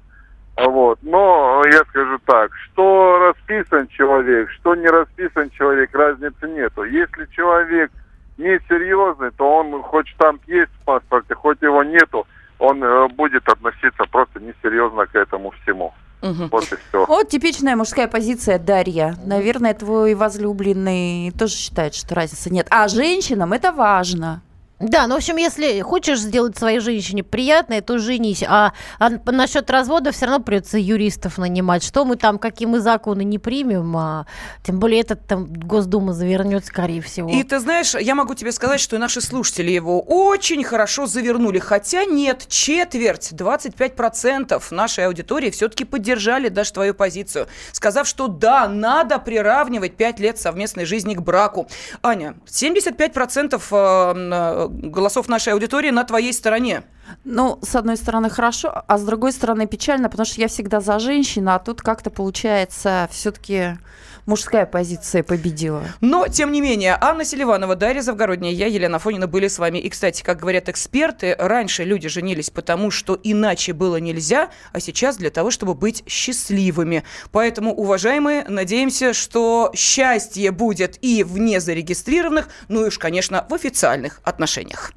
вот. 0.56 0.98
Но 1.02 1.62
я 1.66 1.80
скажу 1.88 2.18
так, 2.24 2.50
что 2.54 3.18
расписан 3.18 3.88
человек, 3.88 4.50
что 4.50 4.74
не 4.74 4.88
расписан 4.88 5.50
человек, 5.50 5.94
разницы 5.94 6.48
нету. 6.48 6.84
Если 6.84 7.26
человек 7.32 7.90
несерьезный, 8.38 9.30
то 9.32 9.58
он 9.58 9.82
хоть 9.82 10.08
штамп 10.08 10.42
есть 10.46 10.72
в 10.80 10.84
паспорте, 10.84 11.34
хоть 11.34 11.60
его 11.62 11.82
нету, 11.82 12.26
он 12.58 12.82
э, 12.82 13.08
будет 13.08 13.46
относиться 13.48 14.04
просто 14.10 14.40
несерьезно 14.40 15.06
к 15.06 15.14
этому 15.14 15.50
всему. 15.62 15.92
Угу. 16.22 16.48
Вот 16.50 16.72
и 16.72 16.76
все. 16.88 17.04
Вот 17.06 17.28
типичная 17.28 17.76
мужская 17.76 18.08
позиция 18.08 18.58
Дарья. 18.58 19.14
Наверное, 19.24 19.74
твой 19.74 20.14
возлюбленный 20.14 21.30
тоже 21.38 21.54
считает, 21.54 21.94
что 21.94 22.14
разницы 22.14 22.50
нет. 22.50 22.66
А 22.70 22.88
женщинам 22.88 23.52
это 23.52 23.72
важно. 23.72 24.42
Да, 24.78 25.06
ну, 25.06 25.14
в 25.14 25.18
общем, 25.18 25.36
если 25.36 25.80
хочешь 25.80 26.20
сделать 26.20 26.58
своей 26.58 26.80
женщине 26.80 27.22
приятное, 27.22 27.80
то 27.80 27.98
женись. 27.98 28.44
А, 28.46 28.74
а 28.98 29.10
насчет 29.32 29.70
развода 29.70 30.12
все 30.12 30.26
равно 30.26 30.44
придется 30.44 30.76
юристов 30.76 31.38
нанимать. 31.38 31.82
Что 31.82 32.04
мы 32.04 32.16
там, 32.16 32.38
какие 32.38 32.68
мы 32.68 32.80
законы 32.80 33.24
не 33.24 33.38
примем, 33.38 33.96
а, 33.96 34.26
тем 34.62 34.78
более 34.78 35.00
этот 35.00 35.26
там 35.26 35.46
Госдума 35.46 36.12
завернет, 36.12 36.66
скорее 36.66 37.00
всего. 37.00 37.30
И 37.30 37.42
ты 37.42 37.58
знаешь, 37.58 37.94
я 37.94 38.14
могу 38.14 38.34
тебе 38.34 38.52
сказать, 38.52 38.78
что 38.78 38.98
наши 38.98 39.22
слушатели 39.22 39.70
его 39.70 40.02
очень 40.02 40.62
хорошо 40.62 41.06
завернули. 41.06 41.58
Хотя 41.58 42.04
нет, 42.04 42.46
четверть, 42.48 43.32
25% 43.32 44.62
нашей 44.74 45.06
аудитории 45.06 45.50
все-таки 45.50 45.86
поддержали 45.86 46.50
даже 46.50 46.74
твою 46.74 46.92
позицию, 46.92 47.46
сказав, 47.72 48.06
что 48.06 48.28
да, 48.28 48.68
надо 48.68 49.18
приравнивать 49.18 49.96
5 49.96 50.20
лет 50.20 50.38
совместной 50.38 50.84
жизни 50.84 51.14
к 51.14 51.22
браку. 51.22 51.66
Аня, 52.02 52.34
75% 52.46 54.65
голосов 54.68 55.28
нашей 55.28 55.52
аудитории 55.52 55.90
на 55.90 56.04
твоей 56.04 56.32
стороне. 56.32 56.84
Ну, 57.24 57.58
с 57.62 57.74
одной 57.74 57.96
стороны, 57.96 58.30
хорошо, 58.30 58.82
а 58.86 58.98
с 58.98 59.04
другой 59.04 59.32
стороны, 59.32 59.66
печально, 59.66 60.08
потому 60.08 60.26
что 60.26 60.40
я 60.40 60.48
всегда 60.48 60.80
за 60.80 60.98
женщину, 60.98 61.52
а 61.52 61.58
тут 61.58 61.82
как-то 61.82 62.10
получается 62.10 63.08
все-таки 63.10 63.78
мужская 64.26 64.66
позиция 64.66 65.22
победила. 65.22 65.82
Но, 66.00 66.28
тем 66.28 66.52
не 66.52 66.60
менее, 66.60 66.98
Анна 67.00 67.24
Селиванова, 67.24 67.76
Дарья 67.76 68.02
Завгородняя, 68.02 68.52
я, 68.52 68.66
Елена 68.66 68.98
Фонина, 68.98 69.26
были 69.26 69.48
с 69.48 69.58
вами. 69.58 69.78
И, 69.78 69.88
кстати, 69.88 70.22
как 70.22 70.40
говорят 70.40 70.68
эксперты, 70.68 71.34
раньше 71.38 71.84
люди 71.84 72.08
женились 72.08 72.50
потому, 72.50 72.90
что 72.90 73.18
иначе 73.22 73.72
было 73.72 73.96
нельзя, 73.96 74.50
а 74.72 74.80
сейчас 74.80 75.16
для 75.16 75.30
того, 75.30 75.50
чтобы 75.50 75.74
быть 75.74 76.02
счастливыми. 76.06 77.04
Поэтому, 77.30 77.72
уважаемые, 77.72 78.44
надеемся, 78.48 79.14
что 79.14 79.70
счастье 79.74 80.50
будет 80.50 80.98
и 81.02 81.22
в 81.22 81.38
незарегистрированных, 81.38 82.48
ну 82.68 82.84
и 82.84 82.88
уж, 82.88 82.98
конечно, 82.98 83.46
в 83.48 83.54
официальных 83.54 84.20
отношениях. 84.24 84.92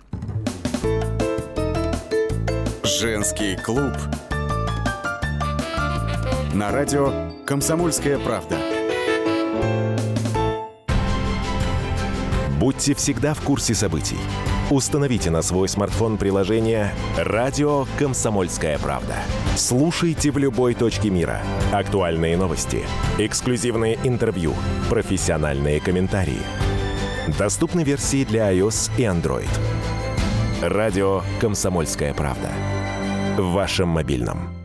Женский 2.98 3.56
клуб. 3.56 3.94
На 6.56 6.72
радио 6.72 7.14
«Комсомольская 7.46 8.18
правда». 8.18 8.58
Будьте 12.60 12.96
всегда 12.96 13.36
в 13.36 13.42
курсе 13.42 13.76
событий. 13.76 14.18
Установите 14.72 15.30
на 15.30 15.44
свой 15.44 15.70
смартфон 15.70 16.18
приложение 16.18 16.92
«Радио 17.16 17.86
Комсомольская 18.00 18.80
правда». 18.80 19.18
Слушайте 19.56 20.32
в 20.32 20.40
любой 20.40 20.74
точке 20.74 21.12
мира. 21.12 21.42
Актуальные 21.72 22.38
новости, 22.38 22.84
эксклюзивные 23.20 24.00
интервью, 24.04 24.56
профессиональные 24.90 25.80
комментарии. 25.80 26.42
Доступны 27.38 27.84
версии 27.84 28.26
для 28.26 28.52
iOS 28.52 28.92
и 28.98 29.04
Android. 29.04 29.50
«Радио 30.62 31.22
Комсомольская 31.40 32.16
правда» 32.16 32.50
в 33.42 33.52
вашем 33.52 33.90
мобильном. 33.90 34.59